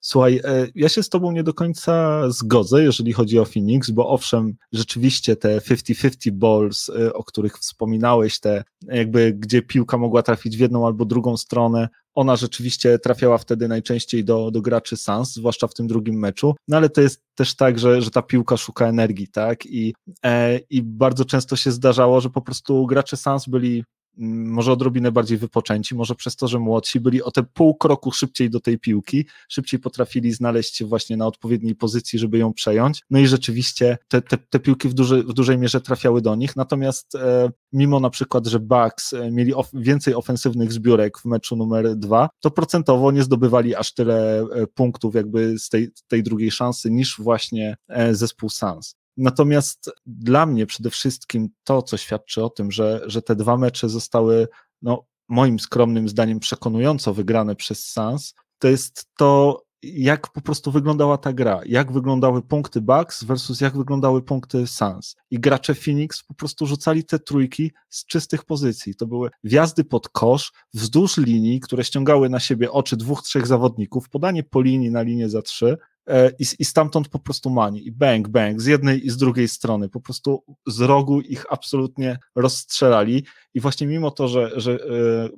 Słuchaj, 0.07 0.41
e, 0.45 0.67
ja 0.75 0.89
się 0.89 1.03
z 1.03 1.09
tobą 1.09 1.33
nie 1.33 1.43
do 1.43 1.55
końca 1.55 2.23
zgodzę, 2.31 2.83
jeżeli 2.83 3.13
chodzi 3.13 3.39
o 3.39 3.45
Phoenix, 3.45 3.91
bo 3.91 4.09
owszem, 4.09 4.55
rzeczywiście 4.73 5.37
te 5.37 5.61
50-50 5.61 6.31
balls, 6.31 6.91
e, 6.91 7.13
o 7.13 7.25
których 7.25 7.59
wspominałeś, 7.59 8.41
te 8.41 8.65
jakby 8.83 9.33
gdzie 9.33 9.63
piłka 9.63 9.99
mogła 9.99 10.23
trafić 10.23 10.57
w 10.57 10.61
jedną 10.61 10.87
albo 10.87 11.05
drugą 11.05 11.37
stronę, 11.37 11.89
ona 12.15 12.37
rzeczywiście 12.37 12.99
trafiała 12.99 13.39
wtedy 13.39 13.69
najczęściej 13.69 14.25
do, 14.25 14.51
do 14.51 14.63
graczy 14.63 14.97
Sans, 14.97 15.35
zwłaszcza 15.35 15.67
w 15.67 15.75
tym 15.75 15.87
drugim 15.87 16.19
meczu, 16.19 16.55
no 16.69 16.77
ale 16.77 16.91
to 16.91 17.01
jest 17.01 17.23
też 17.35 17.57
tak, 17.57 17.79
że, 17.79 18.03
że 18.03 18.11
ta 18.11 18.23
piłka 18.23 18.57
szuka 18.57 18.87
energii, 18.87 19.29
tak, 19.29 19.67
i, 19.67 19.95
e, 20.25 20.59
i 20.71 20.83
bardzo 20.83 21.25
często 21.25 21.57
się 21.57 21.73
zdarzało, 21.73 22.21
że 22.21 22.31
po 22.31 22.41
prostu 22.41 22.87
gracze 22.87 23.17
Sans 23.17 23.49
byli 23.49 23.85
może 24.17 24.73
odrobinę 24.73 25.13
bardziej 25.13 25.39
wypoczęci, 25.39 25.95
może 25.95 26.15
przez 26.15 26.37
to, 26.37 26.49
że 26.49 26.59
młodsi 26.59 27.01
byli 27.01 27.23
o 27.23 27.31
te 27.31 27.43
pół 27.43 27.75
kroku 27.75 28.13
szybciej 28.13 28.51
do 28.51 28.61
tej 28.61 28.79
piłki, 28.79 29.27
szybciej 29.49 29.81
potrafili 29.81 30.33
znaleźć 30.33 30.77
się 30.77 30.87
właśnie 30.87 31.17
na 31.17 31.27
odpowiedniej 31.27 31.75
pozycji, 31.75 32.19
żeby 32.19 32.39
ją 32.39 32.53
przejąć. 32.53 33.03
No 33.11 33.19
i 33.19 33.27
rzeczywiście 33.27 33.99
te, 34.09 34.23
te, 34.23 34.39
te 34.39 34.61
piłki 34.61 34.89
w, 34.89 34.95
duży, 34.95 35.23
w 35.23 35.33
dużej 35.33 35.59
mierze 35.59 35.81
trafiały 35.81 36.23
do 36.23 36.35
nich. 36.37 36.57
Natomiast 36.57 37.15
e, 37.15 37.51
mimo 37.73 38.01
na 38.01 38.11
przykład, 38.11 38.47
że 38.47 38.61
Bucks 38.61 39.13
e, 39.13 39.31
mieli 39.31 39.55
of, 39.55 39.71
więcej 39.73 40.15
ofensywnych 40.15 40.73
zbiórek 40.73 41.19
w 41.19 41.25
meczu 41.25 41.57
numer 41.57 41.97
dwa, 41.97 42.29
to 42.41 42.51
procentowo 42.51 43.13
nie 43.13 43.23
zdobywali 43.23 43.75
aż 43.75 43.95
tyle 43.95 44.41
e, 44.41 44.67
punktów 44.67 45.15
jakby 45.15 45.59
z 45.59 45.69
tej, 45.69 45.89
tej 46.09 46.23
drugiej 46.23 46.51
szansy 46.51 46.91
niż 46.91 47.17
właśnie 47.19 47.77
e, 47.89 48.15
zespół 48.15 48.51
Suns. 48.51 49.04
Natomiast 49.17 49.91
dla 50.07 50.47
mnie 50.47 50.67
przede 50.67 50.91
wszystkim 50.91 51.49
to, 51.65 51.83
co 51.83 51.97
świadczy 51.97 52.45
o 52.45 52.51
tym, 52.51 52.73
że, 52.73 53.01
że 53.07 53.23
te 53.23 53.37
dwa 53.37 53.57
mecze 53.57 53.89
zostały 53.89 54.49
no, 54.83 55.07
moim 55.29 55.59
skromnym 55.59 56.09
zdaniem 56.09 56.41
przekonująco 56.41 57.15
wygrane 57.15 57.57
przez 57.57 57.87
Sans, 57.87 58.35
to 58.59 58.69
jest 58.69 59.07
to, 59.17 59.63
jak 59.83 60.33
po 60.33 60.41
prostu 60.41 60.71
wyglądała 60.71 61.19
ta 61.19 61.33
gra, 61.33 61.61
jak 61.67 61.93
wyglądały 61.93 62.43
punkty 62.43 62.81
Bucks 62.81 63.25
versus 63.25 63.61
jak 63.61 63.77
wyglądały 63.77 64.23
punkty 64.23 64.67
Suns. 64.67 65.17
I 65.31 65.41
gracze 65.41 65.75
Phoenix 65.75 66.23
po 66.23 66.35
prostu 66.35 66.67
rzucali 66.67 67.05
te 67.05 67.19
trójki 67.19 67.73
z 67.89 68.07
czystych 68.07 68.45
pozycji. 68.45 68.95
To 68.95 69.07
były 69.07 69.31
wjazdy 69.45 69.85
pod 69.85 70.09
kosz, 70.09 70.53
wzdłuż 70.75 71.17
linii, 71.17 71.61
które 71.61 71.85
ściągały 71.85 72.29
na 72.29 72.41
siebie 72.41 72.73
oczy 72.73 72.97
dwóch, 72.97 73.23
trzech 73.23 73.47
zawodników, 73.47 74.09
podanie 74.09 74.43
po 74.43 74.63
linii 74.63 74.91
na 74.91 75.03
linię 75.03 75.29
za 75.29 75.43
trzy, 75.43 75.77
i, 76.39 76.45
i 76.59 76.65
stamtąd 76.65 77.09
po 77.09 77.19
prostu 77.19 77.51
mani. 77.51 77.87
I 77.87 77.93
bang, 77.93 78.29
bang, 78.29 78.61
z 78.61 78.67
jednej 78.67 79.07
i 79.07 79.11
z 79.11 79.17
drugiej 79.17 79.49
strony. 79.49 79.89
Po 79.89 80.01
prostu 80.01 80.45
z 80.67 80.81
rogu 80.81 81.21
ich 81.21 81.45
absolutnie 81.51 82.19
rozstrzelali. 82.37 83.25
I 83.55 83.61
właśnie 83.61 83.87
mimo 83.87 84.11
to, 84.11 84.29
że, 84.29 84.51
że 84.57 84.73
e, 84.73 84.79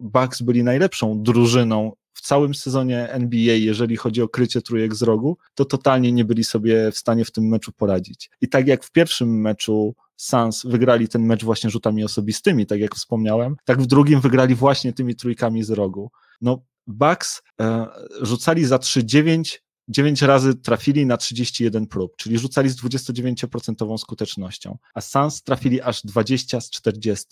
Bucks 0.01 0.43
byli 0.43 0.65
najlepszą 0.65 1.23
drużyną 1.23 1.93
w 2.13 2.21
całym 2.21 2.55
sezonie 2.55 3.11
NBA, 3.11 3.55
jeżeli 3.55 3.97
chodzi 3.97 4.23
o 4.23 4.29
krycie 4.29 4.63
trójek 4.63 4.95
z 4.95 5.03
rogu, 5.03 5.39
to 5.55 5.65
totalnie 5.65 6.13
nie 6.13 6.25
byli 6.25 6.45
sobie 6.45 6.93
w 6.93 6.99
stanie 6.99 7.25
w 7.25 7.31
tym 7.31 7.45
meczu 7.45 7.73
poradzić. 7.73 8.31
I 8.41 8.49
tak 8.49 8.67
jak 8.67 8.85
w 8.85 8.93
pierwszym 8.93 9.41
meczu 9.41 9.95
Suns 10.17 10.67
wygrali 10.67 11.09
ten 11.09 11.23
mecz 11.23 11.45
właśnie 11.45 11.71
rzutami 11.71 12.05
osobistymi, 12.05 12.67
tak 12.67 12.81
jak 12.81 12.95
wspomniałem, 12.95 13.57
tak 13.65 13.83
w 13.83 13.87
drugim 13.87 14.21
wygrali 14.21 14.55
właśnie 14.55 14.93
tymi 14.93 15.17
trójkami 15.17 15.63
z 15.65 15.71
rogu. 15.71 16.11
No, 16.41 16.65
Bucks 16.87 17.43
e, 17.61 17.87
rzucali 18.23 18.65
za 18.65 18.77
3-9 18.77 19.59
9 19.89 20.23
razy 20.23 20.55
trafili 20.55 21.07
na 21.07 21.17
31 21.17 21.87
prób, 21.87 22.17
czyli 22.17 22.39
rzucali 22.39 22.69
z 22.69 22.77
29% 22.77 23.99
skutecznością, 23.99 24.79
a 24.95 25.01
Suns 25.01 25.43
trafili 25.43 25.81
aż 25.81 26.03
20 26.03 26.61
z 26.61 26.71
40, 26.71 27.27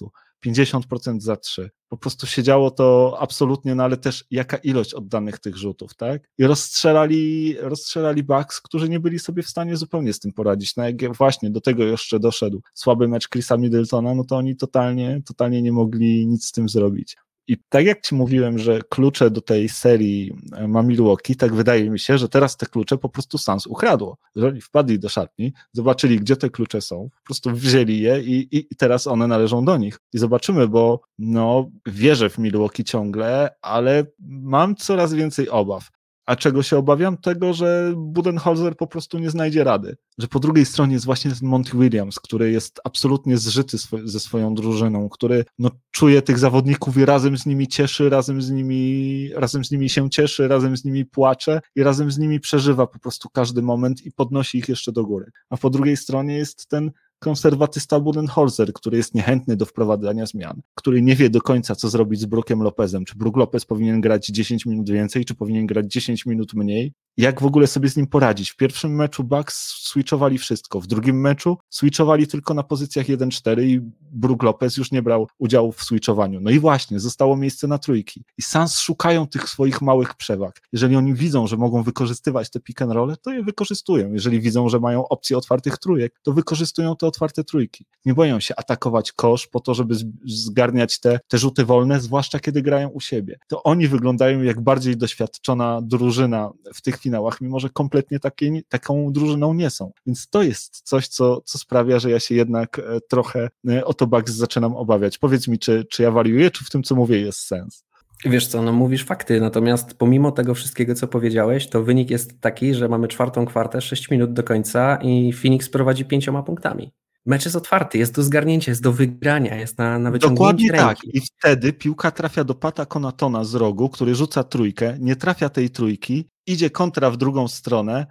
50% 0.46 1.20
za 1.20 1.36
3. 1.36 1.70
Po 1.88 1.96
prostu 1.96 2.26
siedziało 2.26 2.70
to 2.70 3.16
absolutnie, 3.20 3.74
no 3.74 3.84
ale 3.84 3.96
też 3.96 4.24
jaka 4.30 4.56
ilość 4.56 4.94
oddanych 4.94 5.38
tych 5.38 5.56
rzutów, 5.56 5.94
tak? 5.94 6.22
I 6.38 6.46
rozstrzelali, 6.46 7.56
rozstrzelali 7.60 8.22
Bucks, 8.22 8.60
którzy 8.60 8.88
nie 8.88 9.00
byli 9.00 9.18
sobie 9.18 9.42
w 9.42 9.48
stanie 9.48 9.76
zupełnie 9.76 10.12
z 10.12 10.20
tym 10.20 10.32
poradzić. 10.32 10.76
No 10.76 10.84
jak 10.84 11.16
właśnie 11.16 11.50
do 11.50 11.60
tego 11.60 11.84
jeszcze 11.84 12.20
doszedł 12.20 12.62
słaby 12.74 13.08
mecz 13.08 13.28
Chrisa 13.28 13.56
Middletona, 13.56 14.14
no 14.14 14.24
to 14.24 14.36
oni 14.36 14.56
totalnie, 14.56 15.22
totalnie 15.26 15.62
nie 15.62 15.72
mogli 15.72 16.26
nic 16.26 16.46
z 16.46 16.52
tym 16.52 16.68
zrobić. 16.68 17.16
I 17.48 17.56
tak 17.68 17.84
jak 17.84 18.00
ci 18.00 18.14
mówiłem, 18.14 18.58
że 18.58 18.80
klucze 18.88 19.30
do 19.30 19.40
tej 19.40 19.68
serii 19.68 20.32
e, 20.56 20.68
ma 20.68 20.82
Milwaukee, 20.82 21.36
tak 21.36 21.54
wydaje 21.54 21.90
mi 21.90 21.98
się, 21.98 22.18
że 22.18 22.28
teraz 22.28 22.56
te 22.56 22.66
klucze 22.66 22.98
po 22.98 23.08
prostu 23.08 23.38
Sans 23.38 23.66
ukradło. 23.66 24.16
Że 24.36 24.48
oni 24.48 24.60
wpadli 24.60 24.98
do 24.98 25.08
szatni, 25.08 25.52
zobaczyli, 25.72 26.20
gdzie 26.20 26.36
te 26.36 26.50
klucze 26.50 26.80
są, 26.80 27.08
po 27.10 27.24
prostu 27.24 27.50
wzięli 27.50 28.00
je 28.00 28.20
i, 28.20 28.48
i 28.72 28.76
teraz 28.76 29.06
one 29.06 29.26
należą 29.26 29.64
do 29.64 29.76
nich. 29.76 29.98
I 30.12 30.18
zobaczymy, 30.18 30.68
bo 30.68 31.00
no, 31.18 31.70
wierzę 31.86 32.30
w 32.30 32.38
Milwaukee 32.38 32.84
ciągle, 32.84 33.50
ale 33.62 34.06
mam 34.20 34.76
coraz 34.76 35.14
więcej 35.14 35.48
obaw. 35.48 35.90
A 36.26 36.36
czego 36.36 36.62
się 36.62 36.76
obawiam? 36.76 37.16
Tego, 37.16 37.52
że 37.52 37.92
Budenholzer 37.96 38.76
po 38.76 38.86
prostu 38.86 39.18
nie 39.18 39.30
znajdzie 39.30 39.64
rady. 39.64 39.96
Że 40.18 40.28
po 40.28 40.40
drugiej 40.40 40.64
stronie 40.64 40.92
jest 40.92 41.04
właśnie 41.04 41.30
ten 41.30 41.48
Monty 41.48 41.78
Williams, 41.78 42.20
który 42.20 42.50
jest 42.50 42.80
absolutnie 42.84 43.38
zżyty 43.38 43.78
swo 43.78 43.98
ze 44.04 44.20
swoją 44.20 44.54
drużyną, 44.54 45.08
który 45.08 45.44
no, 45.58 45.70
czuje 45.90 46.22
tych 46.22 46.38
zawodników 46.38 46.96
i 46.96 47.04
razem 47.04 47.38
z 47.38 47.46
nimi 47.46 47.68
cieszy, 47.68 48.10
razem 48.10 48.42
z 48.42 48.50
nimi, 48.50 49.30
razem 49.34 49.64
z 49.64 49.70
nimi 49.70 49.88
się 49.88 50.10
cieszy, 50.10 50.48
razem 50.48 50.76
z 50.76 50.84
nimi 50.84 51.04
płacze 51.04 51.60
i 51.76 51.82
razem 51.82 52.10
z 52.10 52.18
nimi 52.18 52.40
przeżywa 52.40 52.86
po 52.86 52.98
prostu 52.98 53.28
każdy 53.28 53.62
moment 53.62 54.06
i 54.06 54.12
podnosi 54.12 54.58
ich 54.58 54.68
jeszcze 54.68 54.92
do 54.92 55.04
góry. 55.04 55.30
A 55.50 55.56
po 55.56 55.70
drugiej 55.70 55.96
stronie 55.96 56.36
jest 56.36 56.68
ten 56.68 56.90
konserwatysta 57.24 58.00
Budenholzer, 58.00 58.72
który 58.72 58.96
jest 58.96 59.14
niechętny 59.14 59.56
do 59.56 59.66
wprowadzania 59.66 60.26
zmian, 60.26 60.60
który 60.74 61.02
nie 61.02 61.16
wie 61.16 61.30
do 61.30 61.40
końca, 61.40 61.74
co 61.74 61.88
zrobić 61.88 62.20
z 62.20 62.24
Brookiem 62.24 62.62
Lopezem. 62.62 63.04
Czy 63.04 63.14
Brook 63.18 63.36
Lopez 63.36 63.64
powinien 63.64 64.00
grać 64.00 64.26
10 64.26 64.66
minut 64.66 64.90
więcej, 64.90 65.24
czy 65.24 65.34
powinien 65.34 65.66
grać 65.66 65.92
10 65.92 66.26
minut 66.26 66.54
mniej? 66.54 66.92
Jak 67.16 67.42
w 67.42 67.46
ogóle 67.46 67.66
sobie 67.66 67.88
z 67.88 67.96
nim 67.96 68.06
poradzić. 68.06 68.50
W 68.50 68.56
pierwszym 68.56 68.94
meczu 68.94 69.24
Bucks 69.24 69.54
switchowali 69.66 70.38
wszystko, 70.38 70.80
w 70.80 70.86
drugim 70.86 71.20
meczu 71.20 71.58
switchowali 71.70 72.26
tylko 72.26 72.54
na 72.54 72.62
pozycjach 72.62 73.06
1-4 73.06 73.62
i 73.62 73.80
Brook 74.00 74.42
Lopez 74.42 74.76
już 74.76 74.92
nie 74.92 75.02
brał 75.02 75.28
udziału 75.38 75.72
w 75.72 75.82
switchowaniu. 75.82 76.40
No 76.40 76.50
i 76.50 76.58
właśnie, 76.58 77.00
zostało 77.00 77.36
miejsce 77.36 77.66
na 77.66 77.78
trójki. 77.78 78.24
I 78.38 78.42
Suns 78.42 78.78
szukają 78.78 79.26
tych 79.26 79.48
swoich 79.48 79.82
małych 79.82 80.14
przewag. 80.14 80.60
Jeżeli 80.72 80.96
oni 80.96 81.14
widzą, 81.14 81.46
że 81.46 81.56
mogą 81.56 81.82
wykorzystywać 81.82 82.50
te 82.50 82.60
pick 82.60 82.82
and 82.82 82.92
roll, 82.92 83.16
to 83.22 83.32
je 83.32 83.42
wykorzystują. 83.42 84.12
Jeżeli 84.12 84.40
widzą, 84.40 84.68
że 84.68 84.80
mają 84.80 85.08
opcję 85.08 85.38
otwartych 85.38 85.78
trójek, 85.78 86.20
to 86.22 86.32
wykorzystują 86.32 86.96
te 86.96 87.06
otwarte 87.06 87.44
trójki. 87.44 87.86
Nie 88.04 88.14
boją 88.14 88.40
się 88.40 88.54
atakować 88.56 89.12
kosz 89.12 89.46
po 89.46 89.60
to, 89.60 89.74
żeby 89.74 89.94
zgarniać 90.26 91.00
te, 91.00 91.20
te 91.28 91.38
rzuty 91.38 91.64
wolne, 91.64 92.00
zwłaszcza 92.00 92.40
kiedy 92.40 92.62
grają 92.62 92.88
u 92.88 93.00
siebie. 93.00 93.38
To 93.48 93.62
oni 93.62 93.88
wyglądają 93.88 94.42
jak 94.42 94.60
bardziej 94.60 94.96
doświadczona 94.96 95.80
drużyna 95.82 96.50
w 96.74 96.82
tych 96.82 96.98
finałach, 97.04 97.40
mimo 97.40 97.60
że 97.60 97.70
kompletnie 97.70 98.18
takie, 98.20 98.62
taką 98.68 99.12
drużyną 99.12 99.54
nie 99.54 99.70
są. 99.70 99.92
Więc 100.06 100.28
to 100.28 100.42
jest 100.42 100.80
coś, 100.84 101.08
co, 101.08 101.40
co 101.44 101.58
sprawia, 101.58 101.98
że 101.98 102.10
ja 102.10 102.20
się 102.20 102.34
jednak 102.34 102.78
e, 102.78 103.00
trochę 103.08 103.50
e, 103.68 103.84
o 103.84 103.94
to 103.94 104.06
Bucks 104.06 104.32
zaczynam 104.32 104.76
obawiać. 104.76 105.18
Powiedz 105.18 105.48
mi, 105.48 105.58
czy, 105.58 105.84
czy 105.90 106.02
ja 106.02 106.10
wariuję, 106.10 106.50
czy 106.50 106.64
w 106.64 106.70
tym, 106.70 106.82
co 106.82 106.94
mówię, 106.94 107.20
jest 107.20 107.38
sens? 107.38 107.84
Wiesz 108.24 108.46
co, 108.46 108.62
no 108.62 108.72
mówisz 108.72 109.04
fakty, 109.04 109.40
natomiast 109.40 109.94
pomimo 109.94 110.32
tego 110.32 110.54
wszystkiego, 110.54 110.94
co 110.94 111.08
powiedziałeś, 111.08 111.68
to 111.68 111.82
wynik 111.82 112.10
jest 112.10 112.40
taki, 112.40 112.74
że 112.74 112.88
mamy 112.88 113.08
czwartą 113.08 113.46
kwartę, 113.46 113.80
6 113.80 114.10
minut 114.10 114.32
do 114.32 114.42
końca 114.42 114.98
i 115.02 115.32
Phoenix 115.32 115.68
prowadzi 115.68 116.04
pięcioma 116.04 116.42
punktami. 116.42 116.92
Mecz 117.26 117.44
jest 117.44 117.56
otwarty, 117.56 117.98
jest 117.98 118.14
do 118.14 118.22
zgarnięcia, 118.22 118.70
jest 118.70 118.82
do 118.82 118.92
wygrania, 118.92 119.56
jest 119.56 119.78
na, 119.78 119.98
na 119.98 120.10
wyciągnięcie 120.10 120.34
Dokładnie 120.34 120.72
ręki. 120.72 121.06
tak. 121.06 121.14
I 121.14 121.20
wtedy 121.20 121.72
piłka 121.72 122.10
trafia 122.10 122.44
do 122.44 122.54
Pata 122.54 122.86
Konatona 122.86 123.44
z 123.44 123.54
rogu, 123.54 123.88
który 123.88 124.14
rzuca 124.14 124.44
trójkę, 124.44 124.96
nie 125.00 125.16
trafia 125.16 125.48
tej 125.48 125.70
trójki, 125.70 126.28
idzie 126.46 126.70
kontra 126.70 127.10
w 127.10 127.16
drugą 127.16 127.48
stronę, 127.48 128.06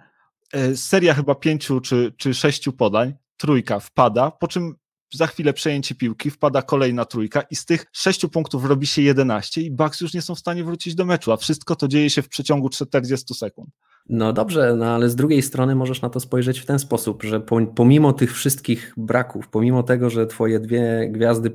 e, 0.52 0.76
seria 0.76 1.14
chyba 1.14 1.34
pięciu 1.34 1.80
czy, 1.80 2.12
czy 2.16 2.34
sześciu 2.34 2.72
podań, 2.72 3.14
trójka 3.36 3.80
wpada, 3.80 4.30
po 4.30 4.48
czym 4.48 4.74
za 5.14 5.26
chwilę 5.26 5.52
przejęcie 5.52 5.94
piłki, 5.94 6.30
wpada 6.30 6.62
kolejna 6.62 7.04
trójka 7.04 7.42
i 7.50 7.56
z 7.56 7.64
tych 7.64 7.86
sześciu 7.92 8.28
punktów 8.28 8.64
robi 8.64 8.86
się 8.86 9.02
11 9.02 9.60
i 9.60 9.70
Bucks 9.70 10.00
już 10.00 10.14
nie 10.14 10.22
są 10.22 10.34
w 10.34 10.38
stanie 10.38 10.64
wrócić 10.64 10.94
do 10.94 11.04
meczu, 11.04 11.32
a 11.32 11.36
wszystko 11.36 11.76
to 11.76 11.88
dzieje 11.88 12.10
się 12.10 12.22
w 12.22 12.28
przeciągu 12.28 12.68
40 12.68 13.34
sekund. 13.34 13.70
No 14.08 14.32
dobrze, 14.32 14.74
no 14.76 14.86
ale 14.86 15.08
z 15.08 15.16
drugiej 15.16 15.42
strony 15.42 15.74
możesz 15.74 16.02
na 16.02 16.10
to 16.10 16.20
spojrzeć 16.20 16.60
w 16.60 16.66
ten 16.66 16.78
sposób, 16.78 17.22
że 17.22 17.40
pomimo 17.74 18.12
tych 18.12 18.34
wszystkich 18.34 18.94
braków, 18.96 19.48
pomimo 19.48 19.82
tego, 19.82 20.10
że 20.10 20.26
twoje 20.26 20.60
dwie 20.60 21.08
gwiazdy, 21.10 21.52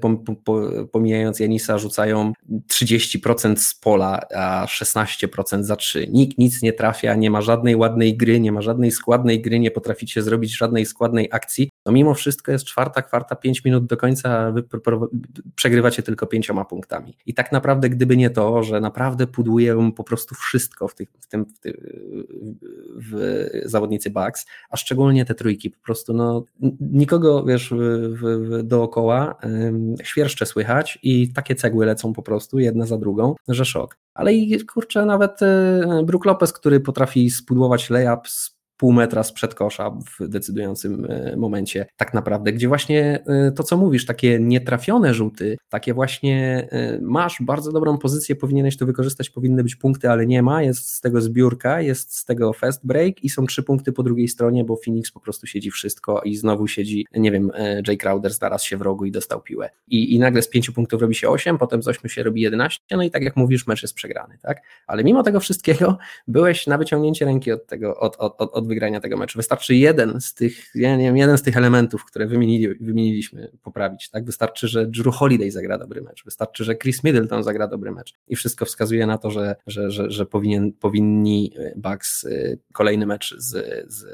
pomijając 0.91 1.39
Janisa, 1.39 1.77
rzucają 1.77 2.33
30% 2.71 3.55
z 3.55 3.75
pola, 3.75 4.19
a 4.35 4.65
16% 4.65 5.63
za 5.63 5.75
3, 5.75 6.07
nikt 6.07 6.37
nic 6.37 6.61
nie 6.61 6.73
trafia, 6.73 7.15
nie 7.15 7.31
ma 7.31 7.41
żadnej 7.41 7.75
ładnej 7.75 8.17
gry, 8.17 8.39
nie 8.39 8.51
ma 8.51 8.61
żadnej 8.61 8.91
składnej 8.91 9.41
gry, 9.41 9.59
nie 9.59 9.71
potraficie 9.71 10.21
zrobić 10.21 10.57
żadnej 10.57 10.85
składnej 10.85 11.27
akcji, 11.31 11.69
to 11.83 11.91
mimo 11.91 12.13
wszystko 12.13 12.51
jest 12.51 12.65
czwarta, 12.65 13.01
kwarta, 13.01 13.35
pięć 13.35 13.65
minut 13.65 13.85
do 13.85 13.97
końca, 13.97 14.51
wy 14.51 14.63
przegrywacie 15.55 16.03
tylko 16.03 16.27
pięcioma 16.27 16.65
punktami. 16.65 17.17
I 17.25 17.33
tak 17.33 17.51
naprawdę, 17.51 17.89
gdyby 17.89 18.17
nie 18.17 18.29
to, 18.29 18.63
że 18.63 18.79
naprawdę 18.79 19.27
pudłuję 19.27 19.91
po 19.95 20.03
prostu 20.03 20.35
wszystko 20.35 20.87
w, 20.87 20.95
tych, 20.95 21.09
w 21.19 21.27
tym 21.27 21.45
w, 21.65 21.75
w 22.95 23.51
zawodnicy 23.65 24.09
Bucks, 24.09 24.45
a 24.69 24.77
szczególnie 24.77 25.25
te 25.25 25.35
trójki, 25.35 25.69
po 25.69 25.81
prostu 25.81 26.13
no, 26.13 26.43
nikogo, 26.79 27.43
wiesz, 27.43 27.69
w, 27.69 28.23
w, 28.23 28.63
dookoła 28.63 29.35
ym, 29.43 29.95
świerszcze 30.03 30.45
słychać 30.45 30.99
i 31.03 31.33
takie 31.33 31.55
cegły 31.55 31.85
lecą 31.85 32.13
po 32.13 32.21
prostu, 32.21 32.59
jedna 32.59 32.85
za 32.85 32.97
drugą, 32.97 33.35
że 33.47 33.65
szok. 33.65 33.97
Ale 34.13 34.33
i 34.33 34.65
kurczę, 34.65 35.05
nawet 35.05 35.41
y, 35.41 35.45
Brook 36.03 36.25
Lopez, 36.25 36.53
który 36.53 36.79
potrafi 36.79 37.29
spudłować 37.29 37.89
layup 37.89 38.27
z 38.27 38.58
pół 38.79 38.93
metra 38.93 39.23
sprzed 39.23 39.55
kosza 39.55 39.91
w 40.19 40.27
decydującym 40.27 41.05
e, 41.09 41.35
momencie 41.37 41.85
tak 41.97 42.13
naprawdę, 42.13 42.53
gdzie 42.53 42.67
właśnie 42.67 43.23
e, 43.27 43.51
to, 43.51 43.63
co 43.63 43.77
mówisz, 43.77 44.05
takie 44.05 44.39
nietrafione 44.39 45.13
rzuty, 45.13 45.57
takie 45.69 45.93
właśnie 45.93 46.67
e, 46.71 46.99
masz 47.01 47.37
bardzo 47.41 47.71
dobrą 47.71 47.97
pozycję, 47.97 48.35
powinieneś 48.35 48.77
to 48.77 48.85
wykorzystać, 48.85 49.29
powinny 49.29 49.63
być 49.63 49.75
punkty, 49.75 50.09
ale 50.09 50.25
nie 50.25 50.43
ma, 50.43 50.63
jest 50.63 50.89
z 50.89 51.01
tego 51.01 51.21
zbiórka, 51.21 51.81
jest 51.81 52.17
z 52.17 52.25
tego 52.25 52.53
fast 52.53 52.87
break 52.87 53.23
i 53.23 53.29
są 53.29 53.45
trzy 53.45 53.63
punkty 53.63 53.91
po 53.91 54.03
drugiej 54.03 54.27
stronie, 54.27 54.63
bo 54.63 54.77
Phoenix 54.85 55.11
po 55.11 55.19
prostu 55.19 55.47
siedzi 55.47 55.71
wszystko 55.71 56.21
i 56.21 56.35
znowu 56.35 56.67
siedzi, 56.67 57.05
nie 57.13 57.31
wiem, 57.31 57.51
Jay 57.87 57.97
Crowder 57.97 58.33
znalazł 58.33 58.67
się 58.67 58.77
w 58.77 58.81
rogu 58.81 59.05
i 59.05 59.11
dostał 59.11 59.41
piłę. 59.41 59.69
I, 59.87 60.15
i 60.15 60.19
nagle 60.19 60.41
z 60.41 60.49
pięciu 60.49 60.73
punktów 60.73 61.01
robi 61.01 61.15
się 61.15 61.29
osiem, 61.29 61.57
potem 61.57 61.83
z 61.83 61.87
ośmiu 61.87 62.09
się 62.09 62.23
robi 62.23 62.41
jedenaście, 62.41 62.97
no 62.97 63.03
i 63.03 63.11
tak 63.11 63.23
jak 63.23 63.35
mówisz, 63.35 63.67
mecz 63.67 63.81
jest 63.81 63.93
przegrany, 63.93 64.37
tak? 64.41 64.61
Ale 64.87 65.03
mimo 65.03 65.23
tego 65.23 65.39
wszystkiego 65.39 65.97
byłeś 66.27 66.67
na 66.67 66.77
wyciągnięcie 66.77 67.25
ręki 67.25 67.51
od 67.51 67.67
tego, 67.67 67.99
od, 67.99 68.15
od, 68.15 68.35
od 68.39 68.68
wygrania 68.69 68.99
tego 68.99 69.17
meczu. 69.17 69.39
Wystarczy 69.39 69.75
jeden 69.75 70.21
z 70.21 70.33
tych, 70.33 70.71
ja 70.75 70.97
nie 70.97 71.03
wiem, 71.03 71.17
jeden 71.17 71.37
z 71.37 71.41
tych 71.41 71.57
elementów, 71.57 72.05
które 72.05 72.27
wymienili, 72.27 72.67
wymieniliśmy, 72.67 73.51
poprawić. 73.63 74.09
Tak? 74.09 74.25
Wystarczy, 74.25 74.67
że 74.67 74.87
Drew 74.87 75.15
Holiday 75.15 75.51
zagra 75.51 75.77
dobry 75.77 76.01
mecz, 76.01 76.25
wystarczy, 76.25 76.63
że 76.63 76.75
Chris 76.75 77.03
Middleton 77.03 77.43
zagra 77.43 77.67
dobry 77.67 77.91
mecz 77.91 78.13
i 78.27 78.35
wszystko 78.35 78.65
wskazuje 78.65 79.07
na 79.07 79.17
to, 79.17 79.31
że, 79.31 79.55
że, 79.67 79.91
że, 79.91 80.11
że 80.11 80.25
powinien, 80.25 80.73
powinni 80.73 81.53
Bucks 81.75 82.27
kolejny 82.73 83.05
mecz 83.05 83.35
z, 83.37 83.49
z 83.93 84.05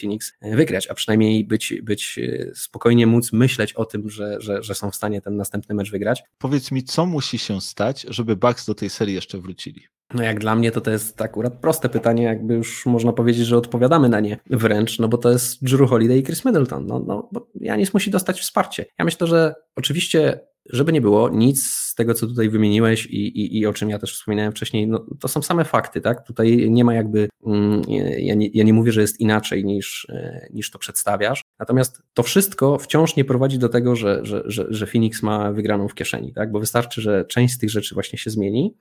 Phoenix 0.00 0.32
wygrać, 0.42 0.86
a 0.86 0.94
przynajmniej 0.94 1.44
być, 1.44 1.74
być 1.82 2.20
spokojnie 2.54 3.06
móc 3.06 3.32
myśleć 3.32 3.72
o 3.72 3.84
tym, 3.84 4.10
że, 4.10 4.36
że, 4.40 4.62
że 4.62 4.74
są 4.74 4.90
w 4.90 4.96
stanie 4.96 5.20
ten 5.20 5.36
następny 5.36 5.74
mecz 5.74 5.90
wygrać. 5.90 6.22
Powiedz 6.38 6.72
mi, 6.72 6.84
co 6.84 7.06
musi 7.06 7.38
się 7.38 7.60
stać, 7.60 8.06
żeby 8.08 8.36
Bucks 8.36 8.66
do 8.66 8.74
tej 8.74 8.90
serii 8.90 9.14
jeszcze 9.14 9.38
wrócili? 9.38 9.82
No 10.14 10.22
jak 10.22 10.40
dla 10.40 10.56
mnie 10.56 10.70
to 10.70 10.80
to 10.80 10.90
jest 10.90 11.22
akurat 11.22 11.60
proste 11.60 11.88
pytanie, 11.88 12.22
jakby 12.22 12.54
już 12.54 12.86
można 12.86 13.12
powiedzieć, 13.12 13.46
że 13.46 13.56
odpowiadamy 13.56 14.08
na 14.08 14.20
nie 14.20 14.38
wręcz, 14.50 14.98
no 14.98 15.08
bo 15.08 15.18
to 15.18 15.30
jest 15.30 15.64
Drew 15.64 15.90
Holiday 15.90 16.18
i 16.18 16.22
Chris 16.22 16.44
Middleton, 16.44 16.86
no, 16.86 16.98
no 17.06 17.28
bo 17.32 17.48
Janis 17.54 17.94
musi 17.94 18.10
dostać 18.10 18.40
wsparcie. 18.40 18.86
Ja 18.98 19.04
myślę, 19.04 19.26
że 19.26 19.54
oczywiście 19.76 20.40
żeby 20.70 20.92
nie 20.92 21.00
było, 21.00 21.28
nic 21.28 21.66
z 21.66 21.94
tego, 21.94 22.14
co 22.14 22.26
tutaj 22.26 22.48
wymieniłeś 22.48 23.06
i, 23.06 23.40
i, 23.40 23.58
i 23.58 23.66
o 23.66 23.72
czym 23.72 23.90
ja 23.90 23.98
też 23.98 24.14
wspominałem 24.14 24.52
wcześniej, 24.52 24.88
no, 24.88 25.06
to 25.20 25.28
są 25.28 25.42
same 25.42 25.64
fakty, 25.64 26.00
tak? 26.00 26.26
Tutaj 26.26 26.70
nie 26.70 26.84
ma 26.84 26.94
jakby, 26.94 27.28
mm, 27.46 27.82
ja 28.18 28.34
nie, 28.34 28.48
ja 28.54 28.64
nie 28.64 28.72
mówię, 28.72 28.92
że 28.92 29.00
jest 29.00 29.20
inaczej 29.20 29.64
niż, 29.64 30.06
e, 30.10 30.48
niż 30.52 30.70
to 30.70 30.78
przedstawiasz, 30.78 31.42
natomiast 31.58 32.02
to 32.14 32.22
wszystko 32.22 32.78
wciąż 32.78 33.16
nie 33.16 33.24
prowadzi 33.24 33.58
do 33.58 33.68
tego, 33.68 33.96
że, 33.96 34.20
że, 34.22 34.42
że, 34.46 34.66
że 34.70 34.86
Phoenix 34.86 35.22
ma 35.22 35.52
wygraną 35.52 35.88
w 35.88 35.94
kieszeni, 35.94 36.32
tak? 36.32 36.52
Bo 36.52 36.60
wystarczy, 36.60 37.02
że 37.02 37.24
część 37.24 37.54
z 37.54 37.58
tych 37.58 37.70
rzeczy 37.70 37.94
właśnie 37.94 38.18
się 38.18 38.30
zmieni, 38.30 38.74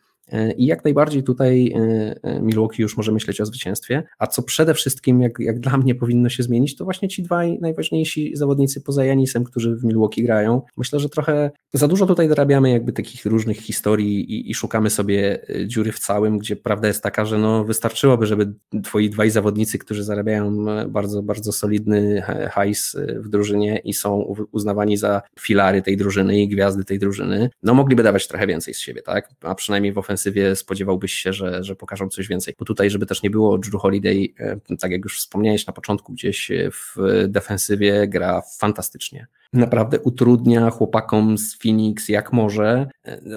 I 0.58 0.66
jak 0.66 0.84
najbardziej 0.84 1.24
tutaj 1.24 1.74
e, 1.76 2.16
e, 2.24 2.42
Milwaukee 2.42 2.82
już 2.82 2.98
może 2.98 3.12
myśleć 3.12 3.42
o 3.42 3.46
zwycięstwie. 3.46 4.04
A 4.20 4.28
co 4.28 4.44
przede 4.44 4.74
wszystkim, 4.74 5.22
jak, 5.22 5.40
jak 5.40 5.60
dla 5.60 5.78
mnie 5.78 5.96
powinno 5.96 6.30
się 6.30 6.44
zmienić, 6.44 6.76
to 6.76 6.84
właśnie 6.84 7.08
ci 7.08 7.24
dwaj 7.24 7.60
najważniejsi 7.62 8.32
zawodnicy 8.36 8.82
poza 8.82 9.06
Janisem, 9.06 9.44
którzy 9.44 9.76
w 9.76 9.84
Milwaukee 9.84 10.24
grają. 10.24 10.62
Myślę, 10.78 11.00
że 11.00 11.10
trochę 11.10 11.52
za 11.74 11.88
dużo 11.88 12.06
tutaj 12.06 12.28
dorabiamy 12.28 12.70
jakby 12.70 12.94
takich 12.94 13.26
różnych 13.26 13.58
historii 13.58 14.34
i, 14.34 14.52
i 14.52 14.54
szukamy 14.54 14.90
sobie 14.90 15.46
dziury 15.66 15.92
w 15.92 16.00
całym, 16.00 16.38
gdzie 16.38 16.56
prawda 16.56 16.88
jest 16.88 17.04
taka, 17.04 17.26
że 17.26 17.38
no 17.38 17.64
wystarczyłoby, 17.64 18.26
żeby 18.26 18.54
twoi 18.84 19.10
dwaj 19.10 19.30
zawodnicy, 19.30 19.78
którzy 19.78 20.04
zarabiają 20.04 20.66
bardzo, 20.90 21.24
bardzo 21.24 21.52
solidny 21.52 22.22
hajs 22.52 22.96
w 23.16 23.30
drużynie 23.30 23.82
i 23.84 23.94
są 23.94 24.36
uznawani 24.52 24.98
za 24.98 25.22
filary 25.40 25.82
tej 25.82 25.98
drużyny 25.98 26.42
i 26.42 26.48
gwiazdy 26.48 26.84
tej 26.84 27.00
drużyny, 27.00 27.50
no 27.64 27.74
mogliby 27.74 28.04
dawać 28.04 28.28
trochę 28.28 28.48
więcej 28.48 28.74
z 28.74 28.80
siebie, 28.80 29.02
tak? 29.02 29.30
A 29.42 29.56
przynajmniej 29.56 29.94
w 29.94 29.98
ofensywie 29.98 30.17
ofensywie 30.18 30.56
spodziewałbyś 30.56 31.14
się, 31.14 31.34
że, 31.34 31.64
że 31.64 31.76
pokażą 31.76 32.10
coś 32.10 32.28
więcej. 32.28 32.54
Bo 32.60 32.66
tutaj, 32.66 32.90
żeby 32.90 33.06
też 33.06 33.24
nie 33.24 33.30
było, 33.30 33.58
Drew 33.58 33.82
Holiday, 33.82 34.28
e, 34.40 34.78
tak 34.78 34.92
jak 34.92 35.04
już 35.04 35.20
wspomniałeś 35.20 35.68
na 35.68 35.74
początku, 35.74 36.14
gdzieś 36.14 36.52
w 36.72 36.96
defensywie 37.28 38.08
gra 38.08 38.42
fantastycznie 38.60 39.28
naprawdę 39.54 40.00
utrudnia 40.00 40.70
chłopakom 40.70 41.38
z 41.38 41.58
Phoenix 41.58 42.10
jak 42.10 42.34
może. 42.34 42.88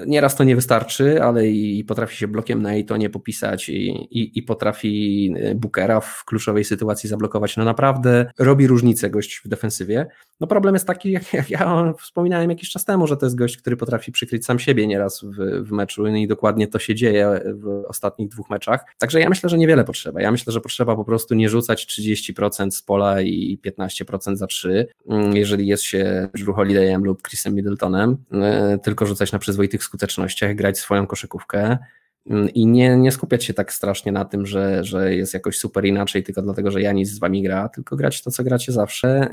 Nieraz 0.06 0.36
to 0.36 0.44
nie 0.44 0.56
wystarczy, 0.56 1.22
ale 1.22 1.48
i 1.48 1.84
potrafi 1.84 2.16
się 2.16 2.28
blokiem 2.28 2.62
na 2.62 2.72
Ejtonie 2.72 3.10
popisać 3.10 3.68
i, 3.68 3.88
i, 3.90 4.38
i 4.38 4.42
potrafi 4.42 5.34
e, 5.36 5.54
Bookera 5.54 6.00
w 6.00 6.24
kluczowej 6.24 6.64
sytuacji 6.64 7.08
zablokować. 7.08 7.56
No 7.56 7.64
naprawdę 7.64 8.30
robi 8.38 8.66
różnicę 8.66 9.10
gość 9.10 9.40
w 9.44 9.48
defensywie. 9.48 10.06
No 10.40 10.46
problem 10.46 10.74
jest 10.74 10.86
taki, 10.86 11.10
jak, 11.10 11.32
jak 11.32 11.50
ja 11.50 11.92
wspominałem 11.98 12.50
jakiś 12.50 12.70
czas 12.70 12.84
temu, 12.84 13.06
że 13.06 13.16
to 13.16 13.26
jest 13.26 13.36
gość, 13.36 13.56
który 13.56 13.76
potrafi 13.76 14.12
przykryć 14.12 14.44
sam 14.44 14.58
siebie 14.58 14.86
nieraz 14.86 15.24
w, 15.24 15.66
w 15.68 15.72
meczu 15.72 16.06
i 16.06 16.26
dokładnie 16.26 16.68
to 16.68 16.78
się 16.78 16.94
dzieje 16.94 17.40
w 17.54 17.82
ostatnich 17.88 18.28
dwóch 18.28 18.50
meczach. 18.50 18.84
Także 18.98 19.20
ja 19.20 19.28
myślę, 19.28 19.48
że 19.48 19.58
niewiele 19.58 19.84
potrzeba. 19.84 20.20
Ja 20.22 20.30
myślę, 20.30 20.52
że 20.52 20.60
potrzeba 20.60 20.96
po 20.96 21.04
prostu 21.04 21.34
nie 21.34 21.48
rzucać 21.48 21.86
30% 21.86 22.70
z 22.70 22.82
pola 22.82 23.20
i 23.20 23.58
15% 23.66 24.36
za 24.36 24.46
3, 24.46 24.86
mm, 25.08 25.36
jeżeli 25.36 25.66
jest 25.66 25.82
się 25.82 25.99
Drew 26.34 26.56
Holidayem 26.56 27.04
lub 27.04 27.22
Chrisem 27.22 27.54
Middletonem, 27.54 28.16
e, 28.32 28.78
tylko 28.78 29.06
rzucać 29.06 29.32
na 29.32 29.38
przyzwoitych 29.38 29.84
skutecznościach, 29.84 30.54
grać 30.54 30.78
swoją 30.78 31.06
koszykówkę 31.06 31.78
mm, 32.26 32.50
i 32.50 32.66
nie, 32.66 32.96
nie 32.96 33.12
skupiać 33.12 33.44
się 33.44 33.54
tak 33.54 33.72
strasznie 33.72 34.12
na 34.12 34.24
tym, 34.24 34.46
że, 34.46 34.84
że 34.84 35.14
jest 35.14 35.34
jakoś 35.34 35.58
super 35.58 35.84
inaczej, 35.84 36.22
tylko 36.22 36.42
dlatego, 36.42 36.70
że 36.70 36.82
Janis 36.82 37.10
z 37.10 37.18
wami 37.18 37.42
gra, 37.42 37.68
tylko 37.68 37.96
grać 37.96 38.22
to, 38.22 38.30
co 38.30 38.44
gracie 38.44 38.72
zawsze 38.72 39.28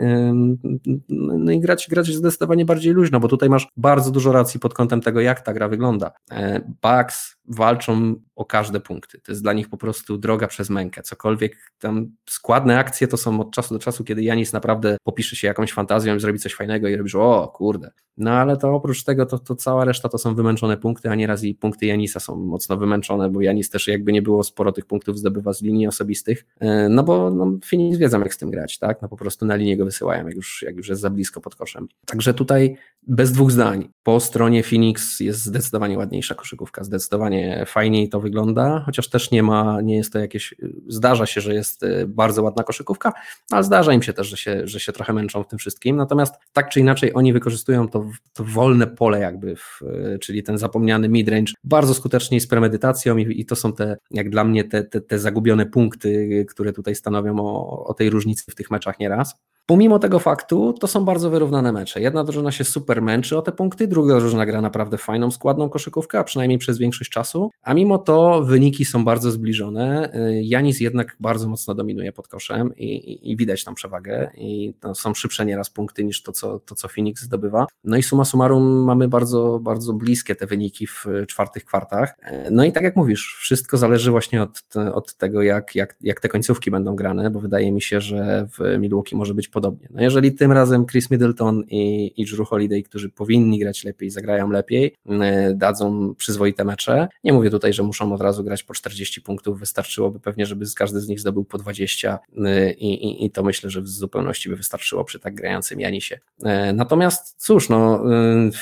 no 1.09 1.51
i 1.51 1.59
grać, 1.59 1.88
grać 1.89 2.07
zdecydowanie 2.07 2.65
bardziej 2.65 2.93
luźno, 2.93 3.20
bo 3.20 3.28
tutaj 3.28 3.49
masz 3.49 3.68
bardzo 3.78 4.11
dużo 4.11 4.32
racji 4.32 4.59
pod 4.59 4.74
kątem 4.74 5.01
tego, 5.01 5.22
jak 5.22 5.41
ta 5.41 5.53
gra 5.53 5.68
wygląda. 5.68 6.11
E, 6.32 6.61
Bucks 6.82 7.36
walczą 7.47 8.15
o 8.38 8.45
każde 8.45 8.79
punkty. 8.79 9.21
To 9.21 9.31
jest 9.31 9.41
dla 9.41 9.53
nich 9.53 9.69
po 9.69 9.77
prostu 9.77 10.17
droga 10.17 10.47
przez 10.47 10.69
mękę. 10.69 11.01
Cokolwiek 11.03 11.57
tam 11.79 12.11
składne 12.29 12.79
akcje 12.79 13.07
to 13.07 13.17
są 13.17 13.41
od 13.41 13.51
czasu 13.51 13.73
do 13.73 13.79
czasu, 13.79 14.03
kiedy 14.03 14.23
Janis 14.23 14.53
naprawdę 14.53 14.97
popisze 15.03 15.35
się 15.35 15.47
jakąś 15.47 15.73
fantazją 15.73 16.15
i 16.15 16.19
zrobi 16.19 16.39
coś 16.39 16.53
fajnego 16.53 16.88
i 16.88 16.95
robisz, 16.95 17.15
o 17.15 17.51
kurde. 17.55 17.91
No 18.17 18.31
ale 18.31 18.57
to 18.57 18.73
oprócz 18.73 19.03
tego 19.03 19.25
to, 19.25 19.39
to 19.39 19.55
cała 19.55 19.85
reszta 19.85 20.09
to 20.09 20.17
są 20.17 20.35
wymęczone 20.35 20.77
punkty, 20.77 21.09
a 21.09 21.15
nieraz 21.15 21.43
i 21.43 21.55
punkty 21.55 21.85
Janisa 21.85 22.19
są 22.19 22.35
mocno 22.35 22.77
wymęczone, 22.77 23.29
bo 23.29 23.41
Janis 23.41 23.69
też 23.69 23.88
jakby 23.88 24.13
nie 24.13 24.21
było 24.21 24.43
sporo 24.43 24.71
tych 24.71 24.85
punktów 24.85 25.17
zdobywa 25.17 25.53
z 25.53 25.61
linii 25.61 25.88
osobistych, 25.88 26.45
e, 26.59 26.89
no 26.89 27.03
bo 27.03 27.31
no, 27.31 27.51
Phoenix 27.69 27.97
wiedzą 27.97 28.19
jak 28.19 28.33
z 28.33 28.38
tym 28.38 28.51
grać, 28.51 28.77
tak? 28.77 29.01
No 29.01 29.07
po 29.07 29.17
prostu 29.17 29.45
na 29.45 29.55
linię 29.55 29.77
go 29.77 29.85
wysyłają, 29.85 30.27
jak 30.27 30.35
już, 30.35 30.61
jak 30.61 30.77
już 30.77 30.89
jest 30.89 31.01
za 31.01 31.09
blisko 31.09 31.41
pod 31.41 31.55
koszem. 31.55 31.88
Także 32.05 32.33
tutaj 32.33 32.77
bez 33.07 33.31
dwóch 33.31 33.51
zdań, 33.51 33.89
po 34.08 34.20
stronie 34.20 34.64
Phoenix 34.64 35.20
jest 35.20 35.45
zdecydowanie 35.45 35.97
ładniejsza 35.97 36.36
koszykówka, 36.36 36.84
zdecydowanie 36.84 37.66
fajniej 37.68 38.10
to 38.10 38.20
wygląda, 38.20 38.84
chociaż 38.86 39.10
też 39.10 39.32
nie 39.32 39.43
ma, 39.43 39.82
nie 39.82 39.95
jest 39.95 40.14
to 40.14 40.20
jakieś, 40.20 40.55
zdarza 40.88 41.26
się, 41.26 41.41
że 41.41 41.53
jest 41.53 41.84
y, 41.84 42.05
bardzo 42.08 42.43
ładna 42.43 42.64
koszykówka, 42.64 43.14
ale 43.51 43.64
zdarza 43.64 43.93
im 43.93 44.03
się 44.03 44.14
też, 44.14 44.28
że 44.28 44.38
się, 44.38 44.62
że 44.68 44.80
się 44.80 44.91
trochę 44.91 45.14
męczą 45.14 45.43
w 45.43 45.47
tym 45.47 45.60
wszystkim, 45.60 45.95
natomiast 45.95 46.36
tak 46.53 46.70
czy 46.70 46.80
inaczej 46.80 47.14
oni 47.14 47.34
wykorzystują 47.34 47.88
to, 47.88 48.05
to 48.34 48.43
wolne 48.43 48.88
pole 48.88 49.20
jakby, 49.20 49.55
w, 49.55 49.82
y, 49.82 50.20
czyli 50.20 50.43
ten 50.43 50.58
zapomniany 50.58 51.10
midrange 51.10 51.53
bardzo 51.64 51.93
skutecznie 51.93 52.41
z 52.41 52.47
premedytacją 52.47 53.18
i, 53.18 53.41
i 53.41 53.45
to 53.45 53.55
są 53.55 53.74
te, 53.74 53.97
jak 54.12 54.30
dla 54.30 54.43
mnie, 54.43 54.64
te, 54.64 54.84
te, 54.84 55.01
te 55.01 55.20
zagubione 55.20 55.66
punkty, 55.66 56.45
które 56.49 56.74
tutaj 56.74 56.95
stanowią 56.95 57.39
o, 57.39 57.86
o 57.86 57.93
tej 57.93 58.10
różnicy 58.10 58.51
w 58.51 58.55
tych 58.55 58.72
meczach 58.72 58.99
nieraz. 58.99 59.36
Pomimo 59.70 59.99
tego 59.99 60.20
faktu, 60.20 60.74
to 60.74 60.88
są 60.88 61.05
bardzo 61.05 61.30
wyrównane 61.30 61.72
mecze. 61.72 62.01
Jedna 62.01 62.24
drużyna 62.24 62.51
się 62.51 62.63
super 62.63 63.01
męczy 63.01 63.38
o 63.38 63.41
te 63.41 63.51
punkty, 63.51 63.88
druga 63.88 64.20
drużyna 64.20 64.45
gra 64.45 64.61
naprawdę 64.61 64.97
fajną, 64.97 65.32
składną 65.32 65.70
koszykówkę, 65.70 66.20
a 66.20 66.24
przynajmniej 66.24 66.57
przez 66.57 66.78
większość 66.78 67.09
czasu, 67.09 67.51
a 67.61 67.74
mimo 67.74 67.97
to 67.97 68.43
wyniki 68.43 68.86
są 68.86 69.05
bardzo 69.05 69.32
zbliżone. 69.32 70.11
Janis 70.43 70.80
jednak 70.80 71.15
bardzo 71.20 71.47
mocno 71.47 71.76
dominuje 71.76 72.11
pod 72.11 72.28
koszem 72.28 72.76
i, 72.76 72.86
i, 72.86 73.32
i 73.32 73.38
widać 73.38 73.63
tam 73.63 73.76
przewagę 73.76 74.32
i 74.38 74.74
są 74.93 75.13
szybsze 75.13 75.45
nieraz 75.45 75.70
punkty 75.70 76.03
niż 76.03 76.24
to 76.24 76.32
co, 76.32 76.59
to, 76.59 76.76
co 76.76 76.88
Phoenix 76.88 77.22
zdobywa. 77.22 77.68
No 77.84 77.97
i 77.97 78.03
suma 78.03 78.26
summarum 78.26 78.63
mamy 78.84 79.07
bardzo, 79.07 79.59
bardzo 79.59 79.93
bliskie 79.93 80.36
te 80.36 80.45
wyniki 80.45 80.88
w 80.88 81.05
czwartych 81.28 81.65
kwartach. 81.65 82.15
No 82.51 82.63
i 82.63 82.72
tak 82.72 82.84
jak 82.84 82.95
mówisz, 82.95 83.38
wszystko 83.39 83.78
zależy 83.78 84.11
właśnie 84.11 84.43
od, 84.43 84.63
od 84.93 85.15
tego, 85.15 85.41
jak, 85.41 85.76
jak, 85.76 85.95
jak 86.01 86.20
te 86.20 86.30
końcówki 86.30 86.72
będą 86.72 86.95
grane, 86.95 87.30
bo 87.30 87.39
wydaje 87.39 87.72
mi 87.72 87.82
się, 87.82 88.01
że 88.01 88.47
w 88.59 88.80
Milwaukee 88.80 89.15
może 89.15 89.34
być 89.34 89.47
podobnie. 89.58 89.88
No 89.91 90.01
jeżeli 90.01 90.34
tym 90.34 90.51
razem 90.51 90.86
Chris 90.86 91.12
Middleton 91.12 91.64
i, 91.70 92.14
i 92.18 92.26
Drew 92.26 92.47
Holiday, 92.47 92.84
którzy 92.84 93.10
powinni 93.10 93.60
grać 93.60 93.84
lepiej, 93.84 94.10
zagrają 94.10 94.49
lepiej, 94.49 94.95
e, 95.10 95.53
dadzą 95.53 96.16
przyzwoite 96.16 96.64
mecze, 96.64 97.08
nie 97.24 97.34
mówię 97.34 97.49
tutaj, 97.49 97.74
że 97.74 97.84
muszą 97.84 98.14
od 98.14 98.22
razu 98.22 98.43
grać 98.43 98.64
po 98.64 98.74
40 98.74 99.22
punktów, 99.22 99.60
wystarczyłoby 99.60 100.20
pewnie, 100.20 100.45
żeby 100.45 100.66
każdy 100.76 100.99
z 100.99 101.08
nich 101.08 101.20
zdobył 101.20 101.45
po 101.45 101.58
20 101.58 102.20
e, 102.45 102.74
i, 102.74 103.05
i, 103.05 103.26
i 103.26 103.32
to 103.32 103.43
myślę, 103.43 103.70
że 103.70 103.82
w 103.82 103.88
zupełności 103.88 104.49
by 104.49 104.55
wystarczyło 104.55 105.03
przy 105.03 105.20
tak 105.20 105.36
grającym 105.36 105.80
Janisie. 105.80 106.20
E, 106.43 106.74
natomiast 106.74 107.36
cóż, 107.38 107.70
no 107.70 108.03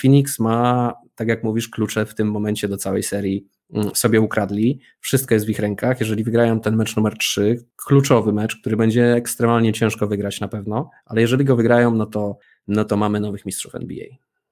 Phoenix 0.02 0.39
ma, 0.39 0.93
tak 1.16 1.28
jak 1.28 1.43
mówisz, 1.43 1.70
klucze 1.70 2.06
w 2.06 2.16
tym 2.16 2.32
momencie 2.32 2.68
do 2.68 2.78
całej 2.78 3.04
serii 3.04 3.48
sobie 3.93 4.22
ukradli. 4.22 4.80
Wszystko 4.99 5.34
jest 5.34 5.45
w 5.45 5.49
ich 5.49 5.59
rękach. 5.59 5.99
Jeżeli 5.99 6.24
wygrają 6.24 6.59
ten 6.59 6.76
mecz 6.76 6.95
numer 6.95 7.18
3, 7.18 7.66
kluczowy 7.76 8.34
mecz, 8.34 8.55
który 8.55 8.78
będzie 8.78 9.13
ekstremalnie 9.13 9.74
ciężko 9.74 10.07
wygrać 10.07 10.39
na 10.39 10.47
pewno, 10.47 10.89
ale 11.05 11.22
jeżeli 11.22 11.45
go 11.45 11.55
wygrają, 11.55 11.95
no 11.95 12.05
to, 12.05 12.38
no 12.68 12.86
to 12.86 12.97
mamy 12.97 13.20
nowych 13.20 13.45
mistrzów 13.45 13.76
NBA. 13.76 14.05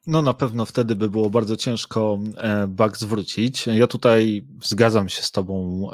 No 0.08 0.22
na 0.22 0.34
pewno 0.34 0.66
wtedy 0.66 0.96
by 0.96 1.10
było 1.10 1.30
bardzo 1.30 1.58
ciężko 1.58 2.20
e, 2.38 2.68
bug 2.68 2.98
zwrócić. 2.98 3.68
Ja 3.68 3.88
tutaj 3.88 4.46
zgadzam 4.64 5.10
się 5.10 5.22
z 5.22 5.32
Tobą 5.32 5.88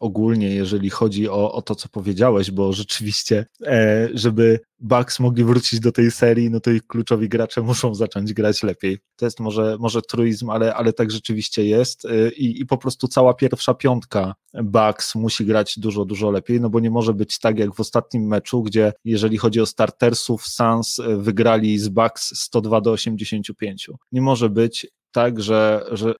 ogólnie, 0.00 0.54
jeżeli 0.54 0.90
chodzi 0.90 1.28
o, 1.28 1.52
o 1.52 1.62
to, 1.62 1.74
co 1.74 1.88
powiedziałeś, 1.88 2.50
bo 2.50 2.72
rzeczywiście, 2.72 3.46
e, 3.62 4.08
żeby 4.14 4.60
Bucks 4.78 5.20
mogli 5.20 5.44
wrócić 5.44 5.80
do 5.80 5.92
tej 5.92 6.10
serii, 6.10 6.50
no 6.50 6.60
to 6.60 6.70
ich 6.70 6.86
kluczowi 6.86 7.28
gracze 7.28 7.62
muszą 7.62 7.94
zacząć 7.94 8.32
grać 8.32 8.62
lepiej. 8.62 8.98
To 9.16 9.24
jest 9.24 9.40
może, 9.40 9.76
może 9.80 10.02
truizm, 10.02 10.50
ale, 10.50 10.74
ale 10.74 10.92
tak 10.92 11.10
rzeczywiście 11.10 11.64
jest 11.64 12.04
e, 12.04 12.30
I, 12.30 12.60
i 12.60 12.66
po 12.66 12.78
prostu 12.78 13.08
cała 13.08 13.34
pierwsza 13.34 13.74
piątka 13.74 14.34
Bucks 14.54 15.14
musi 15.14 15.46
grać 15.46 15.78
dużo, 15.78 16.04
dużo 16.04 16.30
lepiej, 16.30 16.60
no 16.60 16.70
bo 16.70 16.80
nie 16.80 16.90
może 16.90 17.14
być 17.14 17.38
tak 17.38 17.58
jak 17.58 17.74
w 17.74 17.80
ostatnim 17.80 18.26
meczu, 18.26 18.62
gdzie 18.62 18.92
jeżeli 19.04 19.38
chodzi 19.38 19.60
o 19.60 19.66
startersów, 19.66 20.46
Suns 20.46 21.00
wygrali 21.16 21.78
z 21.78 21.88
Bucks 21.88 22.40
102 22.40 22.80
do 22.80 22.90
85. 22.90 23.90
Nie 24.12 24.20
może 24.20 24.50
być 24.50 24.86
tak, 25.12 25.42
że, 25.42 25.84
że 25.92 26.14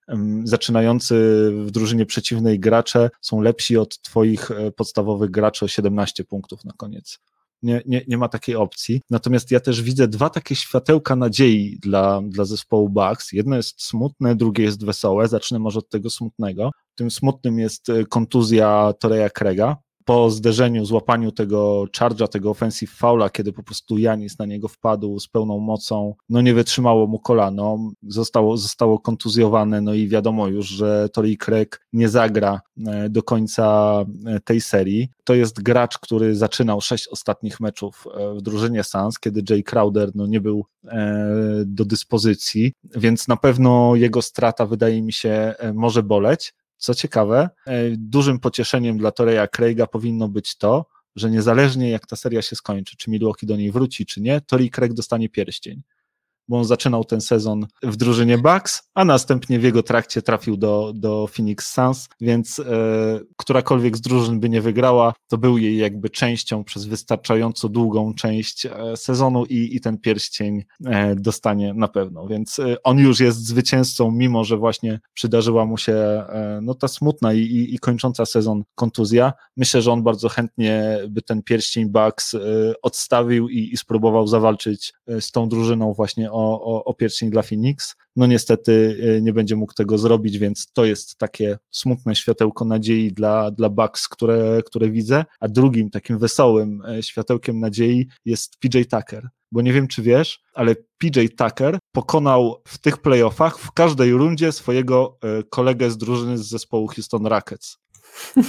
zaczynający 0.45 1.15
w 1.65 1.71
drużynie 1.71 2.07
przeciwnej 2.07 2.61
gracze 2.61 3.11
są 3.21 3.41
lepsi 3.41 3.77
od 3.77 4.03
twoich 4.03 4.51
e, 4.51 4.73
podstawowych 4.73 5.31
graczy 5.31 5.65
o 5.65 5.69
17 5.69 6.25
punktów 6.25 6.65
na 6.65 6.73
koniec. 6.77 7.19
Nie, 7.67 7.83
nie, 7.87 8.05
nie 8.09 8.19
ma 8.19 8.29
takiej 8.29 8.57
opcji. 8.57 9.01
Natomiast 9.11 9.51
ja 9.51 9.61
też 9.61 9.83
widzę 9.83 10.09
dwa 10.09 10.31
takie 10.31 10.57
światełka 10.57 11.17
nadziei 11.17 11.79
dla, 11.83 12.23
dla 12.25 12.45
zespołu 12.45 12.89
Bucks. 12.89 13.33
Jedno 13.33 13.57
jest 13.57 13.83
smutne, 13.83 14.37
drugie 14.37 14.65
jest 14.65 14.85
wesołe. 14.85 15.29
Zacznę 15.29 15.59
może 15.59 15.79
od 15.79 15.89
tego 15.89 16.11
smutnego. 16.11 16.71
Tym 16.95 17.11
smutnym 17.11 17.59
jest 17.59 17.89
e, 17.89 18.05
kontuzja 18.05 18.93
Toreya 19.01 19.31
Krega, 19.35 19.77
po 20.07 20.31
zderzeniu, 20.31 20.85
złapaniu 20.85 21.33
tego 21.33 21.85
charge'a, 21.99 22.29
tego 22.29 22.51
offensive 22.51 22.91
faula, 22.91 23.31
kiedy 23.31 23.53
po 23.53 23.63
prostu 23.63 23.99
Janis 23.99 24.39
na 24.39 24.47
niego 24.47 24.69
wpadł 24.69 25.21
z 25.21 25.29
pełną 25.29 25.59
mocą, 25.59 26.15
no 26.29 26.41
nie 26.41 26.55
wytrzymało 26.55 27.07
mu 27.07 27.19
kolano, 27.19 27.79
zostało, 28.03 28.57
zostało 28.57 28.99
kontuzjowane, 28.99 29.81
no 29.81 29.95
i 29.95 30.09
wiadomo 30.09 30.49
już, 30.49 30.67
że 30.67 31.09
Tori 31.13 31.39
Craig 31.39 31.81
nie 31.93 32.09
zagra 32.09 32.61
e, 32.87 33.09
do 33.09 33.23
końca 33.23 34.05
e, 34.27 34.41
tej 34.41 34.61
serii. 34.61 35.09
To 35.25 35.35
jest 35.35 35.63
gracz, 35.63 35.99
który 35.99 36.35
zaczynał 36.35 36.81
sześć 36.81 37.09
ostatnich 37.09 37.61
meczów 37.61 38.05
e, 38.15 38.35
w 38.35 38.43
drużynie 38.43 38.85
Suns, 38.85 39.19
kiedy 39.19 39.43
Jay 39.51 39.63
Crowder 39.63 40.11
no, 40.15 40.27
nie 40.27 40.41
był 40.41 40.65
do 41.65 41.85
dyspozycji, 41.85 42.73
więc 42.97 43.29
na 43.29 43.37
pewno 43.37 43.97
jego 43.97 44.23
strata 44.23 44.67
wydaje 44.67 45.03
mi 45.03 45.13
się 45.13 45.55
może 45.75 46.03
boleć. 46.03 46.55
Co 46.77 46.95
ciekawe, 46.95 47.51
e, 47.67 47.91
dużym 47.97 48.41
pocieszeniem 48.41 48.99
dla 48.99 49.11
Toreya 49.11 49.49
Craiga 49.49 49.87
powinno 49.87 50.29
być 50.29 50.57
to, 50.57 50.87
że 51.17 51.31
niezależnie 51.31 51.91
jak 51.91 52.07
ta 52.07 52.17
seria 52.17 52.43
się 52.43 52.57
skończy, 52.57 52.97
czy 52.97 53.11
Milwaukee 53.11 53.47
do 53.47 53.57
niej 53.57 53.73
wróci, 53.73 54.07
czy 54.07 54.21
nie, 54.21 54.41
Tori 54.41 54.71
Craig 54.71 54.93
dostanie 54.93 55.29
pierścień 55.29 55.83
bo 56.49 56.57
on 56.57 56.65
zaczynał 56.65 57.05
ten 57.05 57.21
sezon 57.21 57.67
w 57.83 57.97
drużynie 57.97 58.39
Bucks, 58.39 58.83
a 58.95 59.05
następnie 59.05 59.59
w 59.59 59.63
jego 59.63 59.83
trakcie 59.83 60.23
trafił 60.23 60.57
do, 60.57 60.93
do 60.95 61.27
Phoenix 61.27 61.73
Suns, 61.73 62.09
więc 62.21 62.59
e, 62.59 62.65
którakolwiek 63.37 63.97
z 63.97 64.01
drużyn 64.01 64.41
by 64.41 64.49
nie 64.49 64.61
wygrała, 64.61 65.13
to 65.29 65.39
był 65.39 65.59
jej 65.59 65.77
jakby 65.77 66.11
częścią 66.11 66.65
przez 66.65 66.85
wystarczająco 66.87 67.69
długą 67.69 68.15
część 68.15 68.67
e, 68.67 68.97
sezonu 68.97 69.45
i, 69.45 69.77
i 69.77 69.81
ten 69.81 69.99
pierścień 69.99 70.65
e, 70.87 71.17
dostanie 71.17 71.75
na 71.75 71.89
pewno, 71.89 72.27
więc 72.27 72.59
e, 72.59 72.83
on 72.83 72.99
już 72.99 73.21
jest 73.21 73.47
zwycięzcą, 73.47 74.11
mimo 74.11 74.45
że 74.45 74.57
właśnie 74.57 75.01
przydarzyła 75.15 75.65
mu 75.65 75.79
się 75.79 75.93
e, 75.93 76.61
no 76.63 76.75
ta 76.75 76.89
smutna 76.89 77.33
i, 77.33 77.39
i, 77.39 77.75
i, 77.75 77.79
kończąca 77.79 78.27
sezon 78.27 78.63
kontuzja. 78.75 79.33
Myślę, 79.57 79.83
że 79.83 79.93
on 79.93 80.03
bardzo 80.03 80.29
chętnie 80.29 80.99
by 81.09 81.23
ten 81.23 81.43
pierścień 81.43 81.87
Bucks 81.89 82.35
e, 82.35 82.39
odstawił 82.83 83.49
i, 83.49 83.73
i 83.73 83.77
spróbował 83.77 84.27
zawalczyć 84.27 84.93
z 85.21 85.31
tą 85.33 85.49
drużyną 85.49 85.93
właśnie 85.93 86.33
o, 86.37 86.77
o, 86.77 86.85
o 86.85 86.95
pierścień 86.95 87.31
dla 87.31 87.43
Phoenix. 87.43 87.97
No 88.17 88.27
niestety 88.27 88.73
y, 89.19 89.23
nie 89.23 89.33
będzie 89.33 89.57
mógł 89.57 89.75
tego 89.75 89.99
zrobić, 89.99 90.39
więc 90.39 90.73
to 90.73 90.85
jest 90.85 91.19
takie 91.19 91.59
smutne 91.71 92.15
światełko 92.15 92.65
nadziei 92.65 93.13
dla, 93.13 93.51
dla 93.51 93.69
Bucks, 93.69 94.09
które, 94.09 94.61
które 94.67 94.91
widzę. 94.91 95.25
A 95.41 95.49
drugim 95.49 95.91
takim 95.91 96.19
wesołym 96.19 96.83
e, 96.89 97.03
światełkiem 97.03 97.61
nadziei 97.61 98.09
jest 98.25 98.57
PJ 98.59 98.79
Tucker. 98.83 99.29
Bo 99.53 99.63
nie 99.63 99.73
wiem, 99.73 99.89
czy 99.89 100.03
wiesz, 100.03 100.41
ale 100.55 100.75
PJ 100.99 101.21
Tucker 101.39 101.79
pokonał 101.93 102.63
w 102.69 102.79
tych 102.79 102.99
playoffach 102.99 103.59
w 103.59 103.73
każdej 103.73 104.13
rundzie 104.13 104.53
swojego 104.53 105.19
e, 105.23 105.43
kolegę 105.43 105.91
z 105.91 105.97
drużyny 105.97 106.39
z 106.39 106.49
zespołu 106.49 106.87
Houston 106.87 107.27
Rockets. 107.27 107.79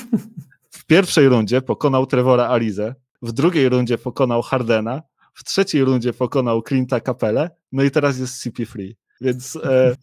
W 0.71 0.85
pierwszej 0.85 1.29
rundzie 1.29 1.61
pokonał 1.61 2.05
Trevora 2.05 2.49
Alize, 2.49 2.95
w 3.21 3.31
drugiej 3.31 3.69
rundzie 3.69 3.97
pokonał 3.97 4.41
Hardena, 4.41 5.01
w 5.37 5.43
trzeciej 5.43 5.83
rundzie 5.83 6.13
pokonał 6.13 6.59
Clint'a 6.59 7.01
Capelle, 7.01 7.49
no 7.71 7.83
i 7.83 7.91
teraz 7.91 8.19
jest 8.19 8.45
CP3. 8.45 8.93
Więc 9.21 9.55
e, 9.55 9.95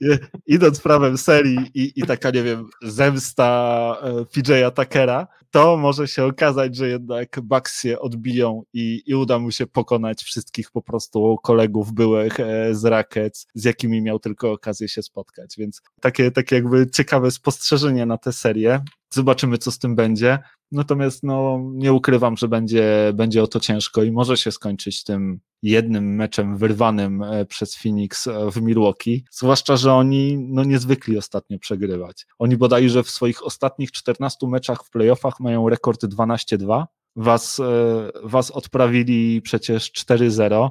idąc 0.47 0.81
prawem 0.81 1.19
serii 1.19 1.59
i, 1.75 1.93
i 1.97 2.03
taka, 2.03 2.31
nie 2.31 2.43
wiem, 2.43 2.69
zemsta 2.83 3.97
e, 4.03 4.13
PJ'a 4.13 4.71
Tuckera, 4.71 5.27
to 5.51 5.77
może 5.77 6.09
się 6.09 6.25
okazać, 6.25 6.77
że 6.77 6.89
jednak 6.89 7.41
Bucks 7.43 7.83
się 7.83 7.99
odbiją 7.99 8.63
i, 8.73 9.03
i 9.07 9.15
uda 9.15 9.39
mu 9.39 9.51
się 9.51 9.67
pokonać 9.67 10.23
wszystkich 10.23 10.71
po 10.71 10.83
prostu 10.83 11.37
kolegów 11.43 11.93
byłych 11.93 12.41
e, 12.41 12.75
z 12.75 12.85
Rackets, 12.85 13.47
z 13.55 13.65
jakimi 13.65 14.03
miał 14.03 14.19
tylko 14.19 14.53
okazję 14.53 14.89
się 14.89 15.03
spotkać. 15.03 15.55
Więc 15.59 15.83
takie, 16.01 16.31
takie 16.31 16.57
jakby 16.57 16.91
ciekawe 16.91 17.31
spostrzeżenie 17.31 18.07
na 18.07 18.19
tę 18.19 18.33
serię. 18.33 18.81
Zobaczymy, 19.11 19.59
co 19.59 19.71
z 19.71 19.79
tym 19.79 19.95
będzie. 19.95 20.39
Natomiast 20.75 21.23
no, 21.23 21.61
nie 21.73 21.93
ukrywam, 21.93 22.37
że 22.37 22.49
będzie, 22.49 23.13
będzie 23.15 23.43
o 23.43 23.47
to 23.47 23.61
ciężko 23.61 24.03
i 24.03 24.13
może 24.13 24.37
się 24.37 24.53
skończyć 24.53 25.05
tym 25.05 25.41
jednym 25.63 26.15
meczem 26.15 26.57
wyrwanym 26.57 27.23
e, 27.23 27.47
przez 27.47 27.77
Phoenix 27.77 28.27
e, 28.27 28.51
w 28.51 28.63
Milwaukee. 28.63 29.25
Zwłaszcza, 29.31 29.77
że 29.77 29.93
oni 29.93 30.39
no, 30.39 30.65
niezwykli 30.65 31.19
ostatnio 31.19 31.59
przegrywać. 31.59 32.27
Oni 32.39 32.57
bodajże 32.57 33.03
w 33.03 33.11
swoich 33.11 33.47
ostatnich 33.47 33.93
14 33.93 34.47
meczach 34.47 34.85
w 34.85 34.91
playoffach 34.91 35.41
mają 35.41 35.69
rekord 35.69 36.05
12-2. 36.05 36.85
Was, 37.17 37.61
e, 37.61 37.65
was 38.23 38.51
odprawili 38.51 39.43
przecież 39.43 39.93
4-0. 39.93 40.71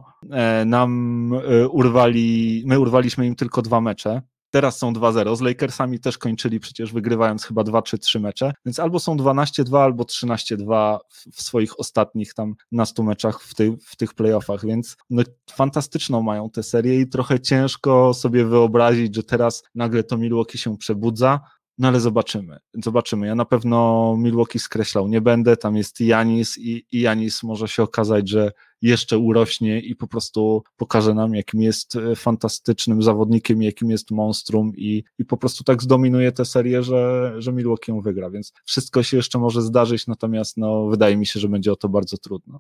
Nam 0.65 1.31
urwali, 1.69 2.63
my 2.65 2.79
urwaliśmy 2.79 3.27
im 3.27 3.35
tylko 3.35 3.61
dwa 3.61 3.81
mecze. 3.81 4.21
Teraz 4.53 4.77
są 4.77 4.93
2-0. 4.93 5.35
Z 5.35 5.41
Lakersami 5.41 5.99
też 5.99 6.17
kończyli 6.17 6.59
przecież 6.59 6.93
wygrywając 6.93 7.43
chyba 7.43 7.63
2 7.63 7.81
czy 7.81 7.97
3 7.97 8.19
mecze, 8.19 8.53
więc 8.65 8.79
albo 8.79 8.99
są 8.99 9.17
12-2, 9.17 9.77
albo 9.77 10.03
13-2 10.03 10.97
w 11.33 11.41
swoich 11.41 11.79
ostatnich 11.79 12.33
tam 12.33 12.55
nastu 12.71 13.03
meczach 13.03 13.41
w, 13.41 13.55
ty, 13.55 13.77
w 13.85 13.95
tych 13.95 14.13
playoffach, 14.13 14.65
więc 14.65 14.97
no, 15.09 15.23
fantastyczną 15.51 16.21
mają 16.21 16.49
tę 16.49 16.63
serię 16.63 16.99
i 17.01 17.09
trochę 17.09 17.39
ciężko 17.39 18.13
sobie 18.13 18.45
wyobrazić, 18.45 19.15
że 19.15 19.23
teraz 19.23 19.63
nagle 19.75 20.03
to 20.03 20.17
Milwaukee 20.17 20.57
się 20.57 20.77
przebudza, 20.77 21.39
no 21.77 21.87
ale 21.87 21.99
zobaczymy, 21.99 22.57
zobaczymy. 22.83 23.27
Ja 23.27 23.35
na 23.35 23.45
pewno 23.45 24.15
Milwaukee 24.17 24.59
skreślał 24.59 25.07
nie 25.07 25.21
będę, 25.21 25.57
tam 25.57 25.75
jest 25.75 26.01
Janis 26.01 26.57
i, 26.57 26.85
i 26.91 27.01
Janis 27.01 27.43
może 27.43 27.67
się 27.67 27.83
okazać, 27.83 28.29
że 28.29 28.51
jeszcze 28.81 29.17
urośnie 29.17 29.79
i 29.79 29.95
po 29.95 30.07
prostu 30.07 30.63
pokaże 30.77 31.13
nam, 31.13 31.35
jakim 31.35 31.61
jest 31.61 31.95
e, 31.95 32.15
fantastycznym 32.15 33.01
zawodnikiem, 33.01 33.61
jakim 33.61 33.91
jest 33.91 34.11
monstrum 34.11 34.71
i, 34.75 35.03
i 35.19 35.25
po 35.25 35.37
prostu 35.37 35.63
tak 35.63 35.83
zdominuje 35.83 36.31
tę 36.31 36.45
serię, 36.45 36.83
że, 36.83 37.33
że 37.37 37.53
Milwaukee 37.53 37.91
ją 37.91 38.01
wygra, 38.01 38.29
więc 38.29 38.53
wszystko 38.65 39.03
się 39.03 39.17
jeszcze 39.17 39.39
może 39.39 39.61
zdarzyć, 39.61 40.07
natomiast 40.07 40.57
no, 40.57 40.87
wydaje 40.87 41.17
mi 41.17 41.25
się, 41.25 41.39
że 41.39 41.49
będzie 41.49 41.71
o 41.71 41.75
to 41.75 41.89
bardzo 41.89 42.17
trudno. 42.17 42.59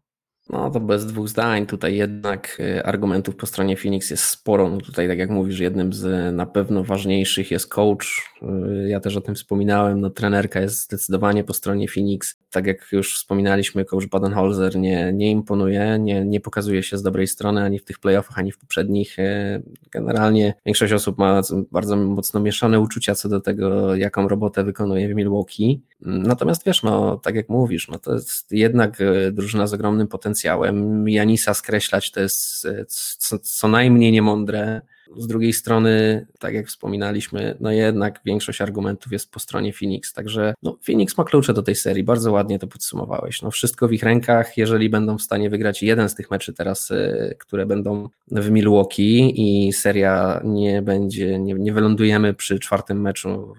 No 0.49 0.69
to 0.69 0.79
bez 0.79 1.05
dwóch 1.05 1.27
zdań. 1.29 1.65
Tutaj 1.65 1.95
jednak 1.95 2.57
y, 2.59 2.85
argumentów 2.85 3.35
po 3.35 3.45
stronie 3.45 3.77
Phoenix 3.77 4.09
jest 4.09 4.23
sporo. 4.23 4.69
No 4.69 4.77
tutaj, 4.77 5.07
tak 5.07 5.17
jak 5.17 5.29
mówisz, 5.29 5.59
jednym 5.59 5.93
z 5.93 6.35
na 6.35 6.45
pewno 6.45 6.83
ważniejszych 6.83 7.51
jest 7.51 7.67
coach. 7.67 8.31
Y, 8.41 8.89
ja 8.89 8.99
też 8.99 9.17
o 9.17 9.21
tym 9.21 9.35
wspominałem. 9.35 10.01
No, 10.01 10.09
trenerka 10.09 10.61
jest 10.61 10.83
zdecydowanie 10.83 11.43
po 11.43 11.53
stronie 11.53 11.87
Phoenix. 11.87 12.35
Tak 12.51 12.67
jak 12.67 12.87
już 12.91 13.15
wspominaliśmy, 13.15 13.85
coach 13.85 14.05
Badenholzer 14.05 14.75
nie, 14.75 15.13
nie 15.13 15.31
imponuje, 15.31 15.99
nie, 15.99 16.25
nie 16.25 16.39
pokazuje 16.39 16.83
się 16.83 16.97
z 16.97 17.03
dobrej 17.03 17.27
strony 17.27 17.63
ani 17.63 17.79
w 17.79 17.85
tych 17.85 17.99
playoffach, 17.99 18.39
ani 18.39 18.51
w 18.51 18.57
poprzednich. 18.57 19.19
Y, 19.19 19.63
generalnie 19.91 20.53
większość 20.65 20.93
osób 20.93 21.17
ma 21.17 21.41
bardzo 21.71 21.95
mocno 21.95 22.39
mieszane 22.39 22.79
uczucia 22.79 23.15
co 23.15 23.29
do 23.29 23.41
tego, 23.41 23.95
jaką 23.95 24.27
robotę 24.27 24.63
wykonuje 24.63 25.13
w 25.13 25.15
Milwaukee. 25.15 25.81
Natomiast 26.01 26.65
wiesz, 26.65 26.83
no 26.83 27.17
tak 27.17 27.35
jak 27.35 27.49
mówisz, 27.49 27.87
no 27.87 27.99
to 27.99 28.13
jest 28.13 28.51
jednak 28.51 28.97
drużyna 29.31 29.67
z 29.67 29.73
ogromnym 29.73 30.07
potencjałem 30.07 30.32
potencjałem. 30.33 31.09
Janisa 31.09 31.53
skreślać 31.53 32.11
to 32.11 32.19
jest 32.19 32.65
e, 32.65 32.85
co, 32.87 33.39
co 33.39 33.67
najmniej 33.67 34.11
niemądre. 34.11 34.81
Z 35.17 35.27
drugiej 35.27 35.53
strony, 35.53 36.25
tak 36.39 36.53
jak 36.53 36.67
wspominaliśmy, 36.67 37.57
no 37.59 37.71
jednak 37.71 38.19
większość 38.25 38.61
argumentów 38.61 39.11
jest 39.11 39.31
po 39.31 39.39
stronie 39.39 39.73
Phoenix, 39.73 40.13
także 40.13 40.53
no, 40.63 40.77
Phoenix 40.85 41.17
ma 41.17 41.23
klucze 41.23 41.53
do 41.53 41.63
tej 41.63 41.75
serii, 41.75 42.03
bardzo 42.03 42.31
ładnie 42.31 42.59
to 42.59 42.67
podsumowałeś. 42.67 43.41
No, 43.41 43.51
wszystko 43.51 43.87
w 43.87 43.93
ich 43.93 44.03
rękach, 44.03 44.57
jeżeli 44.57 44.89
będą 44.89 45.17
w 45.17 45.21
stanie 45.21 45.49
wygrać 45.49 45.83
jeden 45.83 46.09
z 46.09 46.15
tych 46.15 46.31
meczy 46.31 46.53
teraz, 46.53 46.91
e, 46.91 47.35
które 47.39 47.65
będą 47.65 48.09
w 48.31 48.49
Milwaukee 48.49 49.33
i 49.35 49.73
seria 49.73 50.41
nie 50.43 50.81
będzie, 50.81 51.39
nie, 51.39 51.53
nie 51.53 51.73
wylądujemy 51.73 52.33
przy 52.33 52.59
czwartym 52.59 53.01
meczu 53.01 53.53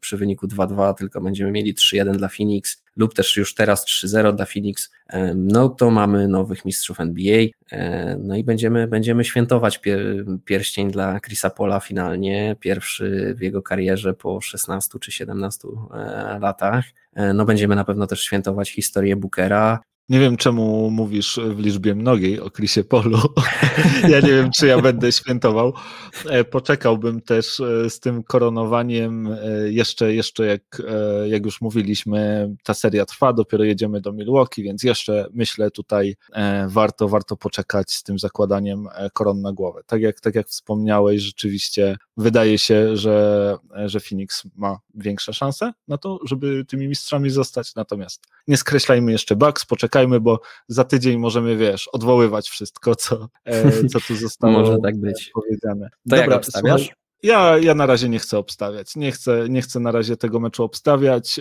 przy 0.00 0.16
wyniku 0.16 0.46
2-2, 0.46 0.94
tylko 0.94 1.20
będziemy 1.20 1.50
mieli 1.50 1.74
3-1 1.74 2.16
dla 2.16 2.28
Phoenix 2.28 2.86
lub 2.96 3.14
też 3.14 3.36
już 3.36 3.54
teraz 3.54 3.86
3-0 3.86 4.36
dla 4.36 4.46
Phoenix, 4.46 4.90
no 5.34 5.68
to 5.68 5.90
mamy 5.90 6.28
nowych 6.28 6.64
mistrzów 6.64 7.00
NBA, 7.00 7.46
no 8.18 8.36
i 8.36 8.44
będziemy, 8.44 8.88
będziemy 8.88 9.24
świętować 9.24 9.80
pierścień 10.44 10.90
dla 10.90 11.20
Chrisa 11.20 11.50
Pola 11.50 11.80
finalnie, 11.80 12.56
pierwszy 12.60 13.34
w 13.38 13.42
jego 13.42 13.62
karierze 13.62 14.14
po 14.14 14.40
16 14.40 14.98
czy 14.98 15.12
17 15.12 15.68
e, 15.68 16.38
latach. 16.38 16.84
E, 17.14 17.32
no 17.32 17.44
będziemy 17.44 17.76
na 17.76 17.84
pewno 17.84 18.06
też 18.06 18.22
świętować 18.22 18.70
historię 18.70 19.16
Bookera, 19.16 19.80
Nie 20.08 20.20
wiem, 20.20 20.36
czemu 20.36 20.90
mówisz 20.90 21.40
w 21.54 21.58
liczbie 21.58 21.94
mnogiej 21.94 22.40
o 22.40 22.50
Chrisie 22.50 22.84
Polu. 22.84 23.18
ja 24.12 24.20
nie 24.20 24.28
wiem, 24.28 24.50
czy 24.58 24.66
ja 24.66 24.82
będę 24.82 25.12
świętował. 25.12 25.72
E, 26.30 26.44
poczekałbym 26.44 27.20
też 27.20 27.60
e, 27.60 27.90
z 27.90 28.00
tym 28.00 28.22
koronowaniem. 28.22 29.26
E, 29.26 29.38
jeszcze, 29.72 30.14
jeszcze 30.14 30.46
jak, 30.46 30.82
jak 31.26 31.44
już 31.44 31.60
mówiliśmy, 31.60 32.50
ta 32.64 32.74
seria 32.74 33.06
trwa, 33.06 33.32
dopiero 33.32 33.64
jedziemy 33.64 34.00
do 34.00 34.12
Milwaukee, 34.12 34.62
więc 34.62 34.82
jeszcze 34.82 35.26
myślę 35.32 35.70
tutaj 35.70 36.16
warto, 36.66 37.08
warto 37.08 37.36
poczekać 37.36 37.92
z 37.92 38.02
tym 38.02 38.18
zakładaniem 38.18 38.88
koron 39.12 39.42
na 39.42 39.52
głowę. 39.52 39.80
Tak 39.86 40.00
jak, 40.00 40.20
tak 40.20 40.34
jak 40.34 40.48
wspomniałeś, 40.48 41.22
rzeczywiście 41.22 41.96
wydaje 42.16 42.58
się, 42.58 42.96
że, 42.96 43.56
że 43.86 44.00
Phoenix 44.00 44.42
ma 44.56 44.78
większe 44.94 45.32
szanse 45.32 45.72
na 45.88 45.98
to, 45.98 46.18
żeby 46.24 46.64
tymi 46.64 46.88
mistrzami 46.88 47.30
zostać. 47.30 47.74
Natomiast 47.74 48.22
nie 48.48 48.56
skreślajmy 48.56 49.12
jeszcze 49.12 49.36
Bucks, 49.36 49.64
poczekajmy, 49.64 49.95
bo 50.20 50.40
za 50.68 50.84
tydzień 50.84 51.18
możemy, 51.18 51.56
wiesz, 51.56 51.88
odwoływać 51.88 52.48
wszystko, 52.48 52.94
co, 52.94 53.28
e, 53.44 53.84
co 53.88 54.00
tu 54.00 54.16
zostało 54.16 54.52
Może 54.52 54.78
tak 54.82 54.96
być. 54.96 55.30
powiedziane. 55.34 55.88
To 56.10 56.16
Dobra, 56.16 56.36
obstawiasz? 56.36 56.90
Ja, 57.22 57.58
ja 57.58 57.74
na 57.74 57.86
razie 57.86 58.08
nie 58.08 58.18
chcę 58.18 58.38
obstawiać. 58.38 58.96
Nie 58.96 59.12
chcę, 59.12 59.46
nie 59.48 59.62
chcę 59.62 59.80
na 59.80 59.92
razie 59.92 60.16
tego 60.16 60.40
meczu 60.40 60.64
obstawiać. 60.64 61.40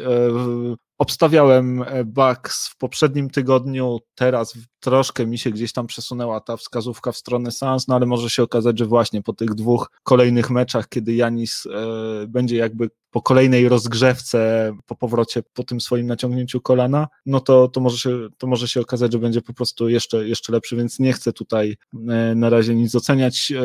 Obstawiałem 0.97 1.81
e, 1.81 2.05
Bucks 2.05 2.67
w 2.67 2.77
poprzednim 2.77 3.29
tygodniu, 3.29 3.99
teraz 4.15 4.57
troszkę 4.79 5.27
mi 5.27 5.37
się 5.37 5.51
gdzieś 5.51 5.73
tam 5.73 5.87
przesunęła 5.87 6.39
ta 6.39 6.57
wskazówka 6.57 7.11
w 7.11 7.17
stronę 7.17 7.51
Suns, 7.51 7.87
no 7.87 7.95
ale 7.95 8.05
może 8.05 8.29
się 8.29 8.43
okazać, 8.43 8.79
że 8.79 8.85
właśnie 8.85 9.21
po 9.21 9.33
tych 9.33 9.55
dwóch 9.55 9.91
kolejnych 10.03 10.49
meczach, 10.49 10.89
kiedy 10.89 11.15
Janis 11.15 11.65
e, 11.65 12.27
będzie 12.27 12.55
jakby 12.55 12.89
po 13.11 13.21
kolejnej 13.21 13.69
rozgrzewce, 13.69 14.71
po 14.85 14.95
powrocie, 14.95 15.43
po 15.53 15.63
tym 15.63 15.81
swoim 15.81 16.07
naciągnięciu 16.07 16.61
kolana, 16.61 17.07
no 17.25 17.39
to, 17.39 17.67
to, 17.67 17.81
może, 17.81 17.97
się, 17.97 18.27
to 18.37 18.47
może 18.47 18.67
się 18.67 18.81
okazać, 18.81 19.13
że 19.13 19.19
będzie 19.19 19.41
po 19.41 19.53
prostu 19.53 19.89
jeszcze, 19.89 20.27
jeszcze 20.27 20.53
lepszy, 20.53 20.75
więc 20.75 20.99
nie 20.99 21.13
chcę 21.13 21.33
tutaj 21.33 21.77
e, 21.93 22.35
na 22.35 22.49
razie 22.49 22.75
nic 22.75 22.95
oceniać. 22.95 23.51
E, 23.51 23.61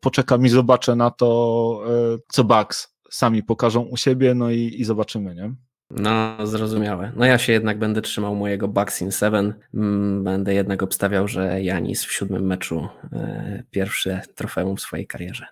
poczekam 0.00 0.46
i 0.46 0.48
zobaczę 0.48 0.96
na 0.96 1.10
to, 1.10 1.80
e, 2.14 2.18
co 2.28 2.44
Bucks 2.44 2.94
sami 3.10 3.42
pokażą 3.42 3.80
u 3.82 3.96
siebie, 3.96 4.34
no 4.34 4.50
i, 4.50 4.74
i 4.78 4.84
zobaczymy, 4.84 5.34
nie? 5.34 5.67
No, 5.90 6.46
zrozumiałe. 6.46 7.12
No 7.16 7.26
ja 7.26 7.38
się 7.38 7.52
jednak 7.52 7.78
będę 7.78 8.02
trzymał 8.02 8.34
mojego 8.34 8.68
Bucks 8.68 9.02
in 9.02 9.12
Seven. 9.12 9.54
Mm, 9.74 10.24
będę 10.24 10.54
jednak 10.54 10.82
obstawiał, 10.82 11.28
że 11.28 11.62
Janis 11.62 12.04
w 12.04 12.12
siódmym 12.12 12.46
meczu 12.46 12.88
e, 13.12 13.62
pierwsze 13.70 14.22
trofeum 14.34 14.76
w 14.76 14.80
swojej 14.80 15.06
karierze. 15.06 15.46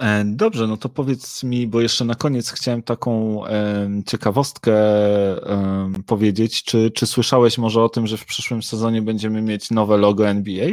E, 0.00 0.24
dobrze, 0.24 0.66
no 0.66 0.76
to 0.76 0.88
powiedz 0.88 1.42
mi, 1.44 1.66
bo 1.66 1.80
jeszcze 1.80 2.04
na 2.04 2.14
koniec 2.14 2.50
chciałem 2.50 2.82
taką 2.82 3.46
e, 3.46 3.88
ciekawostkę 4.06 4.72
e, 4.72 5.92
powiedzieć. 6.06 6.64
Czy, 6.64 6.90
czy 6.90 7.06
słyszałeś 7.06 7.58
może 7.58 7.82
o 7.82 7.88
tym, 7.88 8.06
że 8.06 8.16
w 8.16 8.24
przyszłym 8.24 8.62
sezonie 8.62 9.02
będziemy 9.02 9.42
mieć 9.42 9.70
nowe 9.70 9.96
logo 9.96 10.28
NBA? 10.28 10.68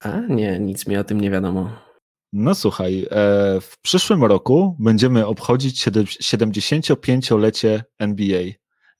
A 0.00 0.20
nie, 0.20 0.58
nic 0.60 0.86
mi 0.86 0.96
o 0.96 1.04
tym 1.04 1.20
nie 1.20 1.30
wiadomo. 1.30 1.85
No 2.38 2.54
słuchaj, 2.54 3.02
e, 3.02 3.06
w 3.60 3.78
przyszłym 3.82 4.24
roku 4.24 4.76
będziemy 4.78 5.26
obchodzić 5.26 5.88
75-lecie 5.88 7.84
NBA. 7.98 8.42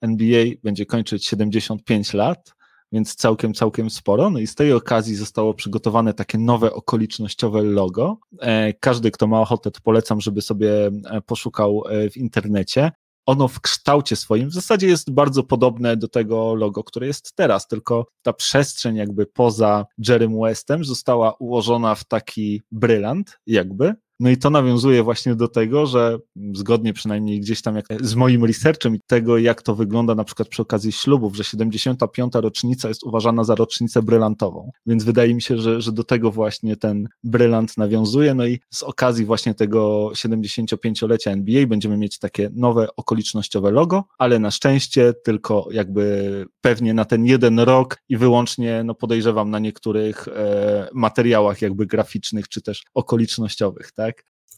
NBA 0.01 0.45
będzie 0.65 0.87
kończyć 0.87 1.27
75 1.27 2.15
lat, 2.15 2.55
więc 2.93 3.15
całkiem, 3.15 3.55
całkiem 3.55 3.91
sporo. 3.91 4.31
No 4.31 4.39
i 4.39 4.47
z 4.47 4.55
tej 4.55 4.73
okazji 4.73 5.15
zostało 5.15 5.55
przygotowane 5.55 6.15
takie 6.15 6.39
nowe 6.39 6.73
okolicznościowe 6.73 7.63
logo. 7.63 8.19
E, 8.41 8.73
każdy, 8.73 9.11
kto 9.11 9.27
ma 9.27 9.41
ochotę, 9.41 9.71
to 9.71 9.81
polecam, 9.81 10.21
żeby 10.21 10.43
sobie 10.43 10.87
e, 10.87 11.21
poszukał 11.27 11.83
w 12.13 12.17
internecie 12.17 12.91
ono 13.27 13.49
w 13.49 13.61
kształcie 13.61 14.17
swoim 14.17 14.49
w 14.49 14.53
zasadzie 14.53 14.87
jest 14.87 15.11
bardzo 15.11 15.43
podobne 15.43 15.97
do 15.97 16.09
tego 16.09 16.55
logo, 16.55 16.85
które 16.85 17.07
jest 17.07 17.33
teraz, 17.35 17.69
tylko 17.69 18.07
ta 18.23 18.33
przestrzeń 18.33 18.97
jakby 18.97 19.27
poza 19.27 19.85
Jerem 20.09 20.41
Westem 20.41 20.85
została 20.85 21.33
ułożona 21.39 21.95
w 21.95 22.05
taki 22.05 22.63
brylant 22.73 23.39
jakby, 23.47 23.95
no 24.21 24.31
i 24.31 24.37
to 24.37 24.51
nawiązuje 24.51 25.03
właśnie 25.03 25.35
do 25.35 25.49
tego, 25.49 25.87
że 25.87 26.19
zgodnie 26.53 26.93
przynajmniej 26.93 27.41
gdzieś 27.41 27.63
tam 27.63 27.77
jak 27.77 27.87
z 28.01 28.15
moim 28.15 28.45
researchem 28.45 28.95
i 28.97 29.01
tego, 29.07 29.39
jak 29.39 29.63
to 29.63 29.75
wygląda 29.75 30.15
na 30.15 30.25
przykład 30.25 30.49
przy 30.49 30.63
okazji 30.63 30.93
ślubów, 30.93 31.37
że 31.37 31.45
75. 31.45 32.33
rocznica 32.35 32.89
jest 32.89 33.05
uważana 33.05 33.45
za 33.45 33.55
rocznicę 33.55 34.03
brylantową. 34.03 34.71
Więc 34.87 35.05
wydaje 35.05 35.35
mi 35.35 35.43
się, 35.43 35.59
że, 35.59 35.81
że 35.81 35.93
do 35.93 36.05
tego 36.05 36.31
właśnie 36.31 36.77
ten 36.77 37.09
brylant 37.25 37.77
nawiązuje. 37.77 38.35
No 38.35 38.47
i 38.47 38.61
z 38.71 38.83
okazji 38.83 39.25
właśnie 39.25 39.55
tego 39.55 40.11
75-lecia 40.15 41.31
NBA 41.31 41.67
będziemy 41.67 41.97
mieć 41.97 42.19
takie 42.19 42.51
nowe 42.53 42.89
okolicznościowe 42.97 43.71
logo, 43.71 44.05
ale 44.19 44.39
na 44.39 44.51
szczęście 44.51 45.15
tylko 45.25 45.69
jakby 45.71 46.47
pewnie 46.61 46.95
na 46.95 47.05
ten 47.05 47.27
jeden 47.27 47.61
rok 47.61 47.99
i 48.09 48.17
wyłącznie, 48.17 48.83
no 48.85 48.95
podejrzewam, 48.95 49.51
na 49.51 49.59
niektórych 49.59 50.29
e, 50.29 50.89
materiałach 50.95 51.63
jakby 51.63 51.87
graficznych 51.87 52.49
czy 52.49 52.63
też 52.63 52.85
okolicznościowych, 52.95 53.93
tak? 53.93 54.06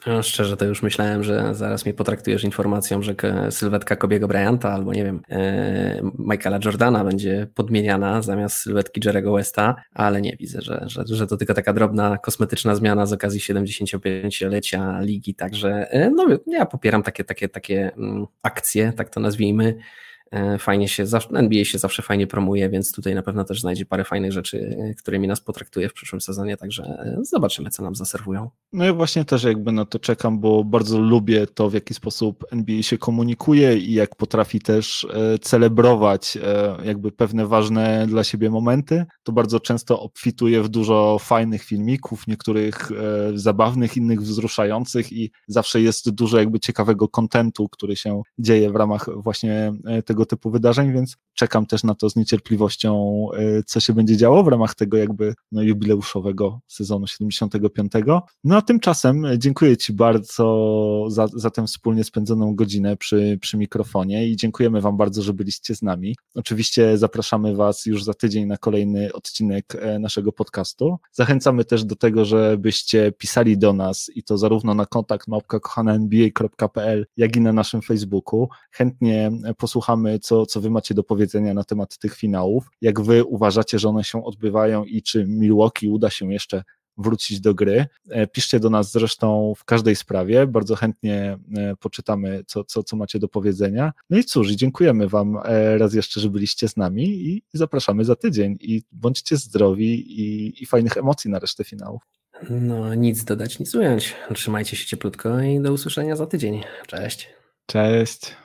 No, 0.06 0.22
szczerze 0.22 0.56
to 0.56 0.64
już 0.64 0.82
myślałem, 0.82 1.24
że 1.24 1.54
zaraz 1.54 1.84
mnie 1.84 1.94
potraktujesz 1.94 2.44
informacją, 2.44 3.02
że 3.02 3.14
sylwetka 3.50 3.96
Kobiego 3.96 4.28
Bryanta 4.28 4.72
albo 4.72 4.92
nie 4.92 5.04
wiem, 5.04 5.20
e, 5.30 6.00
Michaela 6.18 6.58
Jordana 6.64 7.04
będzie 7.04 7.46
podmieniana 7.54 8.22
zamiast 8.22 8.56
sylwetki 8.56 9.00
Jerego 9.04 9.32
Westa, 9.32 9.76
ale 9.94 10.22
nie 10.22 10.36
widzę, 10.36 10.62
że, 10.62 10.84
że, 10.86 11.04
że 11.06 11.26
to 11.26 11.36
tylko 11.36 11.54
taka 11.54 11.72
drobna 11.72 12.18
kosmetyczna 12.18 12.74
zmiana 12.74 13.06
z 13.06 13.12
okazji 13.12 13.40
75-lecia 13.40 15.00
ligi, 15.00 15.34
także 15.34 15.90
e, 15.90 16.10
no, 16.10 16.26
ja 16.46 16.66
popieram 16.66 17.02
takie, 17.02 17.24
takie, 17.24 17.48
takie 17.48 17.92
mm, 17.96 18.26
akcje, 18.42 18.92
tak 18.92 19.10
to 19.10 19.20
nazwijmy. 19.20 19.74
E, 20.30 20.58
fajnie 20.58 20.88
się, 20.88 21.04
NBA 21.32 21.64
się 21.64 21.78
zawsze 21.78 22.02
fajnie 22.02 22.26
promuje, 22.26 22.68
więc 22.68 22.92
tutaj 22.92 23.14
na 23.14 23.22
pewno 23.22 23.44
też 23.44 23.60
znajdzie 23.60 23.86
parę 23.86 24.04
fajnych 24.04 24.32
rzeczy, 24.32 24.76
e, 24.78 24.94
którymi 24.94 25.28
nas 25.28 25.40
potraktuje 25.40 25.88
w 25.88 25.92
przyszłym 25.92 26.20
sezonie, 26.20 26.56
także 26.56 26.82
e, 26.84 27.18
zobaczymy, 27.22 27.70
co 27.70 27.82
nam 27.82 27.94
zaserwują. 27.94 28.50
No 28.72 28.84
ja 28.84 28.94
właśnie 28.94 29.24
też 29.24 29.44
jakby 29.44 29.72
na 29.72 29.84
to 29.84 29.98
czekam, 29.98 30.40
bo 30.40 30.64
bardzo 30.64 30.98
lubię 30.98 31.46
to, 31.46 31.70
w 31.70 31.74
jaki 31.74 31.94
sposób 31.94 32.44
NBA 32.50 32.82
się 32.82 32.98
komunikuje 32.98 33.78
i 33.78 33.92
jak 33.92 34.16
potrafi 34.16 34.60
też 34.60 35.06
celebrować 35.40 36.38
jakby 36.84 37.12
pewne 37.12 37.46
ważne 37.46 38.06
dla 38.08 38.24
siebie 38.24 38.50
momenty. 38.50 39.04
To 39.22 39.32
bardzo 39.32 39.60
często 39.60 40.00
obfituje 40.00 40.62
w 40.62 40.68
dużo 40.68 41.18
fajnych 41.20 41.62
filmików, 41.62 42.26
niektórych 42.26 42.90
zabawnych, 43.34 43.96
innych 43.96 44.22
wzruszających 44.22 45.12
i 45.12 45.30
zawsze 45.46 45.80
jest 45.80 46.10
dużo 46.10 46.38
jakby 46.38 46.60
ciekawego 46.60 47.08
kontentu, 47.08 47.68
który 47.68 47.96
się 47.96 48.22
dzieje 48.38 48.70
w 48.70 48.76
ramach 48.76 49.06
właśnie 49.16 49.72
tego 50.04 50.17
tego 50.18 50.26
typu 50.26 50.50
wydarzeń, 50.50 50.92
więc 50.92 51.16
czekam 51.34 51.66
też 51.66 51.84
na 51.84 51.94
to 51.94 52.10
z 52.10 52.16
niecierpliwością, 52.16 53.26
e, 53.36 53.62
co 53.62 53.80
się 53.80 53.92
będzie 53.92 54.16
działo 54.16 54.42
w 54.42 54.48
ramach 54.48 54.74
tego 54.74 54.96
jakby 54.96 55.34
no, 55.52 55.62
jubileuszowego 55.62 56.60
sezonu 56.68 57.06
75. 57.06 57.92
No 58.44 58.56
a 58.56 58.62
tymczasem 58.62 59.26
dziękuję 59.36 59.76
Ci 59.76 59.92
bardzo 59.92 61.04
za, 61.08 61.26
za 61.26 61.50
tę 61.50 61.66
wspólnie 61.66 62.04
spędzoną 62.04 62.54
godzinę 62.54 62.96
przy, 62.96 63.38
przy 63.40 63.56
mikrofonie 63.56 64.28
i 64.28 64.36
dziękujemy 64.36 64.80
Wam 64.80 64.96
bardzo, 64.96 65.22
że 65.22 65.34
byliście 65.34 65.74
z 65.74 65.82
nami. 65.82 66.16
Oczywiście 66.34 66.98
zapraszamy 66.98 67.56
Was 67.56 67.86
już 67.86 68.04
za 68.04 68.14
tydzień 68.14 68.46
na 68.46 68.56
kolejny 68.56 69.12
odcinek 69.12 69.74
e, 69.74 69.98
naszego 69.98 70.32
podcastu. 70.32 70.98
Zachęcamy 71.12 71.64
też 71.64 71.84
do 71.84 71.96
tego, 71.96 72.24
żebyście 72.24 73.12
pisali 73.12 73.58
do 73.58 73.72
nas 73.72 74.10
i 74.14 74.22
to 74.22 74.38
zarówno 74.38 74.74
na 74.74 74.86
kontakt 74.86 75.28
małpka.kochananba.pl, 75.28 77.06
jak 77.16 77.36
i 77.36 77.40
na 77.40 77.52
naszym 77.52 77.82
Facebooku. 77.82 78.48
Chętnie 78.72 79.30
posłuchamy 79.58 80.07
co, 80.18 80.46
co 80.46 80.60
wy 80.60 80.70
macie 80.70 80.94
do 80.94 81.02
powiedzenia 81.02 81.54
na 81.54 81.64
temat 81.64 81.98
tych 81.98 82.16
finałów, 82.16 82.70
jak 82.80 83.00
wy 83.00 83.24
uważacie, 83.24 83.78
że 83.78 83.88
one 83.88 84.04
się 84.04 84.24
odbywają 84.24 84.84
i 84.84 85.02
czy 85.02 85.26
Milwaukee 85.26 85.88
uda 85.88 86.10
się 86.10 86.32
jeszcze 86.32 86.62
wrócić 86.98 87.40
do 87.40 87.54
gry. 87.54 87.86
E, 88.10 88.26
piszcie 88.26 88.60
do 88.60 88.70
nas 88.70 88.92
zresztą 88.92 89.52
w 89.56 89.64
każdej 89.64 89.96
sprawie, 89.96 90.46
bardzo 90.46 90.76
chętnie 90.76 91.38
e, 91.56 91.76
poczytamy, 91.76 92.44
co, 92.46 92.64
co, 92.64 92.82
co 92.82 92.96
macie 92.96 93.18
do 93.18 93.28
powiedzenia. 93.28 93.92
No 94.10 94.18
i 94.18 94.24
cóż, 94.24 94.50
dziękujemy 94.50 95.08
Wam 95.08 95.38
e, 95.44 95.78
raz 95.78 95.94
jeszcze, 95.94 96.20
że 96.20 96.30
byliście 96.30 96.68
z 96.68 96.76
nami 96.76 97.04
i 97.04 97.42
zapraszamy 97.52 98.04
za 98.04 98.16
tydzień 98.16 98.56
i 98.60 98.82
bądźcie 98.92 99.36
zdrowi 99.36 100.20
i, 100.20 100.62
i 100.62 100.66
fajnych 100.66 100.96
emocji 100.96 101.30
na 101.30 101.38
resztę 101.38 101.64
finału. 101.64 102.00
No, 102.50 102.94
nic 102.94 103.24
dodać, 103.24 103.58
nic 103.58 103.74
ująć. 103.74 104.14
Trzymajcie 104.34 104.76
się 104.76 104.86
cieplutko 104.86 105.40
i 105.40 105.60
do 105.60 105.72
usłyszenia 105.72 106.16
za 106.16 106.26
tydzień. 106.26 106.62
Cześć. 106.86 107.28
Cześć. 107.66 108.36